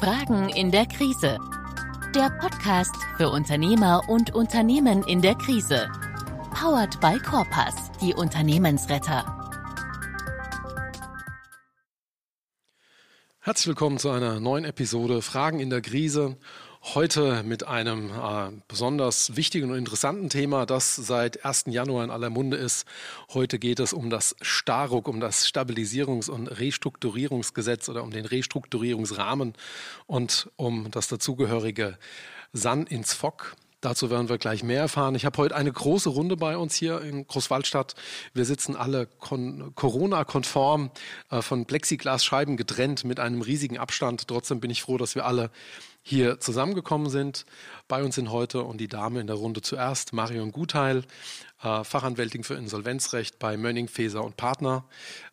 Fragen 0.00 0.48
in 0.48 0.70
der 0.70 0.86
Krise. 0.86 1.38
Der 2.14 2.30
Podcast 2.40 2.94
für 3.18 3.28
Unternehmer 3.28 4.08
und 4.08 4.34
Unternehmen 4.34 5.02
in 5.02 5.20
der 5.20 5.34
Krise. 5.34 5.90
Powered 6.54 6.98
by 7.02 7.18
Corpus, 7.18 7.74
die 8.00 8.14
Unternehmensretter. 8.14 9.26
Herzlich 13.40 13.66
willkommen 13.66 13.98
zu 13.98 14.08
einer 14.08 14.40
neuen 14.40 14.64
Episode 14.64 15.20
Fragen 15.20 15.60
in 15.60 15.68
der 15.68 15.82
Krise. 15.82 16.38
Heute 16.82 17.42
mit 17.42 17.68
einem 17.68 18.10
äh, 18.10 18.50
besonders 18.66 19.36
wichtigen 19.36 19.70
und 19.70 19.76
interessanten 19.76 20.30
Thema, 20.30 20.64
das 20.64 20.96
seit 20.96 21.44
1. 21.44 21.64
Januar 21.66 22.04
in 22.04 22.10
aller 22.10 22.30
Munde 22.30 22.56
ist. 22.56 22.86
Heute 23.34 23.58
geht 23.58 23.80
es 23.80 23.92
um 23.92 24.08
das 24.08 24.34
Staruk, 24.40 25.06
um 25.06 25.20
das 25.20 25.46
Stabilisierungs- 25.46 26.30
und 26.30 26.48
Restrukturierungsgesetz 26.48 27.90
oder 27.90 28.02
um 28.02 28.10
den 28.10 28.24
Restrukturierungsrahmen 28.24 29.52
und 30.06 30.50
um 30.56 30.90
das 30.90 31.06
dazugehörige 31.08 31.98
San 32.54 32.86
ins 32.86 33.12
Fock. 33.12 33.56
Dazu 33.82 34.10
werden 34.10 34.28
wir 34.28 34.36
gleich 34.38 34.62
mehr 34.62 34.80
erfahren. 34.80 35.14
Ich 35.14 35.24
habe 35.24 35.38
heute 35.38 35.56
eine 35.56 35.72
große 35.72 36.10
Runde 36.10 36.36
bei 36.36 36.56
uns 36.56 36.74
hier 36.74 37.00
in 37.00 37.26
Großwaldstadt. 37.26 37.94
Wir 38.34 38.44
sitzen 38.44 38.76
alle 38.76 39.06
Corona-konform 39.06 40.90
äh, 41.30 41.40
von 41.40 41.64
Plexiglasscheiben 41.64 42.56
getrennt 42.58 43.04
mit 43.04 43.20
einem 43.20 43.42
riesigen 43.42 43.78
Abstand. 43.78 44.28
Trotzdem 44.28 44.60
bin 44.60 44.70
ich 44.70 44.82
froh, 44.82 44.98
dass 44.98 45.14
wir 45.14 45.24
alle 45.24 45.50
hier 46.02 46.40
zusammengekommen 46.40 47.10
sind. 47.10 47.46
Bei 47.88 48.02
uns 48.02 48.14
sind 48.14 48.30
heute 48.30 48.62
und 48.62 48.78
die 48.78 48.88
Dame 48.88 49.20
in 49.20 49.26
der 49.26 49.36
Runde 49.36 49.60
zuerst 49.60 50.12
Marion 50.12 50.52
Gutheil, 50.52 51.04
äh, 51.62 51.84
Fachanwältin 51.84 52.44
für 52.44 52.54
Insolvenzrecht 52.54 53.38
bei 53.38 53.56
Mönning, 53.56 53.88
Feser 53.88 54.24
und 54.24 54.36
Partner. 54.36 54.84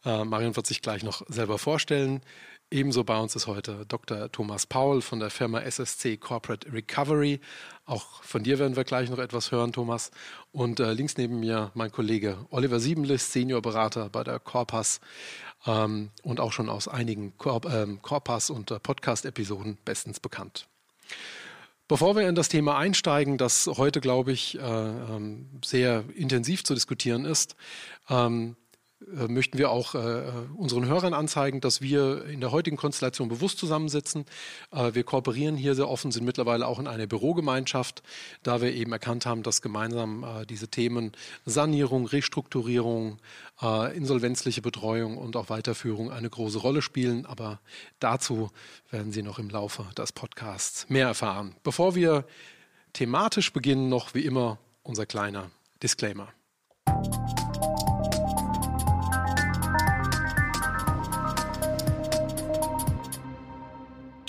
Äh, 0.06 0.26
Marion 0.26 0.56
wird 0.56 0.68
sich 0.68 0.82
gleich 0.82 1.04
noch 1.04 1.24
selber 1.28 1.58
vorstellen. 1.58 2.22
Ebenso 2.70 3.06
bei 3.06 3.18
uns 3.18 3.34
ist 3.34 3.48
heute 3.48 3.86
Dr. 3.88 4.30
Thomas 4.30 4.66
Paul 4.66 5.02
von 5.02 5.22
der 5.22 5.30
Firma 5.30 5.62
SSC 5.62 6.18
Corporate 6.18 6.74
Recovery. 6.74 7.40
Auch 7.86 8.22
von 8.24 8.44
dir 8.44 8.60
werden 8.60 8.76
wir 8.76 8.84
gleich 8.84 9.10
noch 9.10 9.20
etwas 9.20 9.54
hören, 9.54 9.72
Thomas. 9.72 10.12
Und 10.52 10.82
äh, 10.82 10.92
links 10.92 11.16
neben 11.16 11.40
mir 11.40 11.72
mein 11.76 11.94
Kollege 11.94 12.46
Oliver 12.50 12.82
Siebenlist, 12.82 13.32
Seniorberater 13.32 14.10
bei 14.10 14.26
der 14.26 14.40
Corpus 14.40 15.00
ähm, 15.68 16.10
und 16.24 16.40
auch 16.40 16.54
schon 16.54 16.70
aus 16.70 16.88
einigen 16.88 17.38
Corp 17.38 17.66
ähm, 17.66 18.02
Corpus 18.02 18.50
und 18.50 18.72
äh, 18.72 18.80
Podcast-Episoden 18.80 19.78
bestens 19.86 20.20
bekannt. 20.20 20.68
Bevor 21.88 22.16
wir 22.18 22.28
in 22.28 22.36
das 22.36 22.50
Thema 22.50 22.78
einsteigen, 22.78 23.38
das 23.38 23.68
heute, 23.78 24.02
glaube 24.02 24.34
ich, 24.34 24.58
äh, 24.58 24.62
ähm, 24.62 25.48
sehr 25.64 26.04
intensiv 26.16 26.64
zu 26.66 26.74
diskutieren 26.74 27.24
ist, 27.24 27.56
ähm, 28.10 28.58
äh, 28.58 28.67
möchten 29.00 29.58
wir 29.60 29.70
auch 29.70 29.94
äh, 29.94 30.24
unseren 30.56 30.88
Hörern 30.88 31.14
anzeigen, 31.14 31.62
dass 31.62 31.82
wir 31.82 32.26
in 32.26 32.42
der 32.42 32.52
heutigen 32.52 32.78
Konstellation 32.78 33.30
bewusst 33.30 33.60
zusammensitzen. 33.60 34.26
Äh, 34.72 34.96
wir 34.96 35.04
kooperieren 35.04 35.56
hier 35.56 35.76
sehr 35.76 35.88
offen, 35.88 36.12
sind 36.12 36.26
mittlerweile 36.26 36.66
auch 36.68 36.80
in 36.80 36.88
einer 36.88 37.06
Bürogemeinschaft, 37.06 38.02
da 38.42 38.60
wir 38.62 38.74
eben 38.74 38.92
erkannt 38.92 39.26
haben, 39.26 39.44
dass 39.44 39.62
gemeinsam 39.62 40.24
äh, 40.24 40.46
diese 40.46 40.68
Themen 40.68 41.12
Sanierung, 41.46 42.08
Restrukturierung, 42.08 43.20
äh, 43.62 43.96
insolvenzliche 43.96 44.62
Betreuung 44.62 45.18
und 45.18 45.36
auch 45.36 45.50
Weiterführung 45.50 46.12
eine 46.12 46.30
große 46.30 46.58
Rolle 46.58 46.82
spielen. 46.82 47.28
Aber 47.28 47.60
dazu 48.00 48.50
werden 48.90 49.12
Sie 49.12 49.22
noch 49.22 49.38
im 49.38 49.50
Laufe 49.50 49.86
des 49.96 50.12
Podcasts 50.12 50.90
mehr 50.90 51.08
erfahren. 51.08 51.56
Bevor 51.64 51.94
wir 51.94 52.26
thematisch 52.94 53.54
beginnen, 53.54 53.90
noch 53.90 54.16
wie 54.16 54.26
immer 54.26 54.58
unser 54.82 55.06
kleiner 55.06 55.52
Disclaimer. 55.84 56.30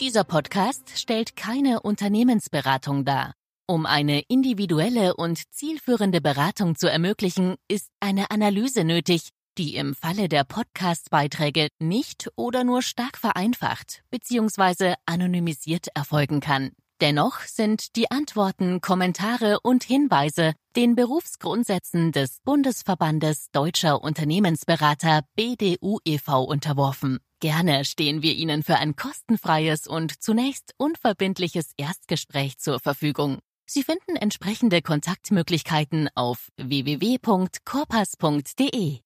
Dieser 0.09 0.25
Podcast 0.25 0.99
stellt 0.99 1.37
keine 1.37 1.81
Unternehmensberatung 1.81 3.05
dar. 3.05 3.35
Um 3.67 3.85
eine 3.85 4.23
individuelle 4.29 5.15
und 5.15 5.39
zielführende 5.53 6.23
Beratung 6.23 6.77
zu 6.77 6.91
ermöglichen, 6.91 7.57
ist 7.69 7.91
eine 8.01 8.31
Analyse 8.31 8.85
nötig, 8.85 9.29
die 9.59 9.77
im 9.77 9.95
Falle 9.95 10.31
der 10.31 10.45
Podcast-Beiträge 10.45 11.69
nicht 11.79 12.31
oder 12.37 12.65
nur 12.65 12.81
stark 12.81 13.19
vereinfacht 13.19 14.03
bzw. 14.11 14.95
anonymisiert 15.05 15.89
erfolgen 15.95 16.41
kann. 16.41 16.71
Dennoch 17.03 17.41
sind 17.41 17.95
die 17.95 18.11
Antworten, 18.11 18.81
Kommentare 18.81 19.61
und 19.63 19.85
Hinweise 19.85 20.55
den 20.75 20.95
Berufsgrundsätzen 20.95 22.13
des 22.13 22.41
Bundesverbandes 22.47 23.51
Deutscher 23.53 24.03
Unternehmensberater 24.03 25.21
BDU 25.37 25.99
e.V. 26.07 26.45
unterworfen. 26.45 27.19
Gerne 27.41 27.85
stehen 27.85 28.23
wir 28.23 28.35
Ihnen 28.35 28.65
für 28.65 28.75
ein 28.77 28.97
kostenfreies 28.97 29.87
und 29.87 30.21
zunächst 30.21 30.75
unverbindliches 30.77 31.71
Erstgespräch 31.77 32.59
zur 32.59 32.81
Verfügung. 32.81 33.39
Sie 33.65 33.85
finden 33.85 34.17
entsprechende 34.17 34.83
Kontaktmöglichkeiten 34.83 36.09
auf 36.17 36.49
www.corpas.de. 36.57 38.99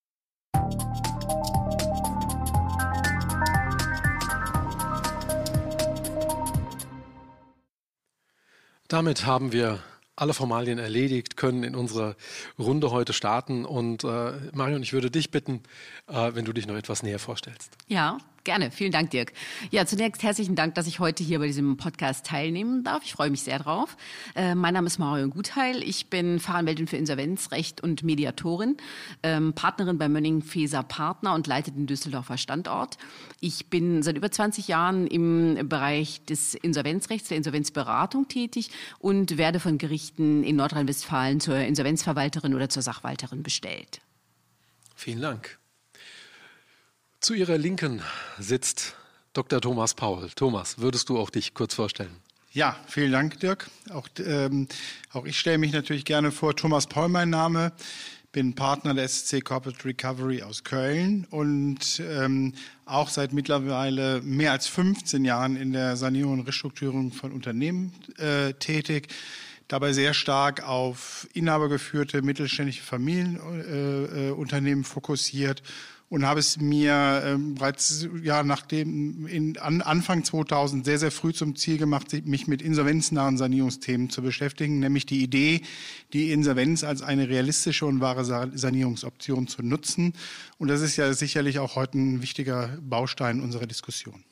Damit 8.87 9.27
haben 9.27 9.51
wir 9.51 9.77
alle 10.15 10.33
Formalien 10.33 10.79
erledigt, 10.79 11.37
können 11.37 11.63
in 11.63 11.75
unsere 11.75 12.15
Runde 12.59 12.91
heute 12.91 13.13
starten. 13.13 13.65
Und 13.65 14.03
äh, 14.03 14.33
Marion, 14.53 14.83
ich 14.83 14.93
würde 14.93 15.09
dich 15.09 15.31
bitten, 15.31 15.61
äh, 16.07 16.31
wenn 16.33 16.45
du 16.45 16.53
dich 16.53 16.67
noch 16.67 16.75
etwas 16.75 17.03
näher 17.03 17.19
vorstellst. 17.19 17.71
Ja, 17.87 18.17
Gerne, 18.43 18.71
vielen 18.71 18.91
Dank, 18.91 19.11
Dirk. 19.11 19.31
Ja, 19.71 19.85
zunächst 19.85 20.21
herzlichen 20.21 20.55
Dank, 20.55 20.75
dass 20.75 20.85
ich 20.85 20.99
heute 20.99 21.23
hier 21.23 21.39
bei 21.39 21.47
diesem 21.47 21.77
Podcast 21.77 22.25
teilnehmen 22.25 22.83
darf. 22.83 23.01
Ich 23.05 23.13
freue 23.13 23.29
mich 23.29 23.41
sehr 23.41 23.57
drauf. 23.57 23.95
Äh, 24.35 24.53
mein 24.53 24.73
Name 24.73 24.87
ist 24.87 24.99
Marion 24.99 25.29
Gutheil. 25.29 25.81
Ich 25.81 26.09
bin 26.09 26.41
Fachanwältin 26.41 26.87
für 26.87 26.97
Insolvenzrecht 26.97 27.79
und 27.79 28.03
Mediatorin, 28.03 28.75
ähm, 29.23 29.53
Partnerin 29.53 29.97
bei 29.97 30.09
Mönning 30.09 30.41
Feser 30.41 30.83
Partner 30.83 31.33
und 31.35 31.47
leite 31.47 31.71
den 31.71 31.87
Düsseldorfer 31.87 32.37
Standort. 32.37 32.97
Ich 33.39 33.69
bin 33.69 34.03
seit 34.03 34.17
über 34.17 34.29
20 34.29 34.67
Jahren 34.67 35.07
im 35.07 35.69
Bereich 35.69 36.25
des 36.25 36.53
Insolvenzrechts, 36.53 37.29
der 37.29 37.37
Insolvenzberatung 37.37 38.27
tätig 38.27 38.71
und 38.99 39.37
werde 39.37 39.61
von 39.61 39.77
Gerichten 39.77 40.43
in 40.43 40.57
Nordrhein-Westfalen 40.57 41.39
zur 41.39 41.55
Insolvenzverwalterin 41.59 42.53
oder 42.53 42.67
zur 42.67 42.81
Sachwalterin 42.81 43.41
bestellt. 43.41 44.01
Vielen 44.95 45.21
Dank. 45.21 45.62
Zu 47.23 47.33
Ihrer 47.35 47.57
Linken 47.57 48.01
sitzt 48.37 48.95
Dr. 49.31 49.61
Thomas 49.61 49.93
Paul. 49.93 50.27
Thomas, 50.35 50.79
würdest 50.79 51.07
du 51.07 51.17
auch 51.17 51.29
dich 51.29 51.53
kurz 51.53 51.73
vorstellen? 51.73 52.13
Ja, 52.51 52.75
vielen 52.85 53.13
Dank, 53.13 53.39
Dirk. 53.39 53.69
Auch, 53.93 54.09
ähm, 54.17 54.67
auch 55.13 55.23
ich 55.23 55.39
stelle 55.39 55.57
mich 55.57 55.71
natürlich 55.71 56.03
gerne 56.03 56.33
vor. 56.33 56.53
Thomas 56.53 56.85
Paul, 56.85 57.07
mein 57.07 57.29
Name. 57.29 57.71
Bin 58.33 58.55
Partner 58.55 58.93
der 58.93 59.07
SC 59.07 59.41
Corporate 59.41 59.85
Recovery 59.85 60.43
aus 60.43 60.65
Köln 60.65 61.25
und 61.29 62.01
ähm, 62.01 62.55
auch 62.83 63.07
seit 63.07 63.31
mittlerweile 63.31 64.21
mehr 64.21 64.51
als 64.51 64.67
15 64.67 65.23
Jahren 65.23 65.55
in 65.55 65.71
der 65.71 65.95
Sanierung 65.95 66.39
und 66.39 66.41
Restrukturierung 66.41 67.13
von 67.13 67.31
Unternehmen 67.31 67.93
äh, 68.17 68.51
tätig 68.55 69.07
dabei 69.69 69.93
sehr 69.93 70.13
stark 70.13 70.67
auf 70.67 71.25
inhabergeführte 71.33 72.21
mittelständische 72.21 72.83
Familienunternehmen 72.83 74.83
äh, 74.83 74.87
äh 74.87 74.89
fokussiert 74.89 75.63
und 76.13 76.27
habe 76.27 76.39
es 76.39 76.59
mir 76.59 77.23
ähm, 77.25 77.55
bereits 77.55 78.07
ja 78.21 78.43
nachdem 78.43 79.25
in 79.25 79.57
an, 79.57 79.81
Anfang 79.81 80.23
2000 80.23 80.85
sehr 80.85 80.99
sehr 80.99 81.09
früh 81.09 81.33
zum 81.33 81.55
Ziel 81.55 81.79
gemacht, 81.79 82.13
mich 82.27 82.45
mit 82.45 82.61
insolvenznahen 82.61 83.35
Sanierungsthemen 83.35 84.11
zu 84.11 84.21
beschäftigen, 84.21 84.77
nämlich 84.77 85.07
die 85.07 85.23
Idee, 85.23 85.63
die 86.13 86.31
Insolvenz 86.31 86.83
als 86.83 87.01
eine 87.01 87.29
realistische 87.29 87.87
und 87.87 87.99
wahre 87.99 88.25
Sanierungsoption 88.25 89.47
zu 89.47 89.63
nutzen. 89.63 90.13
Und 90.59 90.67
das 90.67 90.81
ist 90.81 90.97
ja 90.97 91.11
sicherlich 91.13 91.57
auch 91.57 91.75
heute 91.75 91.97
ein 91.97 92.21
wichtiger 92.21 92.77
Baustein 92.79 93.41
unserer 93.41 93.65
Diskussion. 93.65 94.23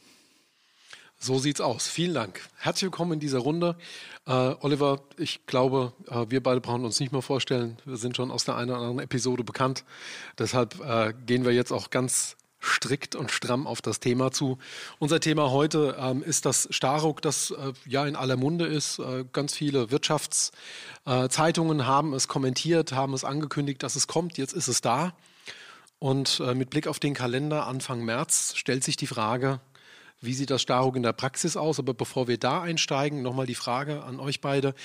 So 1.23 1.37
sieht's 1.37 1.61
aus. 1.61 1.87
Vielen 1.87 2.15
Dank. 2.15 2.41
Herzlich 2.57 2.85
willkommen 2.85 3.11
in 3.11 3.19
dieser 3.19 3.37
Runde. 3.37 3.75
Äh, 4.25 4.31
Oliver, 4.31 5.03
ich 5.17 5.45
glaube, 5.45 5.93
äh, 6.09 6.25
wir 6.29 6.41
beide 6.41 6.61
brauchen 6.61 6.83
uns 6.83 6.99
nicht 6.99 7.11
mehr 7.11 7.21
vorstellen. 7.21 7.77
Wir 7.85 7.97
sind 7.97 8.17
schon 8.17 8.31
aus 8.31 8.43
der 8.43 8.55
einen 8.55 8.71
oder 8.71 8.79
anderen 8.79 8.97
Episode 8.97 9.43
bekannt. 9.43 9.83
Deshalb 10.39 10.79
äh, 10.79 11.13
gehen 11.27 11.45
wir 11.45 11.51
jetzt 11.51 11.71
auch 11.71 11.91
ganz 11.91 12.37
strikt 12.59 13.15
und 13.15 13.29
stramm 13.29 13.67
auf 13.67 13.83
das 13.83 13.99
Thema 13.99 14.31
zu. 14.31 14.57
Unser 14.97 15.19
Thema 15.19 15.51
heute 15.51 15.95
ähm, 15.99 16.23
ist 16.23 16.47
das 16.47 16.67
Staruk, 16.71 17.21
das 17.21 17.51
äh, 17.51 17.73
ja 17.85 18.07
in 18.07 18.15
aller 18.15 18.35
Munde 18.35 18.65
ist. 18.65 18.97
Äh, 18.97 19.23
ganz 19.31 19.53
viele 19.53 19.91
Wirtschaftszeitungen 19.91 21.85
haben 21.85 22.15
es 22.15 22.29
kommentiert, 22.29 22.93
haben 22.93 23.13
es 23.13 23.23
angekündigt, 23.23 23.83
dass 23.83 23.95
es 23.95 24.07
kommt. 24.07 24.39
Jetzt 24.39 24.53
ist 24.53 24.67
es 24.67 24.81
da. 24.81 25.13
Und 25.99 26.39
äh, 26.43 26.55
mit 26.55 26.71
Blick 26.71 26.87
auf 26.87 26.97
den 26.97 27.13
Kalender 27.13 27.67
Anfang 27.67 28.03
März 28.03 28.53
stellt 28.55 28.83
sich 28.83 28.95
die 28.95 29.05
Frage, 29.05 29.59
wie 30.21 30.33
sieht 30.33 30.51
das 30.51 30.61
Staruk 30.61 30.95
in 30.95 31.03
der 31.03 31.13
Praxis 31.13 31.57
aus? 31.57 31.79
Aber 31.79 31.93
bevor 31.93 32.27
wir 32.27 32.37
da 32.37 32.61
einsteigen, 32.61 33.21
nochmal 33.23 33.47
die 33.47 33.55
Frage 33.55 34.03
an 34.03 34.19
euch 34.19 34.39
beide. 34.39 34.75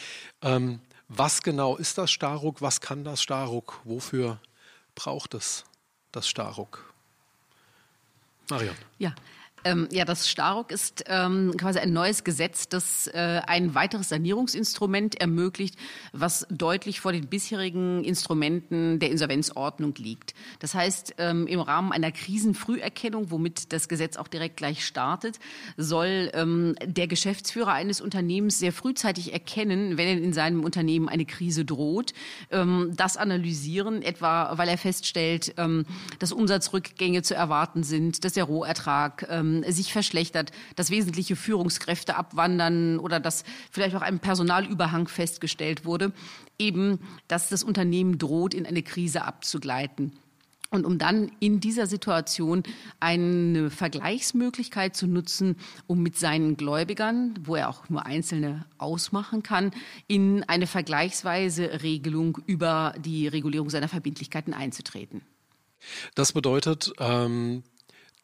Ähm, 0.43 0.81
was 1.09 1.43
genau 1.43 1.77
ist 1.77 1.99
das 1.99 2.11
Staruk? 2.11 2.63
Was 2.63 2.81
kann 2.81 3.05
das 3.05 3.23
Staruk? 3.23 3.81
Wofür 3.85 4.39
braucht 4.95 5.35
es 5.35 5.65
das 6.11 6.27
Staruk? 6.27 6.93
Marion. 8.49 8.75
Ja, 8.99 9.15
Ähm, 9.67 9.89
ja, 9.91 10.05
das 10.05 10.29
Staruk 10.29 10.71
ist 10.71 11.05
ähm, 11.09 11.53
quasi 11.59 11.81
ein 11.81 11.93
neues 11.93 12.23
Gesetz, 12.23 12.69
das 12.69 13.09
äh, 13.09 13.41
ein 13.47 13.75
weiteres 13.75 14.11
Sanierungsinstrument 14.11 15.21
ermöglicht, 15.21 15.75
was 16.13 16.47
deutlich 16.51 17.01
vor 17.01 17.11
den 17.11 17.27
bisherigen 17.27 18.05
Instrumenten 18.05 19.01
der 19.01 19.11
Insolvenzordnung 19.11 19.93
liegt. 19.97 20.35
Das 20.61 20.75
heißt, 20.75 21.17
ähm, 21.19 21.49
im 21.49 21.59
Rahmen 21.59 21.91
einer 21.91 22.13
Krisenfrüherkennung, 22.13 23.33
womit 23.33 23.73
das 23.73 23.89
Gesetz 23.89 24.17
auch 24.17 24.29
direkt 24.29 24.57
gleich 24.57 24.87
startet, 24.87 25.41
soll 25.77 26.31
ähm, 26.35 26.77
der 26.85 27.09
Geschäftsführer 27.09 27.73
eines 27.73 28.01
Unternehmens 28.01 28.61
sehr 28.61 28.73
frühzeitig 28.73 29.33
erkennen, 29.33 29.99
wenn 29.99 30.23
in 30.23 30.33
seinem 30.33 30.63
Unternehmen 30.63 31.09
eine 31.09 31.25
Krise 31.25 31.65
droht, 31.65 32.13
ähm, 32.53 32.93
das 32.97 33.17
analysieren, 33.17 34.03
etwa 34.03 34.57
weil 34.57 34.69
er 34.69 34.79
feststellt, 34.79 35.55
ähm, 35.57 35.87
dass 36.21 36.31
Umsatzrückgänge 36.31 37.23
zu 37.23 37.35
erwarten 37.35 37.83
sind, 37.83 38.25
dass 38.25 38.35
der 38.35 38.45
Rohertrag 38.45 39.27
ähm, 39.65 39.73
sich 39.73 39.93
verschlechtert, 39.93 40.53
dass 40.75 40.91
wesentliche 40.91 41.37
Führungskräfte 41.37 42.17
abwandern 42.17 42.99
oder 42.99 43.21
dass 43.21 43.45
vielleicht 43.71 43.97
auch 43.97 44.03
ein 44.03 44.19
Personalüberhang 44.19 45.09
festgestellt 45.09 45.85
wurde, 45.85 46.13
eben, 46.59 47.01
dass 47.29 47.49
das 47.49 47.63
Unternehmen 47.63 48.19
droht, 48.19 48.55
in 48.55 48.67
eine 48.67 48.83
Krise 48.83 49.23
abzugleiten. 49.23 50.13
Und 50.71 50.85
um 50.85 50.99
dann 50.99 51.31
in 51.39 51.61
dieser 51.61 51.87
Situation 51.87 52.65
eine 52.99 53.71
Vergleichsmöglichkeit 53.71 54.97
zu 54.97 55.07
nutzen, 55.07 55.57
um 55.87 56.03
mit 56.03 56.19
seinen 56.19 56.57
Gläubigern, 56.57 57.35
wo 57.45 57.55
er 57.55 57.69
auch 57.69 57.89
nur 57.89 58.05
einzelne 58.05 58.67
ausmachen 58.77 59.45
kann, 59.45 59.71
in 60.09 60.43
eine 60.45 60.67
vergleichsweise 60.67 61.83
Regelung 61.83 62.39
über 62.47 62.95
die 62.99 63.29
Regulierung 63.29 63.71
seiner 63.71 63.89
Verbindlichkeiten 63.89 64.55
einzutreten. 64.55 65.23
Das 66.17 66.33
bedeutet, 66.33 66.93
ähm, 66.99 67.63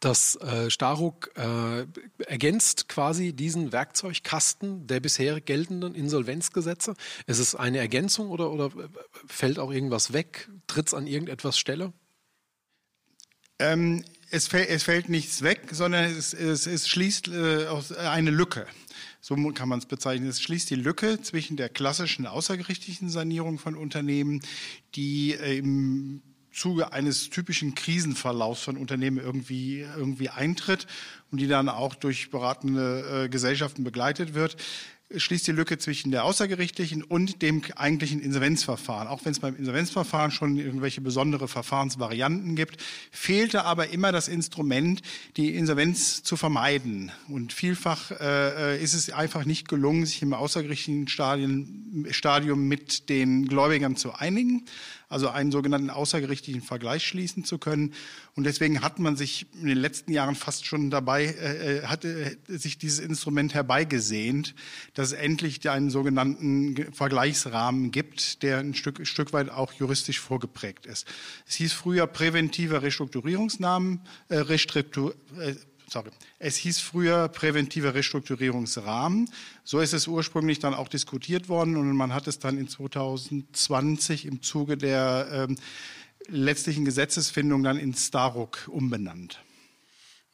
dass 0.03 0.35
äh, 0.35 0.69
Staruk 0.69 1.31
äh, 1.37 1.87
ergänzt 2.27 2.89
quasi 2.89 3.33
diesen 3.33 3.71
Werkzeugkasten 3.71 4.89
der 4.89 4.99
bisher 4.99 5.41
geltenden 5.41 5.95
Insolvenzgesetze. 5.95 6.95
Ist 7.27 7.39
es 7.39 7.55
eine 7.55 7.79
Ergänzung 7.79 8.31
oder, 8.31 8.51
oder 8.51 8.73
fällt 9.27 9.61
auch 9.61 9.71
irgendwas 9.71 10.13
weg? 10.13 10.51
Tritt 10.67 10.89
es 10.89 10.95
an 10.95 11.07
irgendetwas 11.07 11.57
Stelle? 11.57 11.93
Ähm, 13.61 14.05
es, 14.31 14.53
es, 14.53 14.83
fällt 14.83 15.09
nichts 15.09 15.43
weg, 15.43 15.69
sondern 15.71 16.05
es, 16.07 16.35
es, 16.35 16.67
es 16.67 16.89
schließt 16.89 17.29
äh, 17.29 17.69
eine 17.99 18.31
Lücke. 18.31 18.67
So 19.21 19.37
kann 19.53 19.69
man 19.69 19.79
es 19.79 19.87
bezeichnen. 19.87 20.29
Es 20.29 20.43
schließt 20.43 20.69
die 20.69 20.75
Lücke 20.75 21.21
zwischen 21.23 21.57
der 21.57 21.69
klassischen 21.69 22.27
außergerichtlichen 22.27 23.09
Sanierung 23.09 23.61
von 23.61 23.77
Unternehmen, 23.77 24.41
die 24.97 25.35
äh, 25.35 25.59
im 25.59 26.23
Zuge 26.53 26.93
eines 26.93 27.31
typischen 27.31 27.75
Krisenverlaufs 27.75 28.63
von 28.63 28.77
Unternehmen 28.77 29.19
irgendwie, 29.19 29.81
irgendwie 29.81 30.29
eintritt 30.29 30.87
und 31.31 31.41
die 31.41 31.49
dann 31.49 31.69
auch 31.69 31.95
durch 31.95 32.31
beratende 32.31 33.25
äh, 33.25 33.29
Gesellschaften 33.29 33.85
begleitet 33.85 34.35
wird 34.35 34.57
schließt 35.17 35.47
die 35.47 35.53
Lücke 35.53 35.79
zwischen 35.79 36.11
der 36.11 36.25
außergerichtlichen 36.25 37.03
und 37.03 37.43
dem 37.43 37.63
eigentlichen 37.77 38.21
Insolvenzverfahren. 38.21 39.09
Auch 39.09 39.25
wenn 39.25 39.33
es 39.33 39.41
beim 39.41 39.57
Insolvenzverfahren 39.57 40.31
schon 40.31 40.57
irgendwelche 40.57 41.01
besondere 41.01 41.49
Verfahrensvarianten 41.49 42.57
gibt, 42.57 42.81
fehlte 43.11 43.65
aber 43.65 43.89
immer 43.89 44.13
das 44.13 44.29
Instrument, 44.29 45.03
die 45.37 45.55
Insolvenz 45.55 46.23
zu 46.23 46.37
vermeiden. 46.37 47.13
Und 47.29 47.53
vielfach 47.53 48.11
äh, 48.13 48.83
ist 48.83 48.95
es 48.95 49.11
einfach 49.11 49.45
nicht 49.45 49.69
gelungen, 49.69 50.07
sich 50.07 50.23
im 50.23 50.35
außergerichtlichen 50.35 51.09
Stadien, 51.09 52.07
Stadium 52.11 52.69
mit 52.69 53.09
den 53.09 53.47
Gläubigern 53.47 53.97
zu 53.97 54.15
einigen 54.15 54.65
also 55.13 55.29
einen 55.29 55.53
sogenannten 55.53 55.91
außergerichtlichen 55.91 56.63
Vergleich 56.63 57.07
schließen 57.07 57.45
zu 57.45 57.59
können. 57.59 57.95
Und 58.35 58.45
deswegen 58.45 58.81
hat 58.83 58.99
man 58.99 59.17
sich 59.17 59.47
in 59.61 59.67
den 59.67 59.79
letzten 59.79 60.11
Jahren 60.13 60.35
fast 60.35 60.65
schon 60.67 60.91
dabei, 60.91 61.25
äh, 61.27 61.79
äh 61.79 62.05
äh, 62.05 62.37
sich 62.47 62.79
dieses 62.79 62.99
Instrument 62.99 63.55
herbeigesehnt, 63.55 64.55
dass 64.95 65.09
es 65.09 65.13
endlich 65.13 65.69
einen 65.69 65.91
sogenannten 65.91 66.93
Vergleichsrahmen 66.93 67.91
gibt, 67.91 68.43
der 68.43 68.59
ein 68.59 68.75
Stück, 68.75 69.07
Stück 69.07 69.33
weit 69.33 69.51
auch 69.51 69.73
juristisch 69.75 70.21
vorgeprägt 70.21 70.87
ist. 70.87 71.07
Es 71.47 71.57
hieß 71.57 71.73
früher 71.73 72.07
präventiver 72.07 72.83
Restrukturierungsnamen, 72.83 74.01
äh, 74.29 74.37
Restruktur, 74.37 75.15
äh, 75.39 75.55
sorry, 75.93 76.11
es 76.39 76.57
hieß 76.57 76.81
früher 76.81 77.29
präventiver 77.29 77.95
Restrukturierungsrahmen. 77.95 79.31
So 79.63 79.81
ist 79.81 79.93
es 79.93 80.09
ursprünglich 80.09 80.59
dann 80.59 80.75
auch 80.75 80.89
diskutiert 80.89 81.49
worden 81.49 81.77
und 81.77 81.95
man 81.95 82.15
hat 82.15 82.27
es 82.27 82.39
dann 82.39 82.59
in 82.59 82.69
2020 82.69 84.27
im 84.27 84.43
Zuge 84.43 84.77
der 84.77 85.29
ähm, 85.49 85.57
letztlichen 86.29 86.85
Gesetzesfindung 86.85 87.63
dann 87.63 87.79
in 87.79 87.95
Staruk 87.95 88.69
umbenannt. 88.69 89.41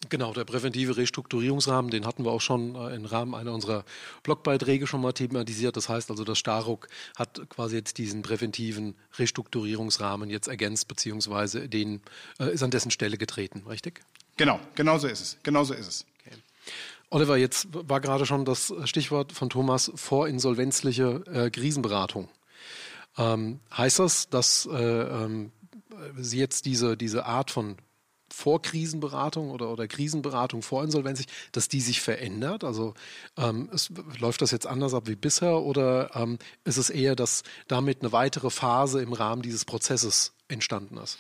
Genau, 0.08 0.32
der 0.32 0.44
präventive 0.44 0.96
Restrukturierungsrahmen, 0.96 1.90
den 1.90 2.06
hatten 2.06 2.24
wir 2.24 2.30
auch 2.30 2.40
schon 2.40 2.76
äh, 2.76 2.94
im 2.94 3.04
Rahmen 3.04 3.34
einer 3.34 3.52
unserer 3.52 3.84
Blogbeiträge 4.22 4.86
schon 4.86 5.00
mal 5.00 5.12
thematisiert. 5.12 5.76
Das 5.76 5.88
heißt 5.88 6.10
also, 6.10 6.22
das 6.22 6.38
Staruk 6.38 6.88
hat 7.16 7.50
quasi 7.50 7.74
jetzt 7.74 7.98
diesen 7.98 8.22
präventiven 8.22 8.94
Restrukturierungsrahmen 9.18 10.30
jetzt 10.30 10.46
ergänzt, 10.46 10.86
beziehungsweise 10.86 11.68
den, 11.68 12.00
äh, 12.38 12.52
ist 12.52 12.62
an 12.62 12.70
dessen 12.70 12.92
Stelle 12.92 13.18
getreten, 13.18 13.64
richtig? 13.66 14.02
Genau, 14.38 14.60
genau 14.74 14.96
so 14.98 15.08
ist 15.08 15.20
es. 15.20 15.36
Genau 15.42 15.64
so 15.64 15.74
ist 15.74 15.86
es. 15.86 16.06
Okay. 16.24 16.36
Oliver, 17.10 17.36
jetzt 17.36 17.68
war 17.72 18.00
gerade 18.00 18.24
schon 18.24 18.44
das 18.44 18.72
Stichwort 18.84 19.32
von 19.32 19.50
Thomas 19.50 19.92
vorinsolvenzliche 19.94 21.22
äh, 21.26 21.50
Krisenberatung. 21.50 22.28
Ähm, 23.18 23.60
heißt 23.76 23.98
das, 23.98 24.30
dass 24.30 24.66
äh, 24.72 24.76
ähm, 24.76 25.52
Sie 26.16 26.38
jetzt 26.38 26.64
diese, 26.64 26.96
diese 26.96 27.26
Art 27.26 27.50
von 27.50 27.76
Vorkrisenberatung 28.30 29.50
oder, 29.50 29.70
oder 29.70 29.88
Krisenberatung 29.88 30.62
vorinsolvenzig, 30.62 31.26
dass 31.50 31.68
die 31.68 31.80
sich 31.80 32.00
verändert? 32.00 32.62
Also 32.62 32.94
ähm, 33.36 33.68
es, 33.72 33.90
läuft 34.20 34.40
das 34.42 34.52
jetzt 34.52 34.68
anders 34.68 34.94
ab 34.94 35.08
wie 35.08 35.16
bisher 35.16 35.60
oder 35.62 36.14
ähm, 36.14 36.38
ist 36.64 36.76
es 36.76 36.90
eher, 36.90 37.16
dass 37.16 37.42
damit 37.66 38.02
eine 38.02 38.12
weitere 38.12 38.50
Phase 38.50 39.02
im 39.02 39.12
Rahmen 39.12 39.42
dieses 39.42 39.64
Prozesses 39.64 40.34
entstanden 40.46 40.98
ist? 40.98 41.18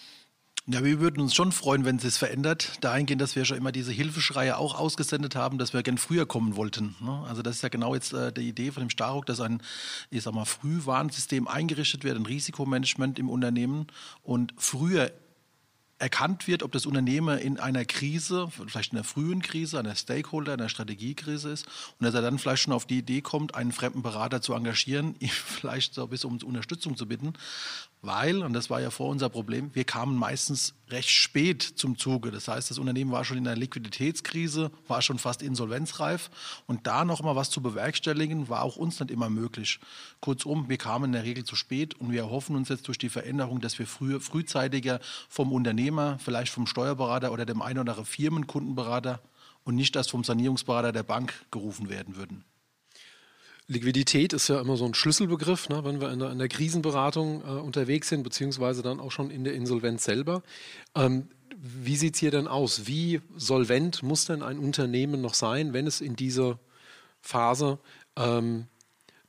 Ja, 0.70 0.84
wir 0.84 1.00
würden 1.00 1.22
uns 1.22 1.34
schon 1.34 1.50
freuen, 1.50 1.86
wenn 1.86 1.96
es 1.96 2.02
sich 2.02 2.16
verändert. 2.16 2.72
Dahingehend, 2.82 3.22
dass 3.22 3.34
wir 3.34 3.46
schon 3.46 3.56
immer 3.56 3.72
diese 3.72 3.90
Hilfeschreie 3.90 4.58
auch 4.58 4.78
ausgesendet 4.78 5.34
haben, 5.34 5.56
dass 5.56 5.72
wir 5.72 5.82
gern 5.82 5.96
früher 5.96 6.26
kommen 6.26 6.56
wollten. 6.56 6.94
Ne? 7.00 7.24
Also 7.26 7.40
das 7.40 7.56
ist 7.56 7.62
ja 7.62 7.70
genau 7.70 7.94
jetzt 7.94 8.12
äh, 8.12 8.34
die 8.34 8.46
Idee 8.46 8.70
von 8.70 8.82
dem 8.82 8.90
Staruk, 8.90 9.24
dass 9.24 9.40
ein, 9.40 9.62
ich 10.10 10.24
sag 10.24 10.34
mal, 10.34 10.44
Frühwarnsystem 10.44 11.48
eingerichtet 11.48 12.04
wird, 12.04 12.18
ein 12.18 12.26
Risikomanagement 12.26 13.18
im 13.18 13.30
Unternehmen 13.30 13.86
und 14.22 14.52
früher 14.58 15.10
erkannt 15.98 16.46
wird, 16.46 16.62
ob 16.62 16.70
das 16.72 16.86
Unternehmen 16.86 17.38
in 17.38 17.58
einer 17.58 17.84
Krise, 17.84 18.48
vielleicht 18.50 18.92
in 18.92 18.98
einer 18.98 19.04
frühen 19.04 19.42
Krise, 19.42 19.78
einer 19.78 19.96
Stakeholder, 19.96 20.52
einer 20.52 20.68
Strategiekrise 20.68 21.50
ist 21.50 21.66
und 21.98 22.04
dass 22.04 22.14
er 22.14 22.22
dann 22.22 22.38
vielleicht 22.38 22.62
schon 22.62 22.72
auf 22.72 22.84
die 22.84 22.98
Idee 22.98 23.20
kommt, 23.20 23.54
einen 23.54 23.72
fremden 23.72 24.02
Berater 24.02 24.40
zu 24.40 24.52
engagieren, 24.52 25.16
ihn 25.20 25.30
vielleicht 25.30 25.94
so 25.94 26.04
ein 26.04 26.10
bisschen 26.10 26.30
um 26.30 26.38
Unterstützung 26.46 26.96
zu 26.96 27.06
bitten 27.06 27.32
weil, 28.02 28.42
und 28.42 28.52
das 28.52 28.70
war 28.70 28.80
ja 28.80 28.90
vor 28.90 29.08
unser 29.08 29.28
Problem, 29.28 29.74
wir 29.74 29.84
kamen 29.84 30.16
meistens 30.16 30.74
recht 30.88 31.10
spät 31.10 31.62
zum 31.62 31.98
Zuge. 31.98 32.30
Das 32.30 32.48
heißt, 32.48 32.70
das 32.70 32.78
Unternehmen 32.78 33.10
war 33.10 33.24
schon 33.24 33.38
in 33.38 33.46
einer 33.46 33.56
Liquiditätskrise, 33.56 34.70
war 34.86 35.02
schon 35.02 35.18
fast 35.18 35.42
insolvenzreif 35.42 36.30
und 36.66 36.86
da 36.86 37.04
noch 37.04 37.22
mal 37.22 37.36
was 37.36 37.50
zu 37.50 37.60
bewerkstelligen, 37.60 38.48
war 38.48 38.62
auch 38.62 38.76
uns 38.76 39.00
nicht 39.00 39.10
immer 39.10 39.28
möglich. 39.30 39.80
Kurzum, 40.20 40.68
wir 40.68 40.78
kamen 40.78 41.06
in 41.06 41.12
der 41.12 41.24
Regel 41.24 41.44
zu 41.44 41.56
spät 41.56 41.94
und 41.94 42.12
wir 42.12 42.20
erhoffen 42.20 42.56
uns 42.56 42.68
jetzt 42.68 42.86
durch 42.88 42.98
die 42.98 43.08
Veränderung, 43.08 43.60
dass 43.60 43.78
wir 43.78 43.86
früh, 43.86 44.20
frühzeitiger 44.20 45.00
vom 45.28 45.52
Unternehmer, 45.52 46.18
vielleicht 46.18 46.52
vom 46.52 46.66
Steuerberater 46.66 47.32
oder 47.32 47.46
dem 47.46 47.62
einen 47.62 47.80
oder 47.80 47.92
anderen 47.92 48.06
Firmenkundenberater 48.06 49.20
und 49.64 49.74
nicht 49.74 49.96
erst 49.96 50.10
vom 50.10 50.24
Sanierungsberater 50.24 50.92
der 50.92 51.02
Bank 51.02 51.34
gerufen 51.50 51.88
werden 51.88 52.16
würden. 52.16 52.44
Liquidität 53.68 54.32
ist 54.32 54.48
ja 54.48 54.60
immer 54.60 54.78
so 54.78 54.86
ein 54.86 54.94
Schlüsselbegriff, 54.94 55.68
ne, 55.68 55.84
wenn 55.84 56.00
wir 56.00 56.10
in 56.10 56.18
der, 56.20 56.30
in 56.30 56.38
der 56.38 56.48
Krisenberatung 56.48 57.42
äh, 57.42 57.60
unterwegs 57.60 58.08
sind, 58.08 58.22
beziehungsweise 58.22 58.82
dann 58.82 58.98
auch 58.98 59.12
schon 59.12 59.30
in 59.30 59.44
der 59.44 59.52
Insolvenz 59.52 60.04
selber. 60.04 60.42
Ähm, 60.94 61.28
wie 61.54 61.96
sieht 61.96 62.14
es 62.14 62.20
hier 62.20 62.30
denn 62.30 62.48
aus? 62.48 62.86
Wie 62.86 63.20
solvent 63.36 64.02
muss 64.02 64.24
denn 64.24 64.42
ein 64.42 64.58
Unternehmen 64.58 65.20
noch 65.20 65.34
sein, 65.34 65.74
wenn 65.74 65.86
es 65.86 66.00
in 66.00 66.16
diese 66.16 66.58
Phase 67.20 67.78
ähm, 68.16 68.68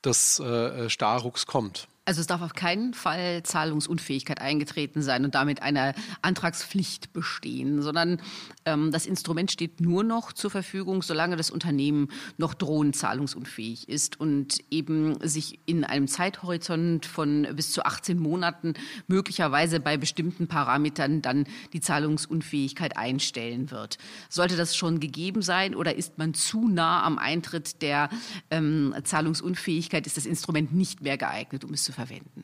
des 0.05 0.39
äh, 0.39 0.89
Starrucks 0.89 1.45
kommt? 1.45 1.89
Also 2.09 2.21
es 2.21 2.27
darf 2.27 2.41
auf 2.41 2.55
keinen 2.55 2.95
Fall 2.95 3.43
Zahlungsunfähigkeit 3.43 4.41
eingetreten 4.41 5.03
sein 5.03 5.25
und 5.25 5.35
damit 5.35 5.61
eine 5.61 5.93
Antragspflicht 6.23 7.13
bestehen, 7.13 7.83
sondern 7.83 8.19
ähm, 8.65 8.89
das 8.91 9.05
Instrument 9.05 9.51
steht 9.51 9.79
nur 9.79 10.03
noch 10.03 10.33
zur 10.33 10.49
Verfügung, 10.49 11.03
solange 11.03 11.35
das 11.35 11.51
Unternehmen 11.51 12.07
noch 12.39 12.55
drohend 12.55 12.95
zahlungsunfähig 12.95 13.87
ist 13.89 14.19
und 14.19 14.57
eben 14.71 15.19
sich 15.21 15.59
in 15.67 15.83
einem 15.83 16.07
Zeithorizont 16.07 17.05
von 17.05 17.47
bis 17.55 17.71
zu 17.71 17.85
18 17.85 18.17
Monaten 18.17 18.73
möglicherweise 19.05 19.79
bei 19.79 19.95
bestimmten 19.95 20.47
Parametern 20.47 21.21
dann 21.21 21.45
die 21.73 21.79
Zahlungsunfähigkeit 21.79 22.97
einstellen 22.97 23.69
wird. 23.69 23.99
Sollte 24.29 24.57
das 24.57 24.75
schon 24.75 24.99
gegeben 24.99 25.43
sein 25.43 25.75
oder 25.75 25.93
ist 25.93 26.17
man 26.17 26.33
zu 26.33 26.67
nah 26.69 27.03
am 27.03 27.19
Eintritt 27.19 27.83
der 27.83 28.09
ähm, 28.49 28.95
Zahlungsunfähigkeit, 29.03 30.07
ist 30.07 30.17
das 30.17 30.25
Instrument 30.25 30.73
nicht 30.73 31.03
mehr 31.03 31.15
geeignet, 31.15 31.63
um 31.63 31.73
es 31.73 31.83
zu 31.83 31.98
verwenden. 31.99 32.43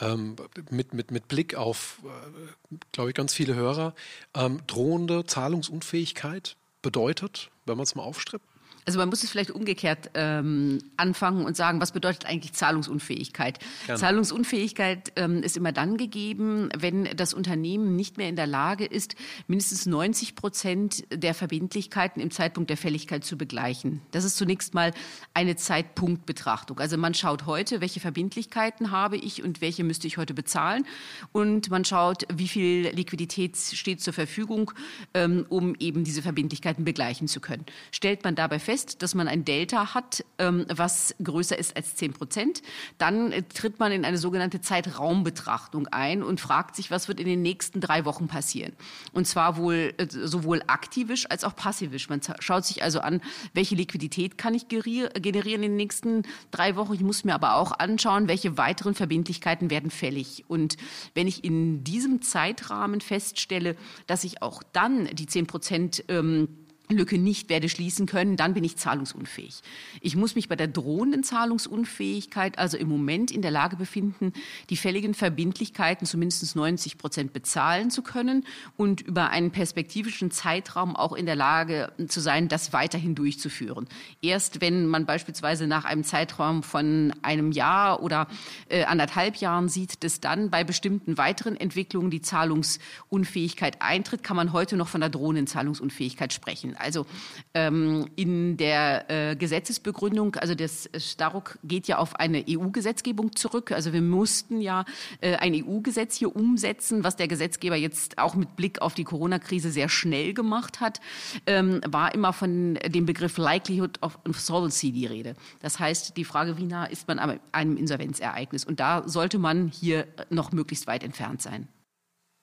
Ähm, 0.00 0.36
mit, 0.70 0.92
mit, 0.92 1.10
mit 1.10 1.28
Blick 1.28 1.54
auf, 1.54 2.00
äh, 2.04 2.76
glaube 2.92 3.10
ich, 3.10 3.14
ganz 3.14 3.32
viele 3.32 3.54
Hörer, 3.54 3.94
ähm, 4.34 4.60
drohende 4.66 5.24
Zahlungsunfähigkeit. 5.24 6.56
bedeutet, 6.82 7.50
wenn 7.66 7.76
man 7.76 7.84
es 7.84 7.94
mal 7.94 8.02
aufstrippt? 8.02 8.49
Also 8.86 8.98
man 8.98 9.08
muss 9.08 9.22
es 9.22 9.30
vielleicht 9.30 9.50
umgekehrt 9.50 10.10
ähm, 10.14 10.78
anfangen 10.96 11.44
und 11.44 11.56
sagen, 11.56 11.80
was 11.80 11.92
bedeutet 11.92 12.26
eigentlich 12.26 12.52
Zahlungsunfähigkeit? 12.54 13.58
Gerne. 13.86 14.00
Zahlungsunfähigkeit 14.00 15.12
ähm, 15.16 15.42
ist 15.42 15.56
immer 15.56 15.72
dann 15.72 15.96
gegeben, 15.96 16.70
wenn 16.76 17.04
das 17.16 17.34
Unternehmen 17.34 17.94
nicht 17.96 18.16
mehr 18.16 18.28
in 18.28 18.36
der 18.36 18.46
Lage 18.46 18.84
ist, 18.84 19.16
mindestens 19.46 19.86
90 19.86 20.34
Prozent 20.34 21.04
der 21.12 21.34
Verbindlichkeiten 21.34 22.20
im 22.20 22.30
Zeitpunkt 22.30 22.70
der 22.70 22.76
Fälligkeit 22.76 23.24
zu 23.24 23.36
begleichen. 23.36 24.00
Das 24.12 24.24
ist 24.24 24.36
zunächst 24.36 24.74
mal 24.74 24.92
eine 25.34 25.56
Zeitpunktbetrachtung. 25.56 26.78
Also 26.80 26.96
man 26.96 27.14
schaut 27.14 27.46
heute, 27.46 27.80
welche 27.80 28.00
Verbindlichkeiten 28.00 28.90
habe 28.90 29.16
ich 29.16 29.42
und 29.44 29.60
welche 29.60 29.84
müsste 29.84 30.06
ich 30.06 30.16
heute 30.16 30.34
bezahlen. 30.34 30.86
Und 31.32 31.70
man 31.70 31.84
schaut, 31.84 32.24
wie 32.32 32.48
viel 32.48 32.88
Liquidität 32.88 33.56
steht 33.56 34.00
zur 34.00 34.14
Verfügung, 34.14 34.72
ähm, 35.14 35.46
um 35.48 35.74
eben 35.78 36.04
diese 36.04 36.22
Verbindlichkeiten 36.22 36.84
begleichen 36.84 37.28
zu 37.28 37.40
können. 37.40 37.64
Stellt 37.92 38.24
man 38.24 38.34
dabei 38.34 38.58
fest, 38.58 38.69
fest, 38.70 39.02
dass 39.02 39.16
man 39.16 39.26
ein 39.26 39.44
Delta 39.44 39.94
hat, 39.94 40.24
ähm, 40.38 40.64
was 40.72 41.16
größer 41.20 41.58
ist 41.58 41.76
als 41.76 41.96
10 41.96 42.12
Prozent. 42.12 42.62
Dann 42.98 43.32
äh, 43.32 43.42
tritt 43.42 43.80
man 43.80 43.90
in 43.90 44.04
eine 44.04 44.16
sogenannte 44.16 44.60
Zeitraumbetrachtung 44.60 45.88
ein 45.88 46.22
und 46.22 46.40
fragt 46.40 46.76
sich, 46.76 46.88
was 46.88 47.08
wird 47.08 47.18
in 47.18 47.26
den 47.26 47.42
nächsten 47.42 47.80
drei 47.80 48.04
Wochen 48.04 48.28
passieren. 48.28 48.72
Und 49.12 49.26
zwar 49.26 49.56
wohl 49.56 49.92
äh, 49.96 50.06
sowohl 50.08 50.62
aktivisch 50.68 51.28
als 51.28 51.42
auch 51.42 51.56
passivisch. 51.56 52.08
Man 52.08 52.20
schaut 52.38 52.64
sich 52.64 52.84
also 52.84 53.00
an, 53.00 53.20
welche 53.54 53.74
Liquidität 53.74 54.38
kann 54.38 54.54
ich 54.54 54.68
generieren 54.68 55.64
in 55.64 55.72
den 55.72 55.76
nächsten 55.76 56.22
drei 56.52 56.76
Wochen. 56.76 56.94
Ich 56.94 57.00
muss 57.00 57.24
mir 57.24 57.34
aber 57.34 57.56
auch 57.56 57.72
anschauen, 57.72 58.28
welche 58.28 58.56
weiteren 58.56 58.94
Verbindlichkeiten 58.94 59.68
werden 59.70 59.90
fällig. 59.90 60.44
Und 60.46 60.76
wenn 61.14 61.26
ich 61.26 61.42
in 61.42 61.82
diesem 61.82 62.22
Zeitrahmen 62.22 63.00
feststelle, 63.00 63.74
dass 64.06 64.22
ich 64.22 64.42
auch 64.42 64.62
dann 64.72 65.06
die 65.06 65.26
10 65.26 65.48
Prozent 65.48 66.04
ähm, 66.06 66.59
Lücke 66.90 67.18
nicht 67.18 67.48
werde 67.48 67.68
schließen 67.68 68.06
können, 68.06 68.36
dann 68.36 68.54
bin 68.54 68.64
ich 68.64 68.76
zahlungsunfähig. 68.76 69.60
Ich 70.00 70.16
muss 70.16 70.34
mich 70.34 70.48
bei 70.48 70.56
der 70.56 70.68
drohenden 70.68 71.22
Zahlungsunfähigkeit 71.22 72.58
also 72.58 72.76
im 72.76 72.88
Moment 72.88 73.30
in 73.30 73.42
der 73.42 73.50
Lage 73.50 73.76
befinden, 73.76 74.32
die 74.70 74.76
fälligen 74.76 75.14
Verbindlichkeiten 75.14 76.06
zumindest 76.06 76.56
90 76.56 76.98
Prozent 76.98 77.32
bezahlen 77.32 77.90
zu 77.90 78.02
können 78.02 78.44
und 78.76 79.00
über 79.00 79.30
einen 79.30 79.50
perspektivischen 79.50 80.30
Zeitraum 80.30 80.96
auch 80.96 81.12
in 81.12 81.26
der 81.26 81.36
Lage 81.36 81.92
zu 82.08 82.20
sein, 82.20 82.48
das 82.48 82.72
weiterhin 82.72 83.14
durchzuführen. 83.14 83.88
Erst 84.22 84.60
wenn 84.60 84.86
man 84.86 85.06
beispielsweise 85.06 85.66
nach 85.66 85.84
einem 85.84 86.04
Zeitraum 86.04 86.62
von 86.62 87.12
einem 87.22 87.52
Jahr 87.52 88.02
oder 88.02 88.26
äh, 88.68 88.84
anderthalb 88.84 89.36
Jahren 89.36 89.68
sieht, 89.68 90.02
dass 90.04 90.20
dann 90.20 90.50
bei 90.50 90.64
bestimmten 90.64 91.18
weiteren 91.18 91.56
Entwicklungen 91.56 92.10
die 92.10 92.22
Zahlungsunfähigkeit 92.22 93.80
eintritt, 93.80 94.22
kann 94.22 94.36
man 94.36 94.52
heute 94.52 94.76
noch 94.76 94.88
von 94.88 95.00
der 95.00 95.10
drohenden 95.10 95.46
Zahlungsunfähigkeit 95.46 96.32
sprechen. 96.32 96.76
Also 96.80 97.06
ähm, 97.54 98.06
in 98.16 98.56
der 98.56 99.10
äh, 99.10 99.36
Gesetzesbegründung, 99.36 100.36
also 100.36 100.54
das 100.54 100.88
Staruk 100.96 101.58
geht 101.64 101.88
ja 101.88 101.98
auf 101.98 102.16
eine 102.16 102.44
EU-Gesetzgebung 102.48 103.34
zurück. 103.36 103.72
Also 103.72 103.92
wir 103.92 104.02
mussten 104.02 104.60
ja 104.60 104.84
äh, 105.20 105.36
ein 105.36 105.54
EU-Gesetz 105.54 106.16
hier 106.16 106.34
umsetzen, 106.34 107.04
was 107.04 107.16
der 107.16 107.28
Gesetzgeber 107.28 107.76
jetzt 107.76 108.18
auch 108.18 108.34
mit 108.34 108.56
Blick 108.56 108.82
auf 108.82 108.94
die 108.94 109.04
Corona-Krise 109.04 109.70
sehr 109.70 109.88
schnell 109.88 110.34
gemacht 110.34 110.80
hat, 110.80 111.00
ähm, 111.46 111.80
war 111.86 112.14
immer 112.14 112.32
von 112.32 112.74
dem 112.74 113.06
Begriff 113.06 113.36
Likelihood 113.38 114.02
of 114.02 114.18
Insolvency 114.24 114.92
die 114.92 115.06
Rede. 115.06 115.34
Das 115.60 115.78
heißt, 115.78 116.16
die 116.16 116.24
Frage, 116.24 116.58
wie 116.58 116.64
nah 116.64 116.84
ist 116.84 117.08
man 117.08 117.40
einem 117.52 117.76
Insolvenzereignis? 117.76 118.64
Und 118.64 118.80
da 118.80 119.06
sollte 119.06 119.38
man 119.38 119.68
hier 119.68 120.06
noch 120.30 120.52
möglichst 120.52 120.86
weit 120.86 121.04
entfernt 121.04 121.42
sein. 121.42 121.68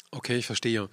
Okay, 0.09 0.37
ich 0.37 0.45
verstehe. 0.45 0.87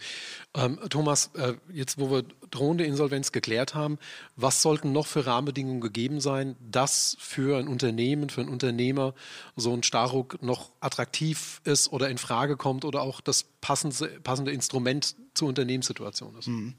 Ähm, 0.55 0.81
Thomas, 0.91 1.31
äh, 1.35 1.55
jetzt 1.73 1.99
wo 1.99 2.11
wir 2.11 2.25
drohende 2.51 2.85
Insolvenz 2.85 3.31
geklärt 3.31 3.75
haben, 3.75 3.99
was 4.35 4.61
sollten 4.61 4.91
noch 4.91 5.07
für 5.07 5.25
Rahmenbedingungen 5.25 5.81
gegeben 5.81 6.21
sein, 6.21 6.57
dass 6.61 7.17
für 7.21 7.59
ein 7.59 7.69
Unternehmen, 7.69 8.29
für 8.29 8.41
einen 8.41 8.51
Unternehmer 8.51 9.15
so 9.55 9.73
ein 9.73 9.85
Starruck 9.85 10.43
noch 10.43 10.73
attraktiv 10.81 11.61
ist 11.63 11.93
oder 11.93 12.09
in 12.09 12.19
Frage 12.19 12.57
kommt 12.57 12.85
oder 12.85 13.03
auch 13.03 13.21
das 13.21 13.45
passende, 13.61 14.09
passende 14.25 14.51
Instrument 14.51 15.15
zur 15.35 15.49
Unternehmenssituation 15.49 16.37
ist? 16.37 16.49
Mhm. 16.49 16.75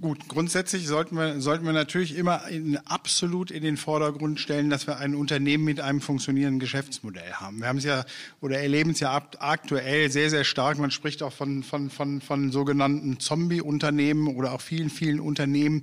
Gut, 0.00 0.28
grundsätzlich 0.28 0.86
sollten 0.86 1.16
wir, 1.16 1.40
sollten 1.40 1.66
wir 1.66 1.72
natürlich 1.72 2.16
immer 2.16 2.46
in, 2.46 2.76
absolut 2.86 3.50
in 3.50 3.64
den 3.64 3.76
Vordergrund 3.76 4.38
stellen, 4.38 4.70
dass 4.70 4.86
wir 4.86 4.98
ein 4.98 5.16
Unternehmen 5.16 5.64
mit 5.64 5.80
einem 5.80 6.00
funktionierenden 6.00 6.60
Geschäftsmodell 6.60 7.32
haben. 7.32 7.58
Wir 7.58 7.66
haben 7.66 7.78
es 7.78 7.84
ja 7.84 8.04
oder 8.40 8.60
erleben 8.60 8.90
es 8.90 9.00
ja 9.00 9.20
aktuell 9.40 10.08
sehr, 10.08 10.30
sehr 10.30 10.44
stark. 10.44 10.78
Man 10.78 10.92
spricht 10.92 11.20
auch 11.24 11.32
von, 11.32 11.64
von, 11.64 11.90
von, 11.90 12.20
von 12.20 12.52
sogenannten 12.52 13.18
Zombie-Unternehmen 13.18 14.28
oder 14.28 14.52
auch 14.52 14.60
vielen, 14.60 14.88
vielen 14.88 15.18
Unternehmen, 15.18 15.82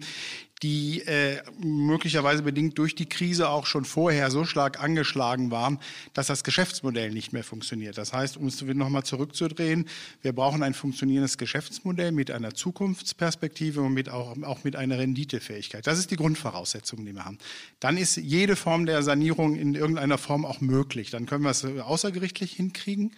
die 0.63 1.01
äh, 1.01 1.41
möglicherweise 1.59 2.41
bedingt 2.41 2.77
durch 2.77 2.95
die 2.95 3.07
Krise 3.07 3.49
auch 3.49 3.65
schon 3.65 3.83
vorher 3.83 4.31
so 4.31 4.45
stark 4.45 4.81
angeschlagen 4.81 5.51
waren, 5.51 5.79
dass 6.13 6.27
das 6.27 6.43
Geschäftsmodell 6.43 7.11
nicht 7.11 7.33
mehr 7.33 7.43
funktioniert. 7.43 7.97
Das 7.97 8.13
heißt, 8.13 8.37
um 8.37 8.47
es 8.47 8.61
nochmal 8.61 9.03
zurückzudrehen, 9.03 9.85
wir 10.21 10.33
brauchen 10.33 10.63
ein 10.63 10.73
funktionierendes 10.73 11.37
Geschäftsmodell 11.37 12.13
mit 12.13 12.31
einer 12.31 12.53
Zukunftsperspektive 12.53 13.81
und 13.81 13.93
mit 13.93 14.09
auch, 14.09 14.41
auch 14.43 14.63
mit 14.63 14.75
einer 14.77 14.97
Renditefähigkeit. 14.97 15.85
Das 15.85 15.99
ist 15.99 16.11
die 16.11 16.15
Grundvoraussetzung, 16.15 17.05
die 17.05 17.13
wir 17.13 17.25
haben. 17.25 17.37
Dann 17.81 17.97
ist 17.97 18.15
jede 18.15 18.55
Form 18.55 18.85
der 18.85 19.03
Sanierung 19.03 19.55
in 19.55 19.75
irgendeiner 19.75 20.17
Form 20.17 20.45
auch 20.45 20.61
möglich. 20.61 21.11
Dann 21.11 21.25
können 21.25 21.43
wir 21.43 21.51
es 21.51 21.65
außergerichtlich 21.65 22.53
hinkriegen. 22.53 23.11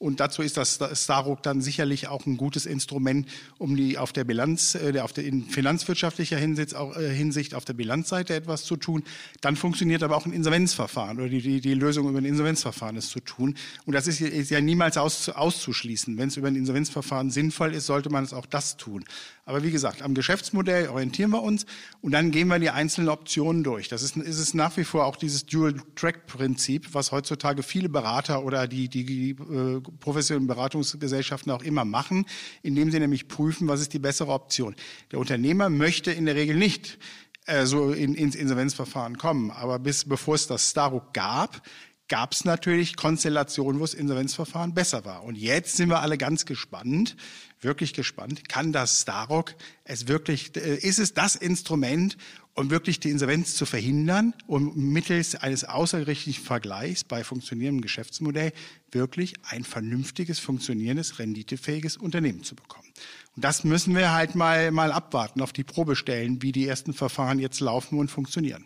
Und 0.00 0.18
dazu 0.18 0.40
ist 0.40 0.56
das 0.56 0.78
Staruk 0.94 1.42
dann 1.42 1.60
sicherlich 1.60 2.08
auch 2.08 2.24
ein 2.24 2.38
gutes 2.38 2.64
Instrument, 2.64 3.28
um 3.58 3.76
die 3.76 3.98
auf 3.98 4.14
der 4.14 4.24
Bilanz, 4.24 4.74
äh, 4.74 4.98
auf 5.00 5.12
der 5.12 5.24
in 5.26 5.44
finanzwirtschaftlicher 5.44 6.38
Hinsicht, 6.38 6.74
auch, 6.74 6.96
äh, 6.96 7.14
Hinsicht 7.14 7.54
auf 7.54 7.66
der 7.66 7.74
Bilanzseite 7.74 8.34
etwas 8.34 8.64
zu 8.64 8.76
tun. 8.76 9.04
Dann 9.42 9.56
funktioniert 9.56 10.02
aber 10.02 10.16
auch 10.16 10.24
ein 10.24 10.32
Insolvenzverfahren 10.32 11.18
oder 11.18 11.28
die, 11.28 11.42
die, 11.42 11.60
die 11.60 11.74
Lösung 11.74 12.08
über 12.08 12.16
ein 12.16 12.24
Insolvenzverfahren 12.24 12.96
ist 12.96 13.10
zu 13.10 13.20
tun. 13.20 13.56
Und 13.84 13.92
das 13.92 14.06
ist, 14.06 14.22
ist 14.22 14.50
ja 14.50 14.62
niemals 14.62 14.96
aus, 14.96 15.28
auszuschließen. 15.28 16.16
Wenn 16.16 16.28
es 16.28 16.38
über 16.38 16.48
ein 16.48 16.56
Insolvenzverfahren 16.56 17.30
sinnvoll 17.30 17.74
ist, 17.74 17.84
sollte 17.84 18.08
man 18.08 18.24
es 18.24 18.32
auch 18.32 18.46
das 18.46 18.78
tun. 18.78 19.04
Aber 19.44 19.62
wie 19.64 19.70
gesagt, 19.70 20.00
am 20.00 20.14
Geschäftsmodell 20.14 20.88
orientieren 20.88 21.30
wir 21.32 21.42
uns 21.42 21.66
und 22.00 22.12
dann 22.12 22.30
gehen 22.30 22.48
wir 22.48 22.58
die 22.58 22.70
einzelnen 22.70 23.10
Optionen 23.10 23.64
durch. 23.64 23.88
Das 23.88 24.02
ist, 24.02 24.16
ist 24.16 24.38
es 24.38 24.54
nach 24.54 24.76
wie 24.78 24.84
vor 24.84 25.04
auch 25.04 25.16
dieses 25.16 25.44
Dual-Track-Prinzip, 25.44 26.94
was 26.94 27.12
heutzutage 27.12 27.62
viele 27.62 27.90
Berater 27.90 28.44
oder 28.44 28.66
die, 28.66 28.88
die, 28.88 29.04
die 29.04 29.30
äh, 29.30 29.82
professionellen 29.98 30.46
Beratungsgesellschaften 30.46 31.50
auch 31.52 31.62
immer 31.62 31.84
machen, 31.84 32.26
indem 32.62 32.90
sie 32.90 33.00
nämlich 33.00 33.28
prüfen, 33.28 33.68
was 33.68 33.80
ist 33.80 33.92
die 33.92 33.98
bessere 33.98 34.32
Option. 34.32 34.74
Der 35.12 35.18
Unternehmer 35.18 35.68
möchte 35.70 36.12
in 36.12 36.26
der 36.26 36.34
Regel 36.34 36.56
nicht 36.56 36.98
äh, 37.46 37.66
so 37.66 37.92
in, 37.92 38.14
ins 38.14 38.34
Insolvenzverfahren 38.34 39.18
kommen, 39.18 39.50
aber 39.50 39.78
bis 39.78 40.04
bevor 40.04 40.34
es 40.34 40.46
das 40.46 40.70
Staruk 40.70 41.12
gab, 41.12 41.62
gab 42.08 42.32
es 42.32 42.44
natürlich 42.44 42.96
Konstellationen, 42.96 43.80
wo 43.80 43.84
das 43.84 43.94
Insolvenzverfahren 43.94 44.74
besser 44.74 45.04
war. 45.04 45.22
Und 45.22 45.36
jetzt 45.36 45.76
sind 45.76 45.88
wir 45.88 46.00
alle 46.00 46.18
ganz 46.18 46.44
gespannt, 46.44 47.16
wirklich 47.60 47.92
gespannt, 47.92 48.48
kann 48.48 48.72
das 48.72 49.02
Starok 49.02 49.54
es 49.84 50.08
wirklich, 50.08 50.56
äh, 50.56 50.76
ist 50.76 50.98
es 50.98 51.14
das 51.14 51.36
Instrument, 51.36 52.16
um 52.54 52.70
wirklich 52.70 53.00
die 53.00 53.10
Insolvenz 53.10 53.54
zu 53.54 53.64
verhindern, 53.64 54.34
um 54.46 54.74
mittels 54.92 55.34
eines 55.34 55.64
außergerichtlichen 55.64 56.44
Vergleichs 56.44 57.04
bei 57.04 57.24
funktionierendem 57.24 57.80
Geschäftsmodell 57.80 58.52
wirklich 58.90 59.34
ein 59.44 59.64
vernünftiges, 59.64 60.38
funktionierendes, 60.38 61.18
renditefähiges 61.18 61.96
Unternehmen 61.96 62.42
zu 62.42 62.56
bekommen. 62.56 62.88
Und 63.36 63.44
das 63.44 63.64
müssen 63.64 63.94
wir 63.94 64.12
halt 64.12 64.34
mal, 64.34 64.70
mal 64.72 64.92
abwarten, 64.92 65.40
auf 65.40 65.52
die 65.52 65.64
Probe 65.64 65.96
stellen, 65.96 66.42
wie 66.42 66.52
die 66.52 66.66
ersten 66.66 66.92
Verfahren 66.92 67.38
jetzt 67.38 67.60
laufen 67.60 67.98
und 67.98 68.10
funktionieren. 68.10 68.64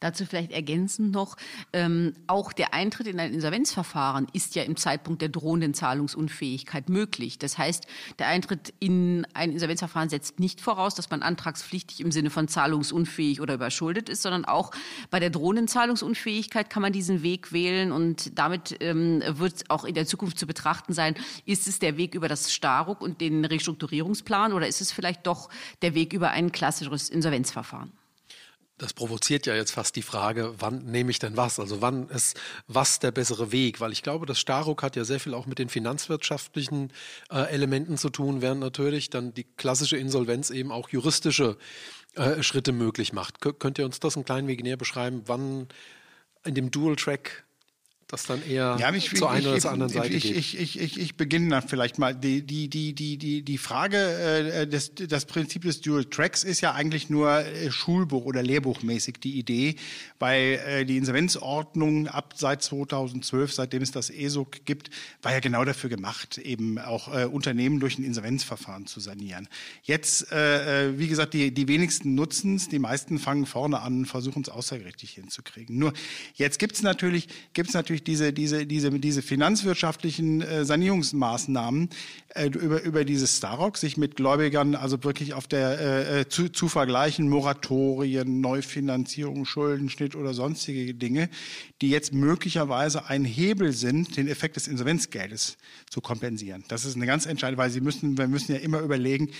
Dazu 0.00 0.24
vielleicht 0.24 0.50
ergänzend 0.50 1.12
noch, 1.12 1.36
ähm, 1.74 2.14
auch 2.26 2.54
der 2.54 2.72
Eintritt 2.72 3.06
in 3.06 3.20
ein 3.20 3.34
Insolvenzverfahren 3.34 4.28
ist 4.32 4.54
ja 4.54 4.62
im 4.62 4.76
Zeitpunkt 4.76 5.20
der 5.20 5.28
drohenden 5.28 5.74
Zahlungsunfähigkeit 5.74 6.88
möglich. 6.88 7.38
Das 7.38 7.58
heißt, 7.58 7.86
der 8.18 8.28
Eintritt 8.28 8.72
in 8.80 9.26
ein 9.34 9.52
Insolvenzverfahren 9.52 10.08
setzt 10.08 10.40
nicht 10.40 10.62
voraus, 10.62 10.94
dass 10.94 11.10
man 11.10 11.20
antragspflichtig 11.22 12.00
im 12.00 12.12
Sinne 12.12 12.30
von 12.30 12.48
zahlungsunfähig 12.48 13.42
oder 13.42 13.54
überschuldet 13.54 14.08
ist, 14.08 14.22
sondern 14.22 14.46
auch 14.46 14.70
bei 15.10 15.20
der 15.20 15.28
drohenden 15.28 15.68
Zahlungsunfähigkeit 15.68 16.70
kann 16.70 16.80
man 16.80 16.94
diesen 16.94 17.22
Weg 17.22 17.52
wählen 17.52 17.92
und 17.92 18.38
damit 18.38 18.78
ähm, 18.80 19.22
wird 19.26 19.68
auch 19.68 19.84
in 19.84 19.94
der 19.94 20.06
Zukunft 20.06 20.38
zu 20.38 20.46
betrachten 20.46 20.94
sein, 20.94 21.14
ist 21.44 21.68
es 21.68 21.78
der 21.78 21.98
Weg 21.98 22.14
über 22.14 22.28
das 22.28 22.50
Staruk 22.54 23.02
und 23.02 23.20
den 23.20 23.44
Restrukturierungsplan 23.44 24.54
oder 24.54 24.66
ist 24.66 24.80
es 24.80 24.92
vielleicht 24.92 25.26
doch 25.26 25.50
der 25.82 25.94
Weg 25.94 26.14
über 26.14 26.30
ein 26.30 26.52
klassisches 26.52 27.10
Insolvenzverfahren? 27.10 27.92
Das 28.80 28.94
provoziert 28.94 29.44
ja 29.44 29.54
jetzt 29.54 29.72
fast 29.72 29.94
die 29.94 30.02
Frage, 30.02 30.54
wann 30.58 30.86
nehme 30.86 31.10
ich 31.10 31.18
denn 31.18 31.36
was? 31.36 31.60
Also 31.60 31.82
wann 31.82 32.08
ist 32.08 32.40
was 32.66 32.98
der 32.98 33.10
bessere 33.10 33.52
Weg? 33.52 33.78
Weil 33.78 33.92
ich 33.92 34.02
glaube, 34.02 34.24
das 34.24 34.40
Staruk 34.40 34.82
hat 34.82 34.96
ja 34.96 35.04
sehr 35.04 35.20
viel 35.20 35.34
auch 35.34 35.44
mit 35.44 35.58
den 35.58 35.68
finanzwirtschaftlichen 35.68 36.90
äh, 37.30 37.42
Elementen 37.52 37.98
zu 37.98 38.08
tun, 38.08 38.40
während 38.40 38.62
natürlich 38.62 39.10
dann 39.10 39.34
die 39.34 39.44
klassische 39.44 39.98
Insolvenz 39.98 40.48
eben 40.48 40.72
auch 40.72 40.88
juristische 40.88 41.58
äh, 42.14 42.42
Schritte 42.42 42.72
möglich 42.72 43.12
macht. 43.12 43.42
K 43.42 43.52
könnt 43.52 43.78
ihr 43.78 43.84
uns 43.84 44.00
das 44.00 44.16
ein 44.16 44.24
klein 44.24 44.46
wenig 44.46 44.62
näher 44.62 44.78
beschreiben, 44.78 45.24
wann 45.26 45.68
in 46.46 46.54
dem 46.54 46.70
Dual-Track 46.70 47.44
das 48.12 48.24
dann 48.24 48.42
eher 48.46 48.76
ja, 48.78 48.92
ich, 48.92 49.14
zur 49.14 49.30
einen 49.30 49.42
ich, 49.42 49.46
oder 49.48 49.58
zur 49.58 49.70
anderen 49.70 49.92
Seite 49.92 50.14
ich, 50.14 50.24
geht. 50.24 50.36
Ich, 50.36 50.58
ich, 50.58 50.80
ich, 50.80 51.00
ich 51.00 51.16
beginne 51.16 51.48
dann 51.50 51.62
vielleicht 51.62 51.98
mal. 51.98 52.14
Die, 52.14 52.42
die, 52.42 52.68
die, 52.68 52.94
die, 52.94 53.16
die, 53.16 53.42
die 53.42 53.58
Frage, 53.58 53.96
äh, 53.96 54.66
des, 54.66 54.94
das 54.94 55.24
Prinzip 55.26 55.62
des 55.62 55.80
Dual 55.80 56.04
Tracks 56.04 56.44
ist 56.44 56.60
ja 56.60 56.72
eigentlich 56.72 57.10
nur 57.10 57.30
äh, 57.30 57.70
Schulbuch- 57.70 58.24
oder 58.24 58.42
Lehrbuchmäßig 58.42 59.20
die 59.20 59.38
Idee, 59.38 59.76
weil 60.18 60.60
äh, 60.66 60.84
die 60.84 60.96
Insolvenzordnung 60.96 62.08
ab 62.08 62.34
seit 62.36 62.62
2012, 62.62 63.52
seitdem 63.52 63.82
es 63.82 63.92
das 63.92 64.10
ESOC 64.10 64.64
gibt, 64.64 64.90
war 65.22 65.32
ja 65.32 65.40
genau 65.40 65.64
dafür 65.64 65.90
gemacht, 65.90 66.38
eben 66.38 66.78
auch 66.78 67.14
äh, 67.14 67.24
Unternehmen 67.24 67.80
durch 67.80 67.98
ein 67.98 68.04
Insolvenzverfahren 68.04 68.86
zu 68.86 69.00
sanieren. 69.00 69.48
Jetzt, 69.82 70.30
äh, 70.32 70.88
äh 70.88 70.98
wie 70.98 71.08
gesagt, 71.08 71.34
die, 71.34 71.52
die 71.52 71.68
wenigsten 71.68 72.14
nutzen 72.14 72.56
es, 72.56 72.68
die 72.68 72.78
meisten 72.78 73.18
fangen 73.18 73.46
vorne 73.46 73.80
an 73.80 74.00
und 74.00 74.06
versuchen 74.06 74.42
es 74.42 74.48
außergerichtlich 74.48 75.12
hinzukriegen. 75.12 75.78
Nur 75.78 75.92
jetzt 76.34 76.58
gibt 76.58 76.74
es 76.74 76.82
natürlich, 76.82 77.28
gibt's 77.52 77.74
natürlich 77.74 77.99
durch 78.00 78.04
diese, 78.04 78.32
diese, 78.32 78.66
diese, 78.66 78.90
diese 78.90 79.22
finanzwirtschaftlichen 79.22 80.40
äh, 80.40 80.64
Sanierungsmaßnahmen 80.64 81.90
äh, 82.34 82.46
über, 82.46 82.82
über 82.82 83.04
dieses 83.04 83.36
Starock, 83.36 83.76
sich 83.76 83.96
mit 83.96 84.16
Gläubigern 84.16 84.74
also 84.74 85.02
wirklich 85.04 85.34
auf 85.34 85.46
der 85.46 85.78
äh, 85.78 86.20
äh, 86.20 86.28
zu, 86.28 86.48
zu 86.48 86.68
vergleichen, 86.68 87.28
Moratorien, 87.28 88.40
Neufinanzierung, 88.40 89.44
Schuldenschnitt 89.44 90.16
oder 90.16 90.32
sonstige 90.34 90.94
Dinge, 90.94 91.28
die 91.82 91.90
jetzt 91.90 92.12
möglicherweise 92.12 93.06
ein 93.06 93.24
Hebel 93.24 93.72
sind, 93.72 94.16
den 94.16 94.28
Effekt 94.28 94.56
des 94.56 94.66
Insolvenzgeldes 94.68 95.56
zu 95.88 96.00
kompensieren. 96.00 96.64
Das 96.68 96.84
ist 96.84 96.96
eine 96.96 97.06
ganz 97.06 97.26
entscheidende, 97.26 97.58
weil 97.62 97.70
Sie 97.70 97.80
müssen, 97.80 98.16
wir 98.16 98.28
müssen 98.28 98.52
ja 98.52 98.58
immer 98.58 98.80
überlegen, 98.80 99.30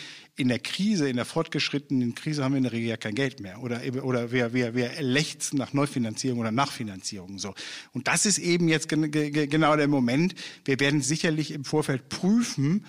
in 0.41 0.49
der 0.49 0.59
Krise, 0.59 1.09
in 1.09 1.17
der 1.17 1.27
fortgeschrittenen 1.27 2.15
Krise 2.15 2.43
haben 2.43 2.53
wir 2.53 2.57
in 2.57 2.63
der 2.65 2.73
Regel 2.73 2.89
ja 2.89 2.97
kein 2.97 3.15
Geld 3.15 3.41
mehr 3.41 3.63
oder, 3.63 3.83
oder 4.03 4.33
wir, 4.33 4.55
wir, 4.55 4.75
wir 4.75 4.91
lechzen 5.01 5.59
nach 5.59 5.75
Neufinanzierung 5.75 6.39
oder 6.39 6.51
Nachfinanzierung. 6.51 7.39
So. 7.39 7.55
Und 7.93 8.09
das 8.09 8.25
ist 8.25 8.39
eben 8.39 8.69
jetzt 8.69 8.89
genau 8.89 9.77
der 9.77 9.89
Moment. 9.89 10.35
Wir 10.65 10.81
werden 10.81 11.03
sicherlich 11.03 11.51
im 11.51 11.65
Vorfeld 11.65 12.09
prüfen, 12.09 12.87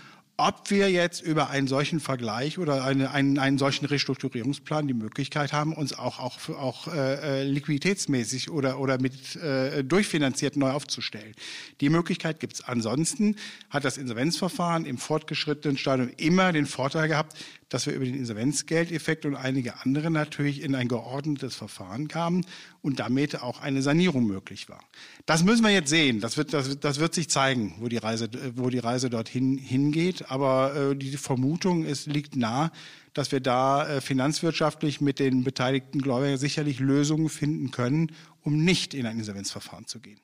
ob 0.48 0.71
wir 0.71 0.89
jetzt 0.89 1.21
über 1.21 1.50
einen 1.50 1.67
solchen 1.67 2.00
Vergleich 2.00 2.57
oder 2.57 2.83
eine, 2.83 3.12
einen, 3.12 3.38
einen 3.38 3.57
solchen 3.57 3.86
Restrukturierungsplan 3.86 4.88
die 4.88 4.93
Möglichkeit 4.93 5.53
haben, 5.53 5.74
uns 5.74 5.98
auch, 5.98 6.19
auch, 6.19 6.50
auch 6.50 6.88
äh, 6.88 7.41
äh, 7.41 7.43
liquiditätsmäßig 7.43 8.50
oder, 8.50 8.79
oder 8.79 9.00
mit 9.00 9.36
äh, 9.36 9.83
durchfinanziert 9.83 10.55
neu 10.55 10.71
aufzustellen. 10.71 11.33
Die 11.79 11.89
Möglichkeit 11.89 12.39
gibt 12.39 12.53
es. 12.53 12.62
Ansonsten 12.62 13.36
hat 13.69 13.86
das 13.86 13.98
Insolvenzverfahren 13.98 14.86
im 14.86 14.98
fortgeschrittenen 14.98 15.77
Stadium 15.77 16.10
immer 16.17 16.51
den 16.51 16.65
Vorteil 16.65 17.07
gehabt, 17.07 17.38
dass 17.72 17.86
wir 17.86 17.94
über 17.94 18.04
den 18.04 18.16
Insolvenzgeldeffekt 18.16 19.25
und 19.25 19.36
einige 19.36 19.80
andere 19.80 20.12
natürlich 20.12 20.62
in 20.62 20.75
ein 20.75 20.90
geordnetes 20.90 21.56
Verfahren 21.56 22.10
kamen 22.10 22.46
und 22.82 23.00
damit 23.00 23.42
auch 23.42 23.62
eine 23.62 23.82
Sanierung 23.82 24.28
möglich 24.28 24.68
war. 24.68 24.84
Das 25.25 25.46
müssen 25.46 25.63
wir 25.63 25.72
jetzt 25.72 25.90
sehen. 25.90 26.20
Das 26.20 26.36
wird, 26.36 26.54
das, 26.54 26.80
das 26.82 27.00
wird 27.00 27.16
sich 27.16 27.30
zeigen, 27.30 27.75
wo 27.80 27.88
die 27.88 27.98
Reise, 27.98 28.30
wo 28.56 28.70
die 28.70 28.80
Reise 28.80 29.10
dorthin 29.10 29.58
hingeht. 29.58 30.30
Aber 30.30 30.92
äh, 30.92 30.96
die 30.98 31.16
Vermutung 31.16 31.86
es 31.86 32.08
liegt 32.08 32.36
nah, 32.36 32.74
dass 33.13 33.32
wir 33.32 33.40
da 33.40 33.88
äh, 33.88 34.01
finanzwirtschaftlich 34.01 35.00
mit 35.00 35.20
den 35.20 35.46
beteiligten 35.46 36.01
Gläubigern 36.01 36.38
sicherlich 36.38 36.80
Lösungen 36.80 37.30
finden 37.30 37.72
können, 37.72 38.12
um 38.42 38.66
nicht 38.66 38.94
in 38.94 39.06
ein 39.06 39.18
Insolvenzverfahren 39.18 39.88
zu 39.88 40.01
gehen. 40.01 40.20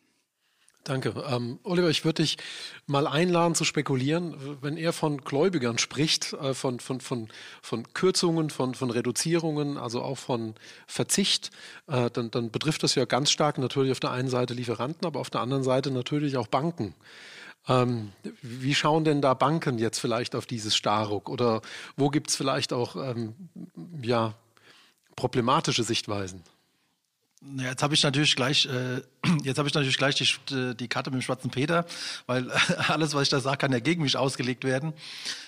Danke. 0.88 1.22
Ähm, 1.29 1.60
Oliver, 1.63 1.89
ich 1.89 2.06
würde 2.06 2.24
dich 2.24 2.38
mal 2.86 3.08
einladen 3.08 3.56
zu 3.56 3.65
spekulieren, 3.65 4.58
wenn 4.62 4.77
er 4.77 4.94
von 4.94 5.17
Gläubigern 5.17 5.77
spricht, 5.79 6.32
äh, 6.32 6.53
von, 6.53 6.79
von, 6.79 7.01
von, 7.01 7.27
von 7.62 7.91
Kürzungen, 7.91 8.50
von, 8.50 8.74
von 8.74 8.89
Reduzierungen, 8.89 9.77
also 9.77 10.01
auch 10.01 10.17
von 10.17 10.56
Verzicht, 10.88 11.51
äh, 11.88 12.10
dann, 12.10 12.32
dann 12.32 12.51
betrifft 12.51 12.84
das 12.84 12.96
ja 12.96 13.03
ganz 13.03 13.32
stark 13.32 13.58
natürlich 13.58 13.91
auf 13.91 14.00
der 14.00 14.12
einen 14.12 14.29
Seite 14.29 14.53
Lieferanten, 14.53 15.06
aber 15.06 15.20
auf 15.20 15.29
der 15.29 15.41
anderen 15.41 15.63
Seite 15.63 15.91
natürlich 15.91 16.38
auch 16.38 16.48
Banken. 16.48 16.96
Ähm, 17.67 18.13
wie 18.41 18.74
schauen 18.74 19.03
denn 19.03 19.22
da 19.22 19.34
Banken 19.34 19.79
jetzt 19.79 20.00
vielleicht 20.00 20.36
auf 20.36 20.46
dieses 20.46 20.74
Starruck? 20.77 21.27
Oder 21.27 21.62
wo 21.98 22.10
gibt 22.10 22.29
es 22.29 22.38
vielleicht 22.38 22.72
auch 22.72 22.96
ähm, 22.96 23.36
ja, 24.01 24.36
problematische 25.17 25.84
Sichtweisen? 25.84 26.44
Jetzt 27.39 27.84
habe 27.84 27.94
ich 27.94 28.01
natürlich 28.01 28.36
gleich, 28.36 28.65
äh, 28.65 29.01
jetzt 29.44 29.59
habe 29.59 29.68
ich 29.68 29.74
natürlich 29.75 29.98
gleich 29.98 30.16
die, 30.16 30.75
die 30.75 30.88
Karte 30.88 31.11
mit 31.11 31.22
dem 31.22 31.22
schwarzen 31.22 31.51
Peter, 31.51 31.85
weil 32.25 32.50
alles, 32.88 33.14
was 33.14 33.24
ich 33.24 33.29
da 33.29 33.40
sage, 33.40 33.57
kann 33.57 33.72
ja 33.72 33.79
gegen 33.79 34.01
mich 34.01 34.18
ausgelegt 34.18 34.64
werden. 34.64 34.94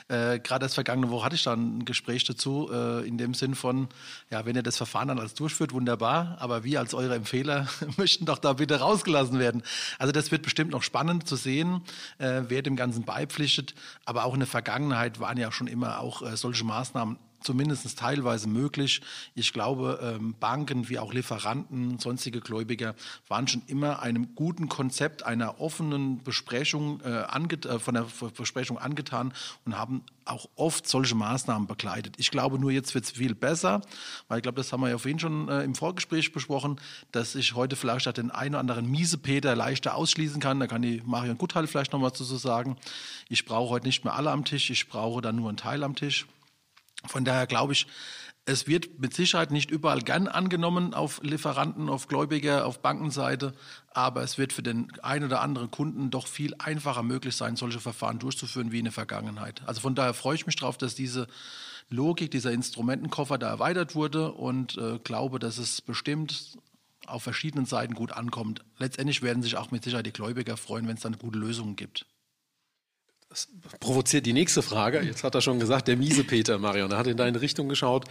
Äh, 0.08 0.40
Gerade 0.40 0.66
erst 0.66 0.76
vergangene 0.76 1.10
Woche 1.10 1.26
hatte 1.26 1.36
ich 1.36 1.44
da 1.44 1.54
ein 1.54 1.86
Gespräch 1.86 2.26
dazu, 2.26 2.70
äh, 2.72 3.08
in 3.08 3.18
dem 3.18 3.34
Sinn 3.34 3.56
von, 3.56 3.88
ja, 4.30 4.46
wenn 4.46 4.56
ihr 4.56 4.62
das 4.62 4.78
Verfahren 4.78 5.08
dann 5.08 5.20
als 5.20 5.34
durchführt, 5.34 5.74
wunderbar, 5.74 6.38
aber 6.40 6.64
wir 6.64 6.80
als 6.80 6.94
eure 6.94 7.16
Empfehler 7.16 7.68
möchten 7.98 8.26
doch 8.26 8.38
da 8.38 8.54
bitte 8.54 8.80
rausgelassen 8.80 9.40
werden. 9.40 9.64
Also 9.98 10.12
das 10.12 10.32
wird 10.32 10.44
bestimmt 10.44 10.72
noch 10.72 10.84
spannend 10.84 11.28
zu 11.28 11.38
sehen, 11.38 11.82
äh, 12.20 12.44
wer 12.50 12.62
dem 12.62 12.76
Ganzen 12.76 13.04
beipflichtet. 13.04 13.74
Aber 14.06 14.26
auch 14.26 14.36
in 14.36 14.42
der 14.42 14.48
Vergangenheit 14.48 15.20
waren 15.20 15.38
ja 15.38 15.52
schon 15.52 15.66
immer 15.66 16.00
auch 16.02 16.22
äh, 16.22 16.38
solche 16.38 16.64
Maßnahmen 16.66 17.18
zumindest 17.42 17.98
teilweise 17.98 18.48
möglich. 18.48 19.02
Ich 19.36 19.54
glaube, 19.54 20.00
ähm, 20.02 20.36
Banken 20.40 20.90
wie 20.90 21.00
auch 21.00 21.14
Lieferanten, 21.14 22.00
sonstige 22.00 22.42
Gläubiger 22.42 22.96
waren 23.28 23.48
schon 23.48 23.62
immer 23.68 24.02
einem 24.02 24.36
guten 24.36 24.70
Konzept 24.70 25.24
einer 25.24 25.60
offenen 25.60 26.24
Besprechung 26.24 27.02
äh, 27.02 27.22
äh, 27.22 27.80
von 27.80 27.94
der 27.94 28.06
Besprechung 28.36 28.78
angetan 28.78 29.34
und 29.66 29.78
haben 29.78 30.04
auch 30.26 30.48
oft 30.56 30.88
solche 30.88 31.16
Maßnahmen 31.16 31.68
begleitet. 31.68 32.16
Ich 32.18 32.32
glaube 32.32 32.60
nur, 32.60 32.72
jetzt 32.72 32.94
wird 32.94 33.06
es 33.06 33.12
viel 33.12 33.36
besser, 33.36 33.82
weil 34.28 34.38
ich 34.38 34.44
glaube, 34.44 34.58
das 34.58 34.72
haben 34.72 34.82
wir 34.82 34.90
ja 34.90 34.98
vorhin 34.98 35.20
schon 35.20 35.50
äh, 35.50 35.64
im 35.64 35.76
Vorgespräch 35.76 36.32
besprochen, 36.32 36.80
dass 37.12 37.36
ich 37.36 37.56
heute 37.56 37.76
vielleicht 37.76 38.08
auch 38.08 38.14
den 38.14 38.32
einen 38.32 38.56
oder 38.56 38.60
anderen 38.60 38.90
Miesepeter 38.90 39.56
leichter 39.56 39.96
ausschließen 39.96 40.40
kann. 40.40 40.60
Da 40.60 40.68
kann 40.68 40.82
die 40.82 41.02
Marion 41.06 41.38
Gutheil 41.38 41.68
vielleicht 41.68 41.94
noch 41.94 42.00
mal 42.00 42.14
zu 42.14 42.24
so 42.24 42.38
sagen. 42.38 42.78
Ich 43.28 43.46
brauche 43.46 43.70
heute 43.70 43.88
nicht 43.88 44.04
mehr 44.04 44.14
alle 44.14 44.32
am 44.32 44.46
Tisch, 44.46 44.70
ich 44.70 44.88
brauche 44.88 45.22
dann 45.22 45.36
nur 45.36 45.50
einen 45.50 45.58
Teil 45.58 45.84
am 45.84 45.96
Tisch. 45.96 46.28
Von 47.06 47.26
daher 47.26 47.48
glaube 47.48 47.74
ich, 47.74 47.88
es 48.46 48.66
wird 48.68 49.00
mit 49.00 49.14
Sicherheit 49.14 49.52
nicht 49.52 49.70
überall 49.70 50.02
gern 50.02 50.28
angenommen 50.28 50.94
auf 50.96 51.22
Lieferanten, 51.22 51.88
auf 51.88 52.08
Gläubiger, 52.08 52.66
auf 52.66 52.82
Bankenseite, 52.82 53.54
aber 53.94 54.24
es 54.24 54.40
wird 54.40 54.54
für 54.54 54.64
den 54.64 54.92
einen 55.04 55.26
oder 55.26 55.42
anderen 55.42 55.70
Kunden 55.70 56.10
doch 56.10 56.26
viel 56.26 56.56
einfacher 56.58 57.04
möglich 57.04 57.36
sein, 57.36 57.56
solche 57.56 57.80
Verfahren 57.80 58.18
durchzuführen 58.18 58.72
wie 58.72 58.80
in 58.80 58.86
der 58.86 58.92
Vergangenheit. 58.92 59.62
Also 59.68 59.82
von 59.82 59.94
daher 59.94 60.16
freue 60.16 60.36
ich 60.36 60.48
mich 60.48 60.56
darauf, 60.56 60.78
dass 60.78 60.96
diese 60.96 61.28
Logik, 61.90 62.32
dieser 62.32 62.52
Instrumentenkoffer 62.52 63.38
da 63.38 63.50
erweitert 63.50 63.94
wurde 63.94 64.32
und 64.32 64.78
äh, 64.78 65.00
glaube, 65.00 65.38
dass 65.38 65.60
es 65.60 65.82
bestimmt 65.82 66.58
auf 67.06 67.24
verschiedenen 67.24 67.66
Seiten 67.66 67.94
gut 67.94 68.12
ankommt. 68.12 68.64
Letztendlich 68.78 69.22
werden 69.22 69.44
sich 69.44 69.58
auch 69.58 69.72
mit 69.72 69.84
Sicherheit 69.84 70.06
die 70.06 70.14
Gläubiger 70.14 70.58
freuen, 70.58 70.88
wenn 70.88 70.96
es 70.96 71.02
dann 71.02 71.18
gute 71.18 71.38
Lösungen 71.38 71.76
gibt. 71.76 72.06
Das 73.30 73.48
provoziert 73.80 74.26
die 74.26 74.34
nächste 74.34 74.64
Frage. 74.64 75.02
Jetzt 75.02 75.24
hat 75.24 75.36
er 75.36 75.42
schon 75.42 75.60
gesagt, 75.60 75.88
der 75.88 75.98
miese 75.98 76.24
Peter, 76.24 76.58
Marion. 76.58 76.92
Er 76.92 76.98
hat 76.98 77.06
in 77.06 77.16
deine 77.16 77.40
Richtung 77.42 77.70
geschaut. 77.70 78.06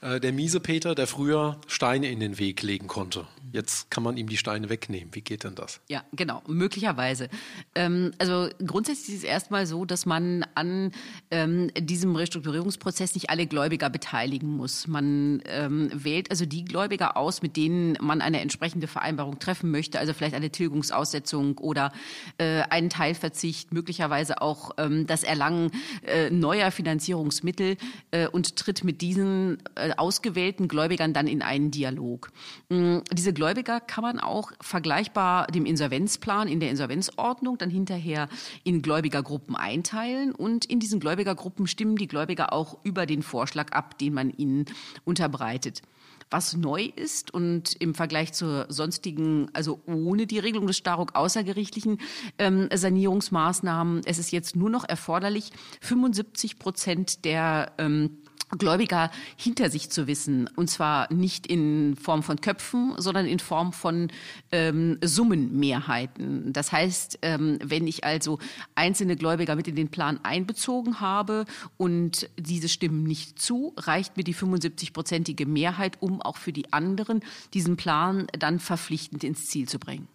Äh, 0.00 0.20
der 0.20 0.32
miese 0.32 0.60
Peter, 0.60 0.94
der 0.94 1.06
früher 1.06 1.60
Steine 1.66 2.10
in 2.10 2.20
den 2.20 2.38
Weg 2.38 2.62
legen 2.62 2.86
konnte. 2.86 3.26
Jetzt 3.52 3.90
kann 3.90 4.02
man 4.02 4.16
ihm 4.16 4.28
die 4.28 4.36
Steine 4.36 4.68
wegnehmen. 4.68 5.14
Wie 5.14 5.20
geht 5.20 5.44
denn 5.44 5.54
das? 5.54 5.80
Ja, 5.88 6.02
genau, 6.12 6.42
möglicherweise. 6.48 7.28
Ähm, 7.76 8.12
also 8.18 8.48
grundsätzlich 8.66 9.16
ist 9.16 9.22
es 9.22 9.28
erstmal 9.28 9.66
so, 9.66 9.84
dass 9.84 10.06
man 10.06 10.44
an 10.56 10.90
ähm, 11.30 11.70
diesem 11.78 12.16
Restrukturierungsprozess 12.16 13.14
nicht 13.14 13.30
alle 13.30 13.46
Gläubiger 13.46 13.90
beteiligen 13.90 14.48
muss. 14.48 14.88
Man 14.88 15.40
ähm, 15.46 15.90
wählt 15.94 16.32
also 16.32 16.46
die 16.46 16.64
Gläubiger 16.64 17.16
aus, 17.16 17.42
mit 17.42 17.56
denen 17.56 17.96
man 18.00 18.20
eine 18.20 18.40
entsprechende 18.40 18.88
Vereinbarung 18.88 19.38
treffen 19.38 19.70
möchte, 19.70 20.00
also 20.00 20.14
vielleicht 20.14 20.34
eine 20.34 20.50
Tilgungsaussetzung 20.50 21.58
oder 21.58 21.92
äh, 22.38 22.62
einen 22.70 22.90
Teilverzicht, 22.90 23.72
möglicherweise 23.72 24.42
auch 24.42 24.72
ähm, 24.78 25.06
das 25.06 25.22
Erlangen 25.22 25.70
äh, 26.02 26.28
neuer 26.30 26.72
Finanzierungsmittel 26.72 27.76
äh, 28.10 28.26
und 28.26 28.56
tritt 28.56 28.82
mit 28.82 29.00
diesen 29.00 29.58
äh, 29.76 29.83
ausgewählten 29.92 30.68
Gläubigern 30.68 31.12
dann 31.12 31.26
in 31.26 31.42
einen 31.42 31.70
Dialog. 31.70 32.30
Mm, 32.68 32.98
diese 33.12 33.32
Gläubiger 33.32 33.80
kann 33.80 34.02
man 34.02 34.20
auch 34.20 34.52
vergleichbar 34.60 35.46
dem 35.48 35.66
Insolvenzplan 35.66 36.48
in 36.48 36.60
der 36.60 36.70
Insolvenzordnung 36.70 37.58
dann 37.58 37.70
hinterher 37.70 38.28
in 38.64 38.82
Gläubigergruppen 38.82 39.56
einteilen 39.56 40.32
und 40.32 40.64
in 40.64 40.80
diesen 40.80 41.00
Gläubigergruppen 41.00 41.66
stimmen 41.66 41.96
die 41.96 42.08
Gläubiger 42.08 42.52
auch 42.52 42.78
über 42.84 43.06
den 43.06 43.22
Vorschlag 43.22 43.72
ab, 43.72 43.98
den 43.98 44.14
man 44.14 44.30
ihnen 44.30 44.66
unterbreitet. 45.04 45.82
Was 46.30 46.56
neu 46.56 46.90
ist 46.96 47.32
und 47.32 47.74
im 47.80 47.94
Vergleich 47.94 48.32
zur 48.32 48.66
sonstigen, 48.68 49.50
also 49.52 49.80
ohne 49.86 50.26
die 50.26 50.38
Regelung 50.38 50.66
des 50.66 50.76
Staruk 50.76 51.14
außergerichtlichen 51.14 51.98
ähm, 52.38 52.68
Sanierungsmaßnahmen, 52.74 54.02
es 54.04 54.18
ist 54.18 54.32
jetzt 54.32 54.56
nur 54.56 54.70
noch 54.70 54.88
erforderlich, 54.88 55.50
75 55.80 56.58
Prozent 56.58 57.24
der 57.24 57.72
ähm, 57.78 58.18
Gläubiger 58.50 59.10
hinter 59.36 59.70
sich 59.70 59.90
zu 59.90 60.06
wissen. 60.06 60.48
Und 60.56 60.70
zwar 60.70 61.12
nicht 61.12 61.46
in 61.46 61.96
Form 61.96 62.22
von 62.22 62.40
Köpfen, 62.40 62.94
sondern 62.98 63.26
in 63.26 63.38
Form 63.38 63.72
von 63.72 64.08
ähm, 64.52 64.98
Summenmehrheiten. 65.02 66.52
Das 66.52 66.72
heißt, 66.72 67.18
ähm, 67.22 67.58
wenn 67.62 67.86
ich 67.86 68.04
also 68.04 68.38
einzelne 68.74 69.16
Gläubiger 69.16 69.56
mit 69.56 69.68
in 69.68 69.76
den 69.76 69.88
Plan 69.88 70.20
einbezogen 70.22 71.00
habe 71.00 71.44
und 71.76 72.28
diese 72.38 72.68
stimmen 72.68 73.04
nicht 73.04 73.38
zu, 73.38 73.74
reicht 73.76 74.16
mir 74.16 74.24
die 74.24 74.34
75-prozentige 74.34 75.46
Mehrheit, 75.46 75.96
um 76.00 76.20
auch 76.22 76.36
für 76.36 76.52
die 76.52 76.72
anderen 76.72 77.20
diesen 77.54 77.76
Plan 77.76 78.26
dann 78.38 78.58
verpflichtend 78.58 79.24
ins 79.24 79.46
Ziel 79.46 79.68
zu 79.68 79.78
bringen. 79.78 80.08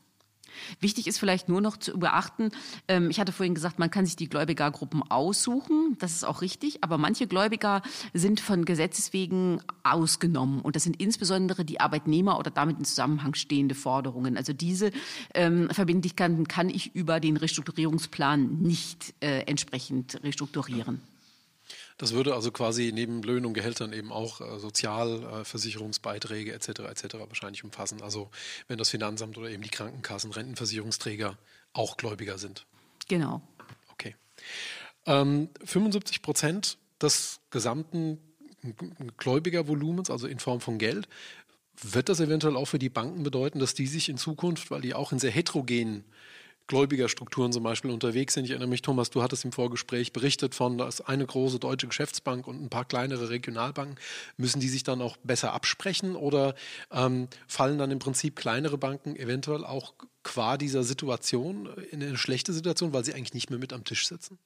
Wichtig 0.79 1.07
ist 1.07 1.19
vielleicht 1.19 1.49
nur 1.49 1.61
noch 1.61 1.77
zu 1.77 1.97
beachten, 1.97 2.51
ähm, 2.87 3.09
ich 3.09 3.19
hatte 3.19 3.31
vorhin 3.31 3.55
gesagt, 3.55 3.79
man 3.79 3.91
kann 3.91 4.05
sich 4.05 4.15
die 4.15 4.29
Gläubigergruppen 4.29 5.03
aussuchen, 5.09 5.97
das 5.99 6.13
ist 6.13 6.23
auch 6.23 6.41
richtig, 6.41 6.83
aber 6.83 6.97
manche 6.97 7.27
Gläubiger 7.27 7.81
sind 8.13 8.39
von 8.39 8.65
Gesetzes 8.65 9.13
wegen 9.13 9.61
ausgenommen 9.83 10.61
und 10.61 10.75
das 10.75 10.83
sind 10.83 11.01
insbesondere 11.01 11.65
die 11.65 11.79
Arbeitnehmer 11.79 12.39
oder 12.39 12.51
damit 12.51 12.79
in 12.79 12.85
Zusammenhang 12.85 13.33
stehende 13.35 13.75
Forderungen. 13.75 14.37
Also 14.37 14.53
diese 14.53 14.91
ähm, 15.33 15.69
Verbindlichkeiten 15.71 16.47
kann 16.47 16.69
ich 16.69 16.95
über 16.95 17.19
den 17.19 17.37
Restrukturierungsplan 17.37 18.59
nicht 18.61 19.13
äh, 19.21 19.41
entsprechend 19.41 20.21
restrukturieren. 20.23 21.01
Das 21.99 22.13
würde 22.13 22.33
also 22.33 22.51
quasi 22.51 22.91
neben 22.93 23.21
Löhnen 23.21 23.45
und 23.45 23.53
Gehältern 23.53 23.91
eben 23.91 24.13
auch 24.13 24.39
äh, 24.39 24.57
Sozialversicherungsbeiträge 24.57 26.53
etc. 26.53 26.79
etc. 26.89 27.15
wahrscheinlich 27.27 27.65
umfassen. 27.65 28.01
Also 28.01 28.31
wenn 28.69 28.77
das 28.77 28.89
Finanzamt 28.89 29.37
oder 29.37 29.49
eben 29.49 29.61
die 29.61 29.69
Krankenkassen, 29.69 30.31
Rentenversicherungsträger 30.31 31.37
auch 31.73 31.97
Gläubiger 31.97 32.37
sind. 32.37 32.65
Genau. 33.09 33.41
Okay. 33.91 34.15
Ähm, 35.05 35.49
75 35.65 36.21
Prozent 36.21 36.77
des 37.01 37.41
gesamten 37.49 38.17
Gläubigervolumens, 39.17 40.09
also 40.09 40.25
in 40.25 40.39
Form 40.39 40.61
von 40.61 40.77
Geld, 40.77 41.09
wird 41.81 42.07
das 42.07 42.21
eventuell 42.21 42.55
auch 42.55 42.65
für 42.65 42.79
die 42.79 42.89
Banken 42.89 43.23
bedeuten, 43.23 43.59
dass 43.59 43.73
die 43.73 43.87
sich 43.87 44.07
in 44.07 44.17
Zukunft, 44.17 44.71
weil 44.71 44.81
die 44.81 44.93
auch 44.93 45.11
in 45.11 45.19
sehr 45.19 45.31
heterogenen 45.31 46.05
Gläubigerstrukturen 46.69 47.51
zum 47.51 47.63
Beispiel 47.63 47.89
unterwegs 47.91 48.35
sind. 48.35 48.45
Ich 48.45 48.51
erinnere 48.51 48.69
mich, 48.69 48.83
Thomas, 48.83 49.09
du 49.09 49.23
hattest 49.23 49.43
im 49.43 49.51
Vorgespräch 49.51 50.13
berichtet 50.13 50.53
von, 50.53 50.77
da 50.77 50.87
ist 50.87 51.01
eine 51.01 51.25
große 51.25 51.59
deutsche 51.59 51.87
Geschäftsbank 51.87 52.47
und 52.47 52.61
ein 52.61 52.69
paar 52.69 52.85
kleinere 52.85 53.29
Regionalbanken. 53.29 53.97
Müssen 54.37 54.59
die 54.59 54.69
sich 54.69 54.83
dann 54.83 55.01
auch 55.01 55.17
besser 55.17 55.51
absprechen 55.53 56.15
oder 56.15 56.53
ähm, 56.91 57.27
fallen 57.47 57.79
dann 57.79 57.89
im 57.89 57.99
Prinzip 57.99 58.35
kleinere 58.35 58.77
Banken 58.77 59.15
eventuell 59.15 59.65
auch 59.65 59.95
qua 60.23 60.57
dieser 60.57 60.83
Situation 60.83 61.67
in 61.91 62.03
eine 62.03 62.17
schlechte 62.17 62.53
Situation, 62.53 62.93
weil 62.93 63.03
sie 63.03 63.15
eigentlich 63.15 63.33
nicht 63.33 63.49
mehr 63.49 63.59
mit 63.59 63.73
am 63.73 63.83
Tisch 63.83 64.07
sitzen? 64.07 64.37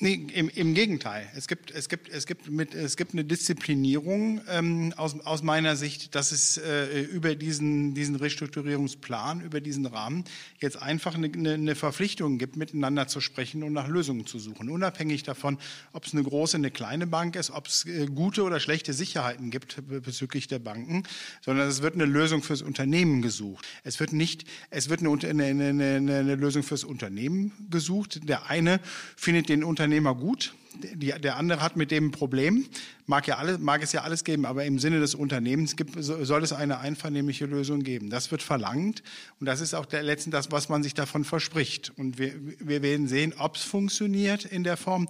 Nee, 0.00 0.26
im, 0.34 0.48
im 0.48 0.74
Gegenteil. 0.74 1.30
Es 1.36 1.46
gibt, 1.46 1.70
es 1.70 1.88
gibt, 1.88 2.08
es 2.08 2.26
gibt, 2.26 2.50
mit, 2.50 2.74
es 2.74 2.96
gibt 2.96 3.12
eine 3.12 3.24
Disziplinierung 3.24 4.40
ähm, 4.50 4.92
aus, 4.96 5.14
aus 5.20 5.44
meiner 5.44 5.76
Sicht, 5.76 6.16
dass 6.16 6.32
es 6.32 6.58
äh, 6.58 7.02
über 7.02 7.36
diesen, 7.36 7.94
diesen 7.94 8.16
Restrukturierungsplan, 8.16 9.40
über 9.40 9.60
diesen 9.60 9.86
Rahmen 9.86 10.24
jetzt 10.58 10.82
einfach 10.82 11.14
eine, 11.14 11.30
eine, 11.32 11.76
Verpflichtung 11.76 12.38
gibt, 12.38 12.56
miteinander 12.56 13.06
zu 13.06 13.20
sprechen 13.20 13.62
und 13.62 13.72
nach 13.72 13.86
Lösungen 13.86 14.26
zu 14.26 14.40
suchen. 14.40 14.68
Unabhängig 14.68 15.22
davon, 15.22 15.58
ob 15.92 16.06
es 16.06 16.12
eine 16.12 16.24
große, 16.24 16.56
eine 16.56 16.72
kleine 16.72 17.06
Bank 17.06 17.36
ist, 17.36 17.52
ob 17.52 17.68
es 17.68 17.84
äh, 17.84 18.06
gute 18.06 18.42
oder 18.42 18.58
schlechte 18.58 18.94
Sicherheiten 18.94 19.52
gibt 19.52 19.80
bezüglich 19.86 20.48
der 20.48 20.58
Banken, 20.58 21.04
sondern 21.40 21.68
es 21.68 21.82
wird 21.82 21.94
eine 21.94 22.06
Lösung 22.06 22.42
fürs 22.42 22.62
Unternehmen 22.62 23.22
gesucht. 23.22 23.64
Es 23.84 24.00
wird 24.00 24.12
nicht, 24.12 24.44
es 24.70 24.88
wird 24.88 25.02
eine, 25.02 25.44
eine, 25.44 25.68
eine, 25.68 25.94
eine 25.94 26.34
Lösung 26.34 26.64
fürs 26.64 26.82
Unternehmen 26.82 27.52
gesucht. 27.70 28.28
Der 28.28 28.50
eine 28.50 28.80
findet 29.14 29.48
den 29.48 29.62
Unternehmen 29.62 29.83
Unternehmer 29.84 30.14
gut. 30.14 30.54
Die, 30.82 31.12
der 31.12 31.36
andere 31.36 31.60
hat 31.60 31.76
mit 31.76 31.90
dem 31.90 32.06
ein 32.06 32.10
Problem. 32.10 32.66
Mag, 33.06 33.26
ja 33.26 33.36
alle, 33.36 33.58
mag 33.58 33.82
es 33.82 33.92
ja 33.92 34.00
alles 34.00 34.24
geben, 34.24 34.46
aber 34.46 34.64
im 34.64 34.78
Sinne 34.78 34.98
des 34.98 35.14
Unternehmens 35.14 35.76
gibt, 35.76 35.94
soll 35.98 36.42
es 36.42 36.54
eine 36.54 36.78
einvernehmliche 36.78 37.44
Lösung 37.44 37.82
geben. 37.82 38.08
Das 38.08 38.30
wird 38.30 38.42
verlangt 38.42 39.02
und 39.40 39.46
das 39.46 39.60
ist 39.60 39.74
auch 39.74 39.84
der 39.84 40.02
letzten 40.02 40.30
das, 40.30 40.50
was 40.50 40.70
man 40.70 40.82
sich 40.82 40.94
davon 40.94 41.24
verspricht. 41.24 41.92
Und 41.96 42.18
wir, 42.18 42.32
wir 42.60 42.80
werden 42.80 43.08
sehen, 43.08 43.34
ob 43.36 43.56
es 43.56 43.62
funktioniert 43.62 44.46
in 44.46 44.64
der 44.64 44.78
Form. 44.78 45.06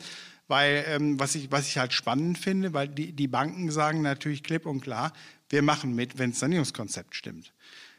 Weil 0.48 0.84
ähm, 0.88 1.20
was, 1.20 1.36
ich, 1.36 1.50
was 1.52 1.68
ich 1.68 1.78
halt 1.78 1.92
spannend 1.94 2.36
finde, 2.36 2.74
weil 2.74 2.88
die, 2.88 3.12
die 3.12 3.28
Banken 3.28 3.70
sagen 3.70 4.02
natürlich 4.02 4.42
klipp 4.42 4.66
und 4.66 4.80
klar, 4.80 5.12
wir 5.48 5.62
machen 5.62 5.94
mit, 5.94 6.18
wenn 6.18 6.32
das 6.32 6.40
Sanierungskonzept 6.40 7.14
stimmt. 7.14 7.52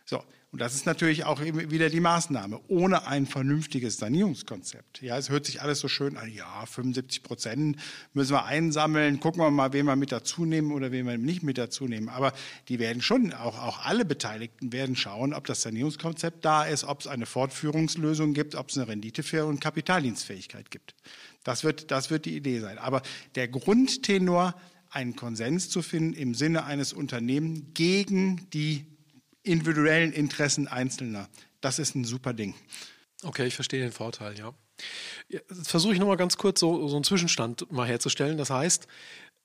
So, 0.05 0.21
und 0.55 0.61
das 0.61 0.73
ist 0.73 0.85
natürlich 0.85 1.25
auch 1.25 1.41
wieder 1.41 1.89
die 1.89 1.99
Maßnahme. 1.99 2.61
Ohne 2.69 3.07
ein 3.07 3.25
vernünftiges 3.25 3.97
Sanierungskonzept. 3.97 5.01
Ja, 5.01 5.17
es 5.17 5.29
hört 5.29 5.45
sich 5.45 5.61
alles 5.61 5.81
so 5.81 5.89
schön 5.89 6.15
an. 6.15 6.31
Ja, 6.31 6.65
75 6.65 7.23
Prozent 7.23 7.77
müssen 8.13 8.31
wir 8.31 8.45
einsammeln. 8.45 9.19
Gucken 9.19 9.41
wir 9.41 9.51
mal, 9.51 9.73
wen 9.73 9.85
wir 9.85 9.97
mit 9.97 10.13
dazu 10.13 10.45
nehmen 10.45 10.71
oder 10.71 10.93
wen 10.93 11.07
wir 11.07 11.17
nicht 11.17 11.43
mit 11.43 11.57
dazu 11.57 11.89
nehmen. 11.89 12.07
Aber 12.07 12.31
die 12.69 12.79
werden 12.79 13.01
schon, 13.01 13.33
auch, 13.33 13.61
auch 13.61 13.83
alle 13.83 14.05
Beteiligten 14.05 14.71
werden 14.71 14.95
schauen, 14.95 15.33
ob 15.33 15.45
das 15.45 15.61
Sanierungskonzept 15.61 16.45
da 16.45 16.63
ist, 16.63 16.85
ob 16.85 17.01
es 17.01 17.07
eine 17.07 17.25
Fortführungslösung 17.25 18.33
gibt, 18.33 18.55
ob 18.55 18.69
es 18.69 18.77
eine 18.77 18.87
Renditefähigkeit 18.87 19.49
und 19.49 19.59
Kapitaldienstfähigkeit 19.59 20.71
gibt. 20.71 20.95
Das 21.43 21.65
wird, 21.65 21.91
das 21.91 22.11
wird 22.11 22.23
die 22.23 22.37
Idee 22.37 22.61
sein. 22.61 22.77
Aber 22.77 23.01
der 23.35 23.49
Grundtenor, 23.49 24.55
einen 24.89 25.17
Konsens 25.17 25.69
zu 25.69 25.81
finden 25.81 26.13
im 26.13 26.33
Sinne 26.33 26.63
eines 26.63 26.93
Unternehmens 26.93 27.61
gegen 27.73 28.49
die 28.51 28.94
individuellen 29.45 30.11
Interessen 30.11 30.67
Einzelner. 30.67 31.29
Das 31.61 31.79
ist 31.79 31.95
ein 31.95 32.03
super 32.03 32.33
Ding. 32.33 32.55
Okay, 33.23 33.45
ich 33.45 33.55
verstehe 33.55 33.81
den 33.81 33.91
Vorteil, 33.91 34.37
ja. 34.37 34.53
Jetzt 35.29 35.69
versuche 35.69 35.93
ich 35.93 35.99
nochmal 35.99 36.17
ganz 36.17 36.37
kurz 36.37 36.59
so, 36.59 36.87
so 36.87 36.95
einen 36.95 37.05
Zwischenstand 37.05 37.71
mal 37.71 37.87
herzustellen. 37.87 38.37
Das 38.37 38.49
heißt, 38.49 38.87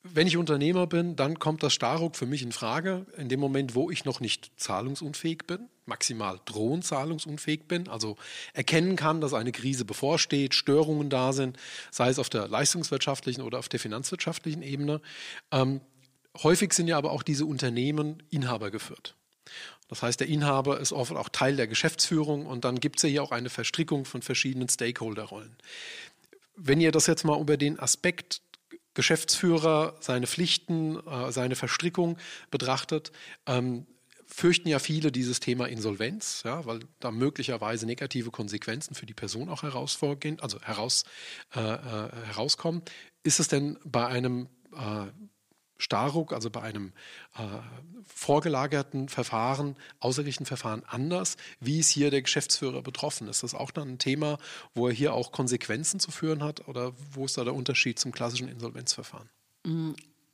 wenn 0.02 0.26
ich 0.26 0.36
Unternehmer 0.36 0.86
bin, 0.86 1.14
dann 1.14 1.38
kommt 1.38 1.62
das 1.62 1.74
Staruk 1.74 2.16
für 2.16 2.26
mich 2.26 2.42
in 2.42 2.52
Frage, 2.52 3.06
in 3.18 3.28
dem 3.28 3.38
Moment, 3.38 3.74
wo 3.74 3.90
ich 3.90 4.04
noch 4.04 4.20
nicht 4.20 4.50
zahlungsunfähig 4.56 5.46
bin, 5.46 5.68
maximal 5.84 6.40
drohend 6.46 6.84
zahlungsunfähig 6.84 7.64
bin, 7.68 7.86
also 7.88 8.16
erkennen 8.54 8.96
kann, 8.96 9.20
dass 9.20 9.34
eine 9.34 9.52
Krise 9.52 9.84
bevorsteht, 9.84 10.54
Störungen 10.54 11.10
da 11.10 11.32
sind, 11.32 11.58
sei 11.90 12.08
es 12.08 12.18
auf 12.18 12.30
der 12.30 12.48
leistungswirtschaftlichen 12.48 13.42
oder 13.42 13.58
auf 13.58 13.68
der 13.68 13.78
finanzwirtschaftlichen 13.80 14.62
Ebene. 14.62 15.02
Ähm, 15.52 15.82
häufig 16.42 16.72
sind 16.72 16.88
ja 16.88 16.96
aber 16.96 17.10
auch 17.10 17.22
diese 17.22 17.44
Unternehmen 17.44 18.22
Inhaber 18.30 18.70
geführt. 18.70 19.16
Das 19.88 20.02
heißt, 20.02 20.20
der 20.20 20.28
Inhaber 20.28 20.78
ist 20.78 20.92
oft 20.92 21.12
auch 21.12 21.28
Teil 21.28 21.56
der 21.56 21.66
Geschäftsführung 21.66 22.46
und 22.46 22.64
dann 22.64 22.78
gibt 22.78 22.96
es 22.98 23.02
ja 23.02 23.08
hier 23.08 23.22
auch 23.22 23.32
eine 23.32 23.50
Verstrickung 23.50 24.04
von 24.04 24.22
verschiedenen 24.22 24.68
Stakeholderrollen. 24.68 25.56
Wenn 26.56 26.80
ihr 26.80 26.92
das 26.92 27.06
jetzt 27.06 27.24
mal 27.24 27.40
über 27.40 27.56
den 27.56 27.78
Aspekt 27.80 28.42
Geschäftsführer, 28.94 29.96
seine 30.00 30.26
Pflichten, 30.26 30.96
äh, 31.06 31.32
seine 31.32 31.56
Verstrickung 31.56 32.18
betrachtet, 32.50 33.12
ähm, 33.46 33.86
fürchten 34.26 34.68
ja 34.68 34.78
viele 34.78 35.12
dieses 35.12 35.40
Thema 35.40 35.66
Insolvenz, 35.66 36.42
ja, 36.44 36.64
weil 36.64 36.80
da 37.00 37.10
möglicherweise 37.10 37.86
negative 37.86 38.30
Konsequenzen 38.30 38.94
für 38.94 39.06
die 39.06 39.14
Person 39.14 39.48
auch 39.48 39.62
herausvorgehen, 39.62 40.40
also 40.40 40.60
heraus, 40.60 41.04
äh, 41.54 41.60
äh, 41.60 42.10
herauskommen. 42.26 42.82
Ist 43.22 43.40
es 43.40 43.48
denn 43.48 43.78
bei 43.84 44.06
einem 44.06 44.48
äh, 44.72 45.06
Staruk, 45.80 46.32
also 46.32 46.50
bei 46.50 46.62
einem 46.62 46.92
äh, 47.36 47.42
vorgelagerten 48.06 49.08
Verfahren, 49.08 49.76
außergerichtlichen 49.98 50.46
Verfahren 50.46 50.82
anders? 50.86 51.36
Wie 51.58 51.80
ist 51.80 51.90
hier 51.90 52.10
der 52.10 52.22
Geschäftsführer 52.22 52.82
betroffen? 52.82 53.28
Ist 53.28 53.42
das 53.42 53.54
auch 53.54 53.70
dann 53.70 53.88
ein 53.88 53.98
Thema, 53.98 54.38
wo 54.74 54.88
er 54.88 54.94
hier 54.94 55.14
auch 55.14 55.32
Konsequenzen 55.32 56.00
zu 56.00 56.10
führen 56.10 56.42
hat 56.42 56.68
oder 56.68 56.92
wo 57.12 57.24
ist 57.24 57.38
da 57.38 57.44
der 57.44 57.54
Unterschied 57.54 57.98
zum 57.98 58.12
klassischen 58.12 58.48
Insolvenzverfahren? 58.48 59.28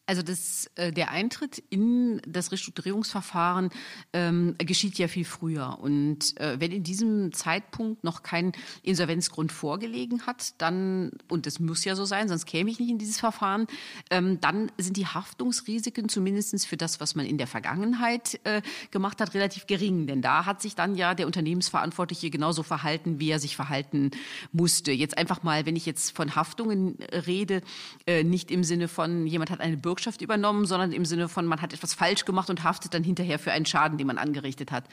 Also 0.08 0.22
das, 0.22 0.70
äh, 0.76 0.92
der 0.92 1.10
Eintritt 1.10 1.62
in 1.68 2.22
das 2.26 2.52
Restrukturierungsverfahren 2.52 3.70
ähm, 4.12 4.54
geschieht 4.58 4.98
ja 4.98 5.08
viel 5.08 5.24
früher. 5.24 5.78
Und 5.80 6.40
äh, 6.40 6.60
wenn 6.60 6.70
in 6.70 6.84
diesem 6.84 7.32
Zeitpunkt 7.32 8.04
noch 8.04 8.22
kein 8.22 8.52
Insolvenzgrund 8.84 9.50
vorgelegen 9.50 10.24
hat, 10.24 10.54
dann, 10.58 11.10
und 11.28 11.46
das 11.46 11.58
muss 11.58 11.84
ja 11.84 11.96
so 11.96 12.04
sein, 12.04 12.28
sonst 12.28 12.46
käme 12.46 12.70
ich 12.70 12.78
nicht 12.78 12.90
in 12.90 12.98
dieses 12.98 13.18
Verfahren, 13.18 13.66
ähm, 14.10 14.40
dann 14.40 14.70
sind 14.78 14.96
die 14.96 15.06
Haftungsrisiken 15.06 16.08
zumindest 16.08 16.46
für 16.68 16.76
das, 16.76 17.00
was 17.00 17.16
man 17.16 17.26
in 17.26 17.36
der 17.36 17.48
Vergangenheit 17.48 18.38
äh, 18.44 18.62
gemacht 18.92 19.20
hat, 19.20 19.34
relativ 19.34 19.66
gering. 19.66 20.06
Denn 20.06 20.22
da 20.22 20.46
hat 20.46 20.62
sich 20.62 20.76
dann 20.76 20.94
ja 20.94 21.14
der 21.14 21.26
Unternehmensverantwortliche 21.26 22.30
genauso 22.30 22.62
verhalten, 22.62 23.18
wie 23.18 23.30
er 23.30 23.40
sich 23.40 23.56
verhalten 23.56 24.12
musste. 24.52 24.92
Jetzt 24.92 25.18
einfach 25.18 25.42
mal, 25.42 25.66
wenn 25.66 25.74
ich 25.74 25.84
jetzt 25.84 26.14
von 26.14 26.36
Haftungen 26.36 26.96
rede, 27.26 27.62
äh, 28.06 28.22
nicht 28.22 28.52
im 28.52 28.62
Sinne 28.62 28.86
von, 28.86 29.26
jemand 29.26 29.50
hat 29.50 29.60
eine 29.60 29.76
Bürger 29.76 29.95
Bürgschaft 29.96 30.20
übernommen, 30.20 30.66
sondern 30.66 30.92
im 30.92 31.06
Sinne 31.06 31.26
von, 31.26 31.46
man 31.46 31.62
hat 31.62 31.72
etwas 31.72 31.94
falsch 31.94 32.26
gemacht 32.26 32.50
und 32.50 32.64
haftet 32.64 32.92
dann 32.92 33.02
hinterher 33.02 33.38
für 33.38 33.50
einen 33.50 33.64
Schaden, 33.64 33.96
den 33.96 34.06
man 34.06 34.18
angerichtet 34.18 34.70
hat. 34.70 34.84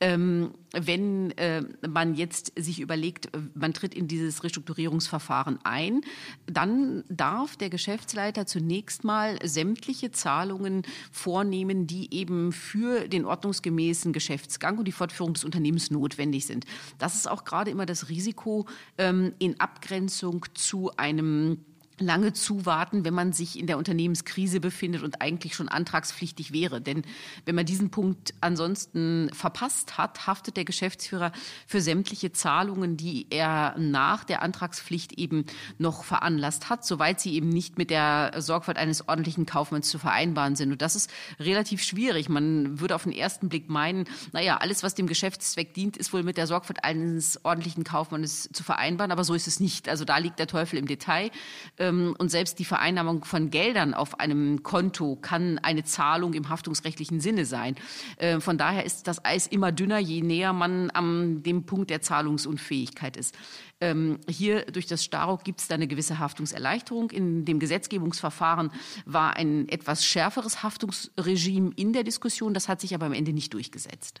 Ähm, 0.00 0.50
wenn 0.72 1.30
äh, 1.38 1.62
man 1.88 2.16
jetzt 2.16 2.52
sich 2.58 2.80
überlegt, 2.80 3.28
man 3.54 3.72
tritt 3.72 3.94
in 3.94 4.08
dieses 4.08 4.42
Restrukturierungsverfahren 4.42 5.60
ein, 5.62 6.00
dann 6.46 7.04
darf 7.08 7.56
der 7.56 7.70
Geschäftsleiter 7.70 8.44
zunächst 8.44 9.04
mal 9.04 9.38
sämtliche 9.44 10.10
Zahlungen 10.10 10.82
vornehmen, 11.12 11.86
die 11.86 12.12
eben 12.12 12.50
für 12.50 13.06
den 13.06 13.24
ordnungsgemäßen 13.24 14.12
Geschäftsgang 14.12 14.78
und 14.78 14.88
die 14.88 14.92
Fortführung 14.92 15.34
des 15.34 15.44
Unternehmens 15.44 15.92
notwendig 15.92 16.46
sind. 16.46 16.64
Das 16.98 17.14
ist 17.14 17.30
auch 17.30 17.44
gerade 17.44 17.70
immer 17.70 17.86
das 17.86 18.08
Risiko 18.08 18.66
ähm, 18.98 19.32
in 19.38 19.60
Abgrenzung 19.60 20.44
zu 20.54 20.90
einem 20.96 21.64
lange 22.00 22.32
zuwarten, 22.32 23.04
wenn 23.04 23.14
man 23.14 23.32
sich 23.32 23.58
in 23.58 23.66
der 23.66 23.78
Unternehmenskrise 23.78 24.60
befindet 24.60 25.02
und 25.02 25.20
eigentlich 25.20 25.54
schon 25.54 25.68
antragspflichtig 25.68 26.52
wäre. 26.52 26.80
Denn 26.80 27.02
wenn 27.44 27.54
man 27.54 27.66
diesen 27.66 27.90
Punkt 27.90 28.34
ansonsten 28.40 29.30
verpasst 29.32 29.98
hat, 29.98 30.26
haftet 30.26 30.56
der 30.56 30.64
Geschäftsführer 30.64 31.32
für 31.66 31.80
sämtliche 31.80 32.32
Zahlungen, 32.32 32.96
die 32.96 33.26
er 33.30 33.74
nach 33.78 34.24
der 34.24 34.42
Antragspflicht 34.42 35.12
eben 35.12 35.44
noch 35.78 36.04
veranlasst 36.04 36.70
hat, 36.70 36.84
soweit 36.84 37.20
sie 37.20 37.34
eben 37.34 37.50
nicht 37.50 37.76
mit 37.78 37.90
der 37.90 38.32
Sorgfalt 38.38 38.78
eines 38.78 39.08
ordentlichen 39.08 39.46
Kaufmanns 39.46 39.88
zu 39.88 39.98
vereinbaren 39.98 40.56
sind. 40.56 40.72
Und 40.72 40.82
das 40.82 40.96
ist 40.96 41.10
relativ 41.38 41.82
schwierig. 41.82 42.28
Man 42.28 42.80
würde 42.80 42.94
auf 42.94 43.04
den 43.04 43.12
ersten 43.12 43.48
Blick 43.48 43.68
meinen, 43.68 44.04
naja, 44.32 44.56
alles, 44.56 44.82
was 44.82 44.94
dem 44.94 45.06
Geschäftszweck 45.06 45.74
dient, 45.74 45.96
ist 45.96 46.12
wohl 46.12 46.22
mit 46.22 46.38
der 46.38 46.46
Sorgfalt 46.46 46.82
eines 46.82 47.44
ordentlichen 47.44 47.84
Kaufmanns 47.84 48.48
zu 48.52 48.64
vereinbaren. 48.64 49.12
Aber 49.12 49.24
so 49.24 49.34
ist 49.34 49.46
es 49.46 49.60
nicht. 49.60 49.88
Also 49.88 50.04
da 50.06 50.16
liegt 50.18 50.38
der 50.38 50.46
Teufel 50.46 50.78
im 50.78 50.86
Detail. 50.86 51.30
Ähm, 51.78 51.89
und 51.90 52.30
selbst 52.30 52.58
die 52.58 52.64
Vereinnahmung 52.64 53.24
von 53.24 53.50
Geldern 53.50 53.94
auf 53.94 54.20
einem 54.20 54.62
Konto 54.62 55.16
kann 55.16 55.58
eine 55.58 55.84
Zahlung 55.84 56.34
im 56.34 56.48
haftungsrechtlichen 56.48 57.20
Sinne 57.20 57.44
sein. 57.46 57.76
Äh, 58.16 58.40
von 58.40 58.58
daher 58.58 58.84
ist 58.84 59.06
das 59.06 59.24
Eis 59.24 59.46
immer 59.46 59.72
dünner, 59.72 59.98
je 59.98 60.22
näher 60.22 60.52
man 60.52 60.90
am 60.92 61.42
dem 61.42 61.64
Punkt 61.64 61.90
der 61.90 62.02
Zahlungsunfähigkeit 62.02 63.16
ist. 63.16 63.36
Ähm, 63.80 64.18
hier 64.28 64.66
durch 64.66 64.86
das 64.86 65.04
Starock 65.04 65.42
gibt 65.44 65.60
es 65.60 65.68
da 65.68 65.74
eine 65.74 65.88
gewisse 65.88 66.18
Haftungserleichterung. 66.18 67.10
In 67.10 67.44
dem 67.44 67.58
Gesetzgebungsverfahren 67.58 68.70
war 69.06 69.36
ein 69.36 69.68
etwas 69.68 70.04
schärferes 70.04 70.62
Haftungsregime 70.62 71.72
in 71.76 71.92
der 71.92 72.04
Diskussion. 72.04 72.52
Das 72.52 72.68
hat 72.68 72.80
sich 72.80 72.94
aber 72.94 73.06
am 73.06 73.14
Ende 73.14 73.32
nicht 73.32 73.54
durchgesetzt. 73.54 74.20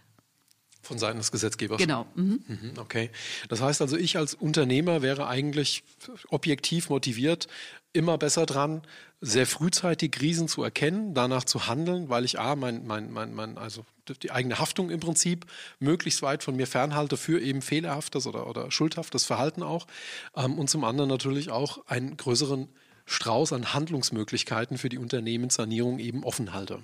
Von 0.82 0.98
Seiten 0.98 1.18
des 1.18 1.30
Gesetzgebers. 1.30 1.78
Genau. 1.78 2.06
Mhm. 2.14 2.40
mhm. 2.46 2.72
Okay. 2.78 3.10
Das 3.48 3.60
heißt 3.60 3.82
also, 3.82 3.96
ich 3.96 4.16
als 4.16 4.34
Unternehmer 4.34 5.02
wäre 5.02 5.26
eigentlich 5.26 5.82
objektiv 6.28 6.88
motiviert, 6.88 7.48
immer 7.92 8.18
besser 8.18 8.46
dran, 8.46 8.82
sehr 9.20 9.46
frühzeitig 9.46 10.12
Krisen 10.12 10.48
zu 10.48 10.62
erkennen, 10.62 11.12
danach 11.14 11.44
zu 11.44 11.66
handeln, 11.66 12.08
weil 12.08 12.24
ich 12.24 12.38
A, 12.38 12.56
mein, 12.56 12.86
mein, 12.86 13.10
mein, 13.10 13.34
mein, 13.34 13.58
also 13.58 13.84
die 14.22 14.30
eigene 14.30 14.58
Haftung 14.58 14.90
im 14.90 15.00
Prinzip 15.00 15.46
möglichst 15.78 16.22
weit 16.22 16.42
von 16.42 16.56
mir 16.56 16.66
fernhalte 16.66 17.16
für 17.16 17.40
eben 17.40 17.62
fehlerhaftes 17.62 18.26
oder, 18.26 18.48
oder 18.48 18.70
schuldhaftes 18.70 19.24
Verhalten 19.24 19.62
auch. 19.62 19.86
Ähm, 20.34 20.58
und 20.58 20.70
zum 20.70 20.84
anderen 20.84 21.10
natürlich 21.10 21.50
auch 21.50 21.86
einen 21.86 22.16
größeren 22.16 22.68
Strauß 23.06 23.52
an 23.52 23.74
Handlungsmöglichkeiten 23.74 24.78
für 24.78 24.88
die 24.88 24.98
Unternehmenssanierung 24.98 25.98
eben 25.98 26.24
offen 26.24 26.52
halte. 26.52 26.80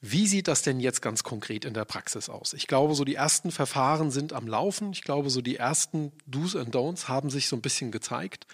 Wie 0.00 0.28
sieht 0.28 0.46
das 0.46 0.62
denn 0.62 0.78
jetzt 0.78 1.02
ganz 1.02 1.24
konkret 1.24 1.64
in 1.64 1.74
der 1.74 1.84
Praxis 1.84 2.28
aus? 2.28 2.52
Ich 2.52 2.68
glaube, 2.68 2.94
so 2.94 3.04
die 3.04 3.16
ersten 3.16 3.50
Verfahren 3.50 4.12
sind 4.12 4.32
am 4.32 4.46
Laufen. 4.46 4.92
Ich 4.92 5.02
glaube, 5.02 5.28
so 5.28 5.40
die 5.40 5.56
ersten 5.56 6.12
Do's 6.24 6.54
and 6.54 6.72
Don'ts 6.72 7.08
haben 7.08 7.30
sich 7.30 7.48
so 7.48 7.56
ein 7.56 7.62
bisschen 7.62 7.90
gezeigt. 7.90 8.46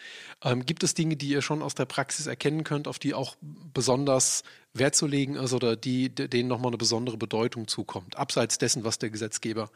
Ähm, 0.43 0.65
gibt 0.65 0.83
es 0.83 0.95
Dinge, 0.95 1.17
die 1.17 1.29
ihr 1.29 1.43
schon 1.43 1.61
aus 1.61 1.75
der 1.75 1.85
Praxis 1.85 2.27
erkennen 2.27 2.65
könnt, 2.65 2.89
auf 2.89 2.99
die 2.99 3.13
auch 3.13 3.37
besonders 3.75 4.43
Wert 4.73 4.95
zu 4.95 5.07
legen 5.07 5.37
ist 5.37 5.53
oder 5.53 5.77
die, 5.77 6.09
denen 6.09 6.49
nochmal 6.49 6.71
eine 6.71 6.79
besondere 6.79 7.19
Bedeutung 7.19 7.69
zukommt, 7.69 8.17
abseits 8.17 8.57
dessen, 8.57 8.85
was 8.85 8.99
der 8.99 9.11
Gesetzgeber 9.11 9.71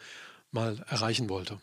mal 0.53 0.83
erreichen 0.89 1.29
wollte? 1.29 1.61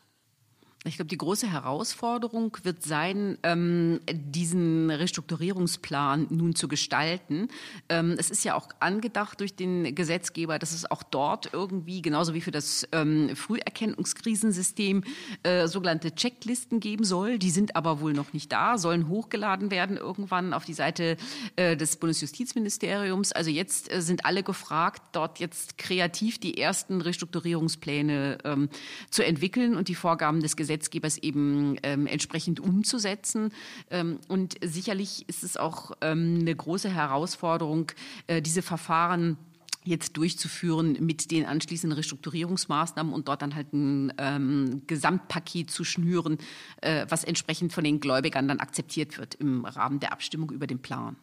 Ich 0.87 0.97
glaube, 0.97 1.09
die 1.09 1.17
große 1.17 1.51
Herausforderung 1.51 2.55
wird 2.61 2.83
sein, 2.83 3.39
ähm, 3.41 4.01
diesen 4.07 4.91
Restrukturierungsplan 4.91 6.27
nun 6.29 6.53
zu 6.53 6.67
gestalten. 6.67 7.47
Ähm, 7.89 8.15
es 8.19 8.29
ist 8.29 8.45
ja 8.45 8.53
auch 8.53 8.69
angedacht 8.79 9.39
durch 9.39 9.55
den 9.55 9.95
Gesetzgeber, 9.95 10.59
dass 10.59 10.73
es 10.73 10.89
auch 10.89 11.01
dort 11.01 11.49
irgendwie, 11.53 12.03
genauso 12.03 12.35
wie 12.35 12.41
für 12.41 12.51
das 12.51 12.87
ähm, 12.91 13.35
Früherkennungskrisensystem, 13.35 15.03
äh, 15.41 15.67
sogenannte 15.67 16.13
Checklisten 16.13 16.79
geben 16.79 17.03
soll. 17.03 17.39
Die 17.39 17.49
sind 17.49 17.75
aber 17.75 17.99
wohl 17.99 18.13
noch 18.13 18.33
nicht 18.33 18.51
da, 18.51 18.77
sollen 18.77 19.09
hochgeladen 19.09 19.71
werden 19.71 19.97
irgendwann 19.97 20.53
auf 20.53 20.65
die 20.65 20.73
Seite 20.73 21.17
äh, 21.55 21.75
des 21.75 21.95
Bundesjustizministeriums. 21.95 23.31
Also 23.31 23.49
jetzt 23.49 23.91
äh, 23.91 24.03
sind 24.03 24.25
alle 24.25 24.43
gefragt, 24.43 25.01
dort 25.13 25.39
jetzt 25.39 25.79
kreativ 25.79 26.37
die 26.37 26.59
ersten 26.59 27.01
Restrukturierungspläne 27.01 28.37
ähm, 28.43 28.69
zu 29.09 29.25
entwickeln 29.25 29.75
und 29.75 29.87
die 29.87 29.95
Vorgaben 29.95 30.41
des 30.41 30.55
Gesetzgebers 30.55 30.74
Gesetzgebers 30.75 31.17
eben 31.17 31.77
ähm, 31.83 32.05
entsprechend 32.05 32.59
umzusetzen. 32.59 33.53
Ähm, 33.89 34.19
und 34.27 34.55
sicherlich 34.63 35.27
ist 35.29 35.43
es 35.43 35.55
auch 35.57 35.91
ähm, 36.01 36.39
eine 36.41 36.55
große 36.55 36.89
Herausforderung, 36.89 37.91
äh, 38.27 38.41
diese 38.41 38.61
Verfahren 38.61 39.38
jetzt 39.83 40.17
durchzuführen 40.17 40.97
mit 40.99 41.29
den 41.31 41.45
anschließenden 41.45 41.95
Restrukturierungsmaßnahmen 41.95 43.13
und 43.13 43.27
dort 43.27 43.43
dann 43.43 43.55
halt 43.55 43.71
ein 43.71 44.11
ähm, 44.17 44.81
Gesamtpaket 44.88 45.69
zu 45.69 45.83
schnüren, 45.83 46.39
äh, 46.81 47.05
was 47.07 47.23
entsprechend 47.23 47.71
von 47.71 47.83
den 47.83 47.99
Gläubigern 47.99 48.47
dann 48.47 48.59
akzeptiert 48.59 49.17
wird 49.17 49.35
im 49.35 49.63
Rahmen 49.63 49.99
der 49.99 50.11
Abstimmung 50.11 50.49
über 50.49 50.67
den 50.67 50.79
Plan. 50.79 51.15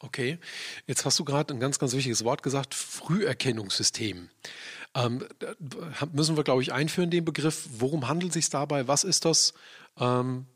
Okay, 0.00 0.38
jetzt 0.86 1.04
hast 1.04 1.18
du 1.18 1.24
gerade 1.24 1.54
ein 1.54 1.60
ganz, 1.60 1.78
ganz 1.78 1.94
wichtiges 1.94 2.24
Wort 2.24 2.42
gesagt, 2.42 2.74
Früherkennungssystem. 2.74 4.28
Ähm, 4.94 5.24
müssen 6.12 6.36
wir, 6.36 6.44
glaube 6.44 6.62
ich, 6.62 6.72
einführen, 6.72 7.10
den 7.10 7.24
Begriff. 7.24 7.68
Worum 7.78 8.08
handelt 8.08 8.30
es 8.30 8.34
sich 8.34 8.50
dabei? 8.50 8.86
Was 8.86 9.04
ist 9.04 9.24
das? 9.24 9.54
Ähm, 9.98 10.46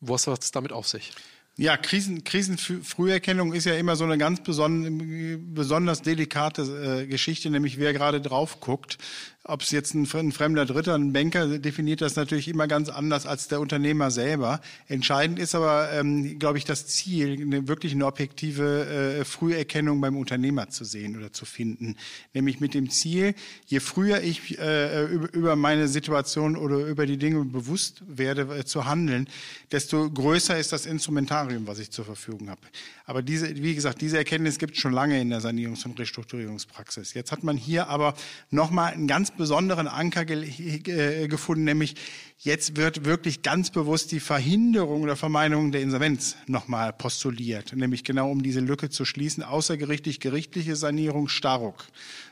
was 0.00 0.26
hat 0.26 0.42
es 0.42 0.50
damit 0.50 0.72
auf 0.72 0.88
sich? 0.88 1.12
Ja, 1.56 1.76
Krisen, 1.76 2.24
Krisenfrüherkennung 2.24 3.52
ist 3.52 3.66
ja 3.66 3.74
immer 3.74 3.94
so 3.94 4.04
eine 4.04 4.16
ganz 4.16 4.42
beson 4.42 5.52
besonders 5.54 6.00
delikate 6.00 6.62
äh, 7.02 7.06
Geschichte, 7.06 7.50
nämlich 7.50 7.78
wer 7.78 7.92
gerade 7.92 8.22
drauf 8.22 8.60
guckt. 8.60 8.96
Ob 9.44 9.62
es 9.62 9.72
jetzt 9.72 9.92
ein, 9.94 10.06
fremder 10.06 10.66
Dritter, 10.66 10.94
ein 10.94 11.12
Banker 11.12 11.58
definiert 11.58 12.00
das 12.00 12.14
natürlich 12.14 12.46
immer 12.46 12.68
ganz 12.68 12.88
anders 12.88 13.26
als 13.26 13.48
der 13.48 13.60
Unternehmer 13.60 14.12
selber. 14.12 14.60
Entscheidend 14.86 15.40
ist 15.40 15.56
aber, 15.56 15.90
ähm, 15.92 16.38
glaube 16.38 16.58
ich, 16.58 16.64
das 16.64 16.86
Ziel, 16.86 17.40
eine, 17.40 17.66
wirklich 17.66 17.92
eine 17.92 18.06
objektive 18.06 19.18
äh, 19.18 19.24
Früherkennung 19.24 20.00
beim 20.00 20.16
Unternehmer 20.16 20.68
zu 20.70 20.84
sehen 20.84 21.16
oder 21.16 21.32
zu 21.32 21.44
finden. 21.44 21.96
Nämlich 22.34 22.60
mit 22.60 22.72
dem 22.72 22.88
Ziel, 22.88 23.34
je 23.66 23.80
früher 23.80 24.22
ich 24.22 24.60
äh, 24.60 25.06
über, 25.06 25.32
über, 25.32 25.56
meine 25.56 25.88
Situation 25.88 26.56
oder 26.56 26.76
über 26.86 27.04
die 27.06 27.16
Dinge 27.16 27.44
bewusst 27.44 28.00
werde 28.06 28.42
äh, 28.42 28.64
zu 28.64 28.84
handeln, 28.84 29.28
desto 29.72 30.08
größer 30.08 30.56
ist 30.56 30.70
das 30.70 30.86
Instrumentarium, 30.86 31.66
was 31.66 31.80
ich 31.80 31.90
zur 31.90 32.04
Verfügung 32.04 32.48
habe. 32.48 32.60
Aber 33.06 33.22
diese, 33.22 33.56
wie 33.56 33.74
gesagt, 33.74 34.00
diese 34.02 34.18
Erkenntnis 34.18 34.58
gibt 34.58 34.74
es 34.74 34.78
schon 34.78 34.92
lange 34.92 35.20
in 35.20 35.30
der 35.30 35.40
Sanierungs- 35.40 35.84
und 35.84 35.98
Restrukturierungspraxis. 35.98 37.14
Jetzt 37.14 37.32
hat 37.32 37.42
man 37.42 37.56
hier 37.56 37.88
aber 37.88 38.14
nochmal 38.50 38.92
einen 38.92 39.08
ganz 39.08 39.31
besonderen 39.36 39.88
Anker 39.88 40.24
ge 40.24 40.78
ge 40.78 41.28
gefunden, 41.28 41.64
nämlich 41.64 41.94
jetzt 42.38 42.76
wird 42.76 43.04
wirklich 43.04 43.42
ganz 43.42 43.70
bewusst 43.70 44.10
die 44.10 44.18
Verhinderung 44.18 45.02
oder 45.02 45.14
Vermeidung 45.14 45.70
der 45.70 45.80
Insolvenz 45.80 46.36
nochmal 46.46 46.92
postuliert, 46.92 47.72
nämlich 47.74 48.02
genau 48.02 48.30
um 48.30 48.42
diese 48.42 48.58
Lücke 48.58 48.90
zu 48.90 49.04
schließen, 49.04 49.44
außergerichtlich 49.44 50.18
gerichtliche 50.18 50.74
Sanierung, 50.74 51.28
Starruck. 51.28 51.84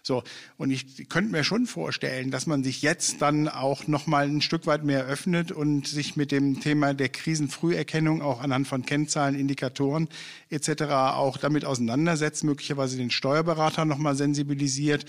So, 0.03 0.25
und 0.57 0.71
ich 0.71 1.09
könnte 1.09 1.31
mir 1.31 1.45
schon 1.45 1.67
vorstellen, 1.67 2.31
dass 2.33 2.47
man 2.47 2.65
sich 2.65 2.83
jetzt 2.83 3.23
dann 3.23 3.49
auch 3.49 3.87
nochmal 3.87 4.27
ein 4.27 4.41
Stück 4.41 4.67
weit 4.67 4.83
mehr 4.85 5.07
öffnet 5.07 5.53
und 5.53 5.87
sich 5.87 6.17
mit 6.17 6.33
dem 6.33 6.61
Thema 6.61 6.93
der 6.93 7.11
Krisenfrüherkennung 7.11 8.21
auch 8.21 8.41
anhand 8.41 8.67
von 8.67 8.85
Kennzahlen, 8.85 9.39
Indikatoren 9.39 10.09
etc. 10.49 10.83
auch 11.15 11.37
damit 11.37 11.65
auseinandersetzt, 11.65 12.43
möglicherweise 12.43 12.97
den 12.97 13.11
Steuerberater 13.11 13.85
nochmal 13.85 14.17
sensibilisiert 14.17 15.05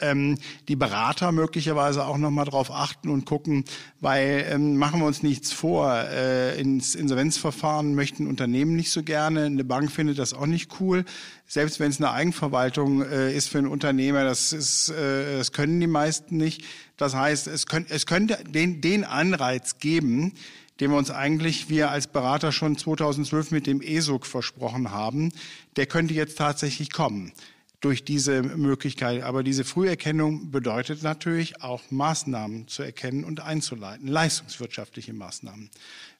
ähm, 0.00 0.38
die 0.68 0.76
Berater 0.76 1.32
möglicherweise 1.32 2.04
auch 2.04 2.18
nochmal 2.18 2.44
drauf 2.44 2.70
achten 2.70 3.10
und 3.10 3.24
gucken, 3.26 3.64
weil 4.00 4.46
ähm, 4.48 4.76
machen 4.76 5.00
wir 5.00 5.06
uns 5.06 5.22
nichts 5.22 5.52
vor, 5.52 5.92
äh, 5.94 6.60
ins 6.60 6.94
Insolvenzverfahren 6.94 7.94
möchten 7.94 8.26
Unternehmen 8.26 8.76
nicht 8.76 8.90
so 8.90 9.02
gerne, 9.02 9.44
eine 9.44 9.64
Bank 9.64 9.90
findet 9.90 10.18
das 10.18 10.34
auch 10.34 10.46
nicht 10.46 10.80
cool. 10.80 11.04
Selbst 11.46 11.80
wenn 11.80 11.90
es 11.90 11.98
eine 11.98 12.12
Eigenverwaltung 12.12 13.02
äh, 13.02 13.34
ist 13.34 13.48
für 13.48 13.58
einen 13.58 13.66
Unternehmer, 13.66 14.24
das, 14.24 14.52
ist, 14.52 14.90
äh, 14.90 15.38
das 15.38 15.52
können 15.52 15.80
die 15.80 15.86
meisten 15.86 16.36
nicht. 16.36 16.64
Das 16.96 17.14
heißt, 17.14 17.46
es, 17.46 17.66
könnt, 17.66 17.90
es 17.90 18.06
könnte 18.06 18.38
den, 18.44 18.80
den 18.80 19.04
Anreiz 19.04 19.78
geben, 19.78 20.32
den 20.80 20.90
wir 20.90 20.96
uns 20.96 21.10
eigentlich 21.10 21.68
wir 21.68 21.90
als 21.90 22.06
Berater 22.06 22.52
schon 22.52 22.76
2012 22.76 23.50
mit 23.50 23.66
dem 23.66 23.82
ESOG 23.82 24.26
versprochen 24.26 24.90
haben, 24.90 25.32
der 25.76 25.86
könnte 25.86 26.14
jetzt 26.14 26.38
tatsächlich 26.38 26.90
kommen 26.90 27.32
durch 27.80 28.04
diese 28.04 28.42
Möglichkeit. 28.42 29.22
Aber 29.22 29.42
diese 29.42 29.64
Früherkennung 29.64 30.50
bedeutet 30.50 31.02
natürlich 31.02 31.62
auch 31.62 31.82
Maßnahmen 31.90 32.68
zu 32.68 32.82
erkennen 32.82 33.24
und 33.24 33.40
einzuleiten, 33.40 34.06
leistungswirtschaftliche 34.06 35.14
Maßnahmen. 35.14 35.70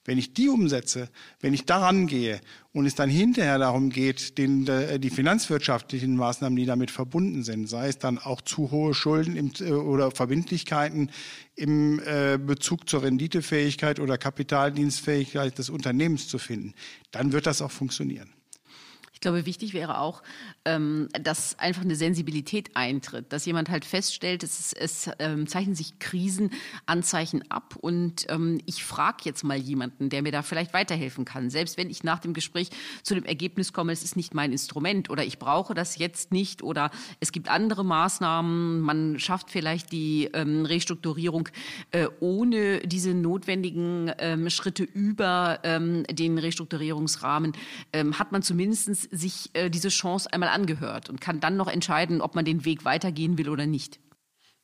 Wenn 0.03 0.17
ich 0.17 0.33
die 0.33 0.49
umsetze, 0.49 1.09
wenn 1.41 1.53
ich 1.53 1.65
daran 1.65 2.07
gehe 2.07 2.41
und 2.73 2.87
es 2.87 2.95
dann 2.95 3.09
hinterher 3.09 3.59
darum 3.59 3.91
geht, 3.91 4.39
den, 4.39 4.67
äh, 4.67 4.99
die 4.99 5.11
finanzwirtschaftlichen 5.11 6.15
Maßnahmen, 6.15 6.55
die 6.55 6.65
damit 6.65 6.89
verbunden 6.89 7.43
sind, 7.43 7.67
sei 7.67 7.89
es 7.89 7.99
dann 7.99 8.17
auch 8.17 8.41
zu 8.41 8.71
hohe 8.71 8.95
Schulden 8.95 9.35
im, 9.35 9.51
äh, 9.59 9.71
oder 9.71 10.09
Verbindlichkeiten 10.09 11.11
im 11.55 11.99
äh, 11.99 12.39
Bezug 12.39 12.89
zur 12.89 13.03
Renditefähigkeit 13.03 13.99
oder 13.99 14.17
Kapitaldienstfähigkeit 14.17 15.55
des 15.59 15.69
Unternehmens 15.69 16.27
zu 16.27 16.39
finden, 16.39 16.73
dann 17.11 17.31
wird 17.31 17.45
das 17.45 17.61
auch 17.61 17.71
funktionieren. 17.71 18.33
Ich 19.13 19.23
glaube, 19.23 19.45
wichtig 19.45 19.75
wäre 19.75 19.99
auch, 19.99 20.23
ähm, 20.65 21.09
dass 21.19 21.57
einfach 21.57 21.81
eine 21.81 21.95
Sensibilität 21.95 22.71
eintritt, 22.75 23.33
dass 23.33 23.45
jemand 23.45 23.69
halt 23.69 23.83
feststellt, 23.83 24.43
es, 24.43 24.73
es 24.73 25.09
ähm, 25.17 25.47
zeichnen 25.47 25.75
sich 25.75 25.97
Krisenanzeichen 25.97 27.49
ab 27.49 27.75
und 27.79 28.27
ähm, 28.29 28.59
ich 28.67 28.83
frage 28.83 29.23
jetzt 29.23 29.43
mal 29.43 29.57
jemanden, 29.57 30.09
der 30.09 30.21
mir 30.21 30.31
da 30.31 30.43
vielleicht 30.43 30.73
weiterhelfen 30.73 31.25
kann. 31.25 31.49
Selbst 31.49 31.77
wenn 31.77 31.89
ich 31.89 32.03
nach 32.03 32.19
dem 32.19 32.33
Gespräch 32.33 32.69
zu 33.01 33.15
dem 33.15 33.25
Ergebnis 33.25 33.73
komme, 33.73 33.91
es 33.91 34.03
ist 34.03 34.15
nicht 34.15 34.35
mein 34.35 34.51
Instrument 34.51 35.09
oder 35.09 35.23
ich 35.23 35.39
brauche 35.39 35.73
das 35.73 35.97
jetzt 35.97 36.31
nicht 36.31 36.61
oder 36.61 36.91
es 37.19 37.31
gibt 37.31 37.49
andere 37.49 37.83
Maßnahmen, 37.83 38.81
man 38.81 39.19
schafft 39.19 39.49
vielleicht 39.49 39.91
die 39.91 40.29
ähm, 40.33 40.65
Restrukturierung 40.65 41.49
äh, 41.91 42.07
ohne 42.19 42.81
diese 42.81 43.15
notwendigen 43.15 44.11
ähm, 44.19 44.49
Schritte 44.51 44.83
über 44.83 45.59
ähm, 45.63 46.03
den 46.03 46.37
Restrukturierungsrahmen, 46.37 47.53
ähm, 47.93 48.19
hat 48.19 48.31
man 48.31 48.43
zumindest 48.43 49.09
sich 49.11 49.49
äh, 49.53 49.69
diese 49.71 49.89
Chance 49.89 50.31
einmal 50.31 50.50
angehört 50.51 51.09
und 51.09 51.21
kann 51.21 51.39
dann 51.39 51.57
noch 51.57 51.67
entscheiden, 51.67 52.21
ob 52.21 52.35
man 52.35 52.45
den 52.45 52.65
Weg 52.65 52.85
weitergehen 52.85 53.37
will 53.37 53.49
oder 53.49 53.65
nicht. 53.65 53.99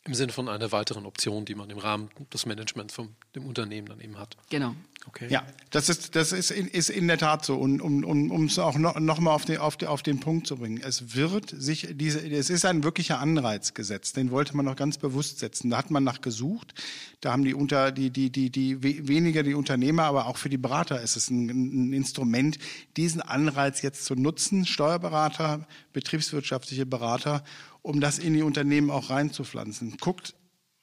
Im 0.08 0.14
Sinne 0.14 0.32
von 0.32 0.48
einer 0.48 0.72
weiteren 0.72 1.06
Option, 1.06 1.44
die 1.44 1.54
man 1.54 1.70
im 1.70 1.78
Rahmen 1.78 2.10
des 2.34 2.46
Managements 2.46 2.94
von 2.94 3.10
dem 3.36 3.46
Unternehmen 3.46 3.88
dann 3.88 4.00
eben 4.00 4.18
hat. 4.18 4.38
Genau. 4.50 4.74
Okay. 5.06 5.28
Ja, 5.30 5.46
das 5.70 5.90
ist, 5.90 6.16
das 6.16 6.34
ist, 6.34 6.52
in, 6.52 6.68
ist 6.68 6.90
in 6.90 7.08
der 7.08 7.18
Tat 7.18 7.46
so. 7.46 7.56
Und 7.56 7.82
um, 7.82 8.04
um, 8.04 8.32
um 8.32 8.46
es 8.46 8.60
auch 8.60 8.78
noch, 8.78 9.00
noch 9.00 9.20
mal 9.20 9.32
auf 9.32 9.46
den, 9.46 9.58
auf, 9.58 9.78
den, 9.78 9.88
auf 9.88 10.02
den 10.02 10.20
Punkt 10.20 10.48
zu 10.48 10.58
bringen. 10.58 10.82
Es 10.84 11.16
wird 11.16 11.50
sich 11.50 11.88
diese, 11.92 12.20
es 12.20 12.50
ist 12.50 12.66
ein 12.66 12.84
wirklicher 12.84 13.20
Anreiz 13.20 13.74
gesetzt. 13.74 14.18
Den 14.18 14.32
wollte 14.32 14.56
man 14.56 14.66
noch 14.66 14.76
ganz 14.76 14.98
bewusst 14.98 15.40
setzen. 15.40 15.70
Da 15.70 15.78
hat 15.78 15.92
man 15.92 16.04
nach 16.04 16.20
gesucht. 16.20 16.74
Da 17.22 17.32
haben 17.32 17.44
die 17.44 17.54
unter, 17.54 17.92
die, 17.92 18.10
die, 18.10 18.32
die, 18.32 18.50
die, 18.50 18.84
weniger 19.08 19.44
die 19.44 19.54
Unternehmer, 19.54 20.04
aber 20.04 20.28
auch 20.28 20.38
für 20.38 20.50
die 20.50 20.58
Berater 20.58 21.02
ist 21.02 21.16
es 21.16 21.30
ein, 21.30 21.48
ein 21.50 21.94
Instrument, 21.94 22.58
diesen 22.98 23.22
Anreiz 23.22 23.82
jetzt 23.82 24.06
zu 24.06 24.16
nutzen. 24.16 24.66
Steuerberater, 24.66 25.68
betriebswirtschaftliche 25.94 26.86
Berater 26.86 27.44
um 27.88 28.02
das 28.02 28.20
in 28.20 28.34
die 28.34 28.44
Unternehmen 28.44 28.92
auch 28.92 29.10
reinzupflanzen. 29.10 29.96
Guckt 30.02 30.36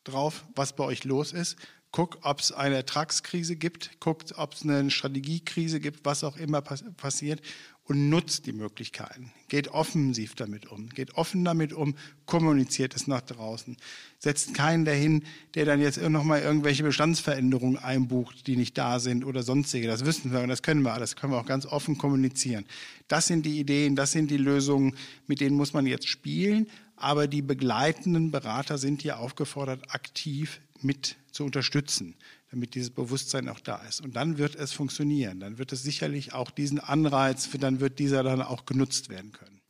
drauf, 0.04 0.46
was 0.54 0.74
bei 0.74 0.84
euch 0.84 1.04
los 1.04 1.34
ist. 1.34 1.56
Guckt, 1.92 2.18
ob 2.22 2.40
es 2.40 2.50
eine 2.50 2.76
Ertragskrise 2.76 3.56
gibt. 3.56 4.00
Guckt, 4.00 4.32
ob 4.38 4.54
es 4.54 4.62
eine 4.62 4.90
Strategiekrise 4.90 5.80
gibt, 5.80 6.06
was 6.06 6.24
auch 6.24 6.38
immer 6.38 6.62
pass 6.62 6.82
passiert. 6.96 7.42
Und 7.86 8.08
nutzt 8.08 8.46
die 8.46 8.54
Möglichkeiten. 8.54 9.30
Geht 9.48 9.68
offensiv 9.68 10.34
damit 10.34 10.66
um. 10.70 10.88
Geht 10.88 11.16
offen 11.16 11.44
damit 11.44 11.74
um. 11.74 11.94
Kommuniziert 12.24 12.96
es 12.96 13.06
nach 13.06 13.20
draußen. 13.20 13.76
Setzt 14.18 14.54
keinen 14.54 14.86
dahin, 14.86 15.22
der 15.54 15.66
dann 15.66 15.82
jetzt 15.82 16.00
nochmal 16.00 16.40
irgendwelche 16.40 16.82
Bestandsveränderungen 16.82 17.76
einbucht, 17.76 18.46
die 18.46 18.56
nicht 18.56 18.78
da 18.78 19.00
sind 19.00 19.22
oder 19.22 19.42
sonstige. 19.42 19.86
Das 19.86 20.06
wissen 20.06 20.32
wir 20.32 20.40
und 20.40 20.48
das 20.48 20.62
können 20.62 20.80
wir 20.80 20.94
alles. 20.94 21.14
Können 21.14 21.34
wir 21.34 21.38
auch 21.38 21.46
ganz 21.46 21.66
offen 21.66 21.98
kommunizieren. 21.98 22.64
Das 23.06 23.26
sind 23.26 23.44
die 23.44 23.60
Ideen, 23.60 23.96
das 23.96 24.12
sind 24.12 24.30
die 24.30 24.38
Lösungen, 24.38 24.96
mit 25.26 25.40
denen 25.40 25.56
muss 25.56 25.74
man 25.74 25.86
jetzt 25.86 26.08
spielen 26.08 26.66
aber 26.96 27.26
die 27.26 27.42
begleitenden 27.42 28.30
Berater 28.30 28.78
sind 28.78 29.02
hier 29.02 29.18
aufgefordert, 29.18 29.92
aktiv 29.94 30.60
mit 30.80 31.16
zu 31.32 31.44
unterstützen, 31.44 32.14
damit 32.54 32.74
dieses 32.74 32.90
Bewusstsein 32.90 33.48
auch 33.48 33.60
da 33.60 33.76
ist. 33.88 34.00
Und 34.00 34.14
dann 34.16 34.38
wird 34.38 34.54
es 34.54 34.72
funktionieren. 34.72 35.40
Dann 35.40 35.58
wird 35.58 35.72
es 35.72 35.82
sicherlich 35.82 36.32
auch 36.32 36.50
diesen 36.50 36.78
Anreiz, 36.78 37.50
dann 37.58 37.80
wird 37.80 37.98
dieser 37.98 38.22
dann 38.22 38.42
auch 38.42 38.64
genutzt 38.64 39.08
werden 39.08 39.32
können. 39.32 39.60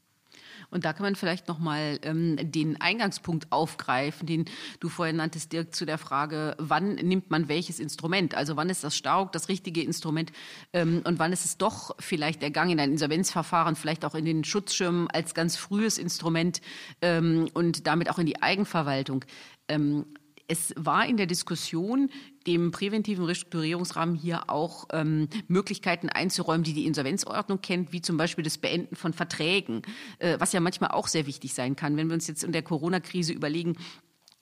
Und 0.70 0.84
da 0.84 0.92
kann 0.92 1.04
man 1.04 1.14
vielleicht 1.14 1.46
nochmal 1.46 2.00
ähm, 2.02 2.36
den 2.40 2.80
Eingangspunkt 2.80 3.52
aufgreifen, 3.52 4.26
den 4.26 4.46
du 4.80 4.88
vorhin 4.88 5.16
nanntest, 5.16 5.52
Dirk, 5.52 5.74
zu 5.74 5.86
der 5.86 5.98
Frage, 5.98 6.56
wann 6.58 6.96
nimmt 6.96 7.30
man 7.30 7.48
welches 7.48 7.78
Instrument? 7.78 8.34
Also 8.34 8.56
wann 8.56 8.68
ist 8.68 8.82
das 8.82 8.96
Stark 8.96 9.32
das 9.32 9.48
richtige 9.48 9.82
Instrument 9.82 10.32
ähm, 10.72 11.02
und 11.04 11.18
wann 11.20 11.32
ist 11.32 11.44
es 11.44 11.58
doch 11.58 11.94
vielleicht 12.00 12.42
der 12.42 12.50
Gang 12.50 12.72
in 12.72 12.80
ein 12.80 12.90
Insolvenzverfahren, 12.90 13.76
vielleicht 13.76 14.04
auch 14.04 14.16
in 14.16 14.24
den 14.24 14.42
Schutzschirm 14.42 15.08
als 15.12 15.32
ganz 15.34 15.56
frühes 15.56 15.96
Instrument 15.96 16.60
ähm, 17.02 17.48
und 17.54 17.86
damit 17.86 18.10
auch 18.10 18.18
in 18.18 18.26
die 18.26 18.42
Eigenverwaltung. 18.42 19.24
Ähm, 19.68 20.06
es 20.46 20.74
war 20.76 21.06
in 21.06 21.16
der 21.16 21.26
Diskussion, 21.26 22.10
dem 22.46 22.70
präventiven 22.70 23.24
Restrukturierungsrahmen 23.24 24.14
hier 24.14 24.50
auch 24.50 24.86
ähm, 24.92 25.28
Möglichkeiten 25.48 26.10
einzuräumen, 26.10 26.62
die 26.62 26.74
die 26.74 26.86
Insolvenzordnung 26.86 27.62
kennt, 27.62 27.92
wie 27.92 28.02
zum 28.02 28.18
Beispiel 28.18 28.44
das 28.44 28.58
Beenden 28.58 28.96
von 28.96 29.14
Verträgen, 29.14 29.82
äh, 30.18 30.38
was 30.38 30.52
ja 30.52 30.60
manchmal 30.60 30.90
auch 30.90 31.08
sehr 31.08 31.26
wichtig 31.26 31.54
sein 31.54 31.76
kann. 31.76 31.96
Wenn 31.96 32.08
wir 32.08 32.14
uns 32.14 32.26
jetzt 32.26 32.44
in 32.44 32.52
der 32.52 32.62
Corona-Krise 32.62 33.32
überlegen, 33.32 33.76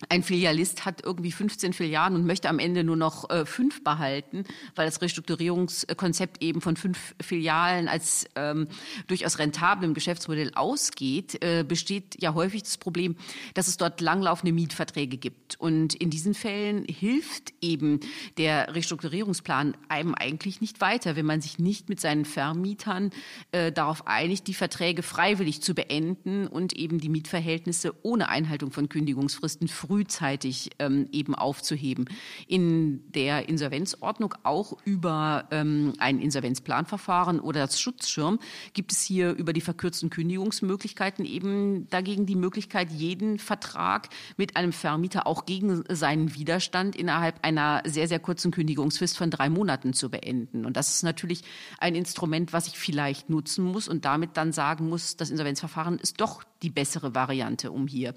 ein 0.09 0.23
Filialist 0.23 0.85
hat 0.85 1.05
irgendwie 1.05 1.33
15 1.33 1.73
Filialen 1.73 2.15
und 2.15 2.27
möchte 2.27 2.49
am 2.49 2.59
Ende 2.59 2.85
nur 2.85 2.97
noch 2.97 3.31
äh, 3.31 3.47
fünf 3.47 3.83
behalten, 3.85 4.45
weil 4.75 4.87
das 4.87 5.01
Restrukturierungskonzept 5.01 6.43
eben 6.43 6.61
von 6.61 6.77
fünf 6.77 7.15
Filialen 7.21 7.89
als 7.89 8.27
ähm, 8.37 8.69
durchaus 9.07 9.39
rentablem 9.39 9.95
Geschäftsmodell 9.95 10.53
ausgeht, 10.55 11.43
äh, 11.43 11.65
besteht 11.67 12.23
ja 12.23 12.35
häufig 12.35 12.63
das 12.63 12.79
Problem, 12.79 13.17
dass 13.55 13.69
es 13.69 13.77
dort 13.77 14.01
langlaufende 14.01 14.53
Mietverträge 14.53 15.17
gibt. 15.17 15.59
Und 15.59 15.95
in 15.95 16.11
diesen 16.11 16.35
Fällen 16.35 16.85
hilft 16.85 17.53
eben 17.61 18.01
der 18.39 18.75
Restrukturierungsplan 18.75 19.77
einem 19.89 20.15
eigentlich 20.15 20.61
nicht 20.61 20.81
weiter, 20.81 21.17
wenn 21.17 21.27
man 21.27 21.41
sich 21.41 21.59
nicht 21.59 21.89
mit 21.89 22.01
seinen 22.01 22.25
Vermietern 22.25 23.11
äh, 23.53 23.73
darauf 23.73 24.07
einigt, 24.07 24.47
die 24.47 24.55
Verträge 24.55 25.03
freiwillig 25.03 25.63
zu 25.63 25.75
beenden 25.75 26.47
und 26.47 26.73
eben 26.73 26.99
die 26.99 27.09
Mietverhältnisse 27.09 27.95
ohne 28.03 28.29
Einhaltung 28.29 28.73
von 28.73 28.89
Kündigungsfristen 28.89 29.69
früh 29.69 29.92
frühzeitig 29.93 30.71
ähm, 30.79 31.07
eben 31.13 31.35
aufzuheben. 31.35 32.07
In 32.49 33.03
der 33.13 33.51
Insolvenzordnung 33.51 34.35
auch 34.43 34.79
über 34.87 35.49
ähm, 35.51 35.93
ein 35.99 36.19
Insolvenzplanverfahren 36.19 37.41
oder 37.41 37.61
das 37.61 37.79
Schutzschirm 37.79 38.39
gibt 38.73 38.93
es 38.93 39.03
hier 39.03 39.33
über 39.35 39.53
die 39.53 39.61
verkürzten 39.61 40.09
Kündigungsmöglichkeiten 40.09 41.27
eben 41.27 41.89
dagegen 41.91 42.25
die 42.25 42.37
Möglichkeit, 42.37 42.91
jeden 42.91 43.39
Vertrag 43.39 44.09
mit 44.39 44.57
einem 44.57 44.73
Vermieter 44.73 45.27
auch 45.27 45.45
gegen 45.45 45.85
seinen 45.91 46.35
Widerstand 46.35 46.97
innerhalb 46.97 47.45
einer 47.45 47.83
sehr, 47.85 48.09
sehr 48.09 48.19
kurzen 48.19 48.51
Kündigungsfrist 48.51 49.19
von 49.19 49.31
drei 49.31 49.51
Monaten 49.51 49.93
zu 49.93 50.09
beenden. 50.09 50.65
Und 50.65 50.79
das 50.79 50.95
ist 50.95 51.03
natürlich 51.03 51.43
ein 51.81 51.95
Instrument, 51.95 52.55
was 52.55 52.67
ich 52.67 52.79
vielleicht 52.79 53.29
nutzen 53.29 53.63
muss 53.63 53.89
und 53.89 54.07
damit 54.07 54.39
dann 54.39 54.53
sagen 54.53 54.89
muss, 54.89 55.19
das 55.19 55.29
Insolvenzverfahren 55.29 55.99
ist 55.99 56.19
doch 56.23 56.45
die 56.63 56.71
bessere 56.71 57.15
Variante, 57.15 57.71
um 57.71 57.87
hier 57.87 58.15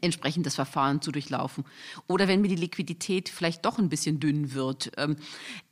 entsprechend 0.00 0.46
das 0.46 0.54
Verfahren 0.54 1.02
zu 1.02 1.10
durchlaufen. 1.10 1.64
Oder 2.06 2.28
wenn 2.28 2.40
mir 2.40 2.48
die 2.48 2.56
Liquidität 2.56 3.28
vielleicht 3.28 3.64
doch 3.64 3.78
ein 3.78 3.88
bisschen 3.88 4.20
dünn 4.20 4.54
wird, 4.54 4.92
ähm, 4.96 5.16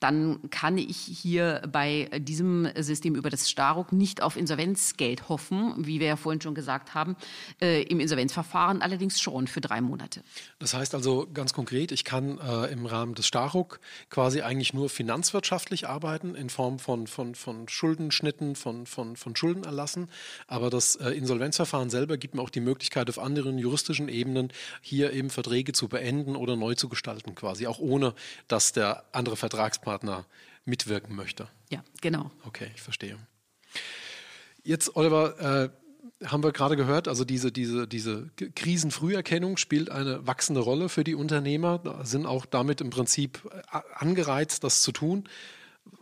dann 0.00 0.50
kann 0.50 0.78
ich 0.78 0.96
hier 0.96 1.62
bei 1.70 2.08
diesem 2.18 2.68
System 2.76 3.14
über 3.14 3.30
das 3.30 3.50
Staruk 3.50 3.92
nicht 3.92 4.22
auf 4.22 4.36
Insolvenzgeld 4.36 5.28
hoffen, 5.28 5.74
wie 5.78 6.00
wir 6.00 6.08
ja 6.08 6.16
vorhin 6.16 6.40
schon 6.40 6.54
gesagt 6.54 6.94
haben, 6.94 7.16
äh, 7.60 7.82
im 7.82 8.00
Insolvenzverfahren 8.00 8.82
allerdings 8.82 9.20
schon 9.20 9.46
für 9.46 9.60
drei 9.60 9.80
Monate. 9.80 10.22
Das 10.58 10.74
heißt 10.74 10.94
also 10.94 11.28
ganz 11.32 11.52
konkret, 11.52 11.92
ich 11.92 12.04
kann 12.04 12.38
äh, 12.38 12.66
im 12.72 12.86
Rahmen 12.86 13.14
des 13.14 13.26
Staruk 13.26 13.80
quasi 14.10 14.42
eigentlich 14.42 14.74
nur 14.74 14.88
finanzwirtschaftlich 14.88 15.88
arbeiten 15.88 16.34
in 16.34 16.50
Form 16.50 16.78
von, 16.78 17.06
von, 17.06 17.34
von 17.34 17.68
Schuldenschnitten, 17.68 18.54
von, 18.56 18.86
von, 18.86 19.16
von 19.16 19.36
Schuldenerlassen, 19.36 20.08
aber 20.46 20.70
das 20.70 20.96
äh, 20.96 21.10
Insolvenzverfahren 21.10 21.90
selber 21.90 22.16
gibt 22.16 22.34
mir 22.34 22.42
auch 22.42 22.50
die 22.50 22.60
Möglichkeit, 22.60 23.08
auf 23.08 23.18
anderen 23.18 23.58
juristischen 23.58 24.07
politischen 24.08 24.28
Ebenen 24.28 24.52
hier 24.80 25.12
eben 25.12 25.30
Verträge 25.30 25.72
zu 25.72 25.88
beenden 25.88 26.36
oder 26.36 26.56
neu 26.56 26.74
zu 26.74 26.88
gestalten, 26.88 27.34
quasi, 27.34 27.66
auch 27.66 27.78
ohne 27.78 28.14
dass 28.48 28.72
der 28.72 29.04
andere 29.12 29.36
Vertragspartner 29.36 30.26
mitwirken 30.64 31.14
möchte. 31.14 31.48
Ja, 31.70 31.82
genau. 32.00 32.30
Okay, 32.44 32.70
ich 32.74 32.82
verstehe. 32.82 33.16
Jetzt, 34.64 34.96
Oliver, 34.96 35.70
äh, 36.20 36.26
haben 36.26 36.42
wir 36.42 36.52
gerade 36.52 36.76
gehört, 36.76 37.06
also 37.06 37.24
diese, 37.24 37.52
diese, 37.52 37.86
diese 37.86 38.30
Krisenfrüherkennung 38.54 39.56
spielt 39.56 39.90
eine 39.90 40.26
wachsende 40.26 40.60
Rolle 40.60 40.88
für 40.88 41.04
die 41.04 41.14
Unternehmer, 41.14 42.02
sind 42.02 42.26
auch 42.26 42.44
damit 42.44 42.80
im 42.80 42.90
Prinzip 42.90 43.40
äh, 43.72 43.78
angereizt, 43.94 44.64
das 44.64 44.82
zu 44.82 44.92
tun. 44.92 45.24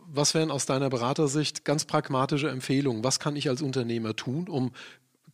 Was 0.09 0.33
wären 0.33 0.51
aus 0.51 0.65
deiner 0.65 0.89
Beratersicht 0.89 1.63
ganz 1.63 1.85
pragmatische 1.85 2.49
Empfehlungen? 2.49 3.03
Was 3.03 3.19
kann 3.19 3.35
ich 3.35 3.47
als 3.47 3.61
Unternehmer 3.61 4.15
tun, 4.15 4.49
um 4.49 4.71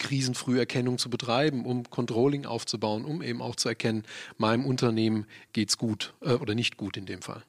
Krisenfrüherkennung 0.03 0.99
zu 0.99 1.09
betreiben, 1.09 1.65
um 1.65 1.89
Controlling 1.89 2.45
aufzubauen, 2.45 3.05
um 3.05 3.21
eben 3.23 3.41
auch 3.41 3.55
zu 3.55 3.69
erkennen, 3.69 4.03
meinem 4.37 4.65
Unternehmen 4.65 5.25
geht 5.53 5.69
es 5.69 5.77
gut 5.77 6.13
äh, 6.21 6.33
oder 6.33 6.53
nicht 6.53 6.77
gut 6.77 6.97
in 6.97 7.07
dem 7.07 7.21
Fall. 7.21 7.43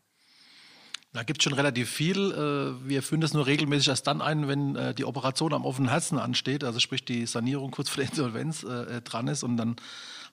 Da 1.15 1.23
gibt 1.23 1.41
es 1.41 1.45
schon 1.45 1.53
relativ 1.53 1.89
viel. 1.89 2.33
Äh, 2.33 2.89
wir 2.89 3.01
führen 3.03 3.21
das 3.21 3.35
nur 3.35 3.47
regelmäßig 3.47 3.87
erst 3.87 4.09
dann 4.09 4.21
ein, 4.21 4.49
wenn 4.49 4.75
äh, 4.75 4.95
die 4.95 5.05
Operation 5.05 5.53
am 5.53 5.65
offenen 5.65 5.89
Herzen 5.89 6.19
ansteht, 6.19 6.65
also 6.65 6.81
sprich 6.81 7.05
die 7.05 7.25
Sanierung 7.27 7.71
kurz 7.71 7.89
vor 7.89 8.03
der 8.03 8.11
Insolvenz 8.11 8.65
äh, 8.65 9.01
dran 9.01 9.29
ist 9.29 9.45
und 9.45 9.57
dann 9.57 9.77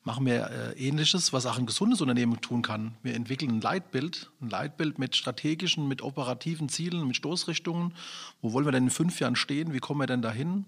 machen 0.04 0.26
wir 0.26 0.74
Ähnliches, 0.78 1.32
was 1.32 1.46
auch 1.46 1.60
ein 1.60 1.68
gesundes 1.68 2.02
Unternehmen 2.02 2.42
tun 2.42 2.64
kann. 2.64 2.96
Wir 3.04 3.14
entwickeln 3.14 3.52
ein 3.52 3.62
Leitbild, 3.62 4.32
ein 4.42 4.50
Leitbild 4.50 4.98
mit 4.98 5.16
strategischen, 5.16 5.88
mit 5.88 6.02
operativen 6.02 6.70
Zielen, 6.70 7.06
mit 7.06 7.18
Stoßrichtungen. 7.18 7.94
Wo 8.42 8.52
wollen 8.52 8.66
wir 8.66 8.72
denn 8.72 8.86
in 8.86 8.90
fünf 8.90 9.20
Jahren 9.20 9.36
stehen? 9.36 9.74
Wie 9.74 9.80
kommen 9.80 10.00
wir 10.00 10.08
denn 10.08 10.24
dahin? 10.24 10.66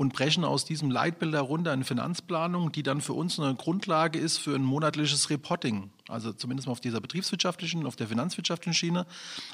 Und 0.00 0.14
brechen 0.14 0.46
aus 0.46 0.64
diesem 0.64 0.90
Leitbild 0.90 1.34
herunter 1.34 1.72
eine 1.72 1.84
Finanzplanung, 1.84 2.72
die 2.72 2.82
dann 2.82 3.02
für 3.02 3.12
uns 3.12 3.38
eine 3.38 3.54
Grundlage 3.54 4.18
ist 4.18 4.38
für 4.38 4.54
ein 4.54 4.64
monatliches 4.64 5.28
Reporting. 5.28 5.90
Also 6.08 6.32
zumindest 6.32 6.66
mal 6.68 6.72
auf 6.72 6.80
dieser 6.80 7.02
betriebswirtschaftlichen, 7.02 7.84
auf 7.84 7.96
der 7.96 8.08
finanzwirtschaftlichen 8.08 8.72
Schiene. 8.72 9.04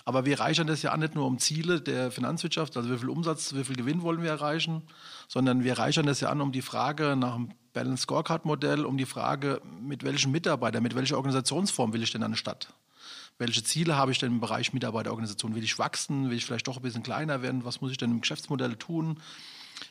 Aber 0.05 0.25
wir 0.25 0.39
reichern 0.39 0.69
das 0.69 0.83
ja 0.83 0.93
auch 0.93 0.99
nicht 0.99 1.17
nur 1.17 1.27
um 1.27 1.41
Ziele 1.41 1.81
der 1.81 2.13
Finanzwirtschaft, 2.13 2.77
also 2.77 2.89
wie 2.93 2.97
viel 2.97 3.09
Umsatz, 3.09 3.57
wie 3.57 3.65
viel 3.65 3.75
Gewinn 3.75 4.03
wollen 4.03 4.23
wir 4.23 4.31
erreichen, 4.31 4.83
sondern 5.27 5.65
wir 5.65 5.81
reichern 5.81 6.07
das 6.07 6.21
ja 6.21 6.29
an 6.29 6.41
um 6.41 6.53
die 6.53 6.63
Frage 6.63 7.17
nach 7.17 7.35
dem 7.35 7.49
Balance 7.73 8.05
Scorecard 8.05 8.45
Modell, 8.45 8.85
um 8.85 8.97
die 8.99 9.05
Frage, 9.05 9.61
mit 9.83 10.05
welchen 10.05 10.31
Mitarbeitern, 10.31 10.85
mit 10.85 10.95
welcher 10.95 11.17
Organisationsform 11.17 11.93
will 11.93 12.05
ich 12.05 12.13
denn 12.13 12.23
an 12.23 12.27
eine 12.27 12.37
Stadt? 12.37 12.73
Welche 13.39 13.65
Ziele 13.65 13.97
habe 13.97 14.13
ich 14.13 14.19
denn 14.21 14.35
im 14.35 14.41
Bereich 14.41 14.73
Mitarbeiterorganisation? 14.73 15.57
Will 15.57 15.65
ich 15.65 15.81
wachsen? 15.81 16.31
Will 16.31 16.37
ich 16.37 16.47
vielleicht 16.47 16.69
doch 16.69 16.77
ein 16.77 16.83
bisschen 16.83 17.03
kleiner 17.03 17.43
werden? 17.43 17.65
Was 17.65 17.81
muss 17.81 17.91
ich 17.91 17.99
denn 17.99 18.13
im 18.13 18.21
Geschäftsmodell 18.21 18.77
tun? 18.77 19.19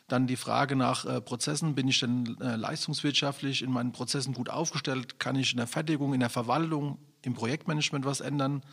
Dann 0.08 0.28
die 0.28 0.36
Frage 0.36 0.76
nach 0.76 1.06
äh, 1.06 1.22
Prozessen. 1.22 1.76
Bin 1.76 1.88
ich 1.88 2.00
denn 2.00 2.38
äh, 2.42 2.56
leistungswirtschaftlich 2.56 3.62
in 3.62 3.72
meinen 3.72 3.92
Prozessen 3.92 4.34
gut 4.34 4.50
aufgestellt? 4.50 5.20
Kann 5.20 5.36
ich 5.36 5.52
in 5.52 5.58
der 5.58 5.68
Fertigung, 5.68 6.14
in 6.14 6.20
der 6.20 6.30
Verwaltung, 6.30 6.98
im 7.24 7.34
Projektmanagement 7.34 8.06
was 8.06 8.22
ändern? 8.22 8.64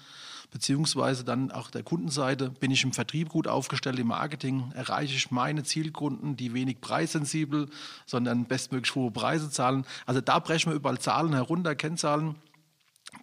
Beziehungsweise 0.51 1.25
dann 1.25 1.51
auch 1.51 1.71
der 1.71 1.83
Kundenseite. 1.83 2.51
Bin 2.51 2.71
ich 2.71 2.85
im 2.85 2.93
Vertrieb 2.93 3.31
gut 3.31 3.49
aufgestellt, 3.49 3.99
im 3.99 4.09
Marketing? 4.09 4.71
Erreiche 4.75 5.17
ich 5.17 5.31
meine 5.31 5.63
Zielkunden, 5.65 6.37
die 6.37 6.53
wenig 6.53 6.81
preissensibel, 6.81 7.71
sondern 8.05 8.45
bestmöglich 8.45 8.95
hohe 8.95 9.11
Preise 9.11 9.51
zahlen? 9.51 9.87
Also 10.05 10.21
da 10.21 10.39
brechen 10.39 10.71
wir 10.71 10.77
überall 10.77 10.99
Zahlen 10.99 11.33
herunter, 11.33 11.75
Kennzahlen 11.75 12.37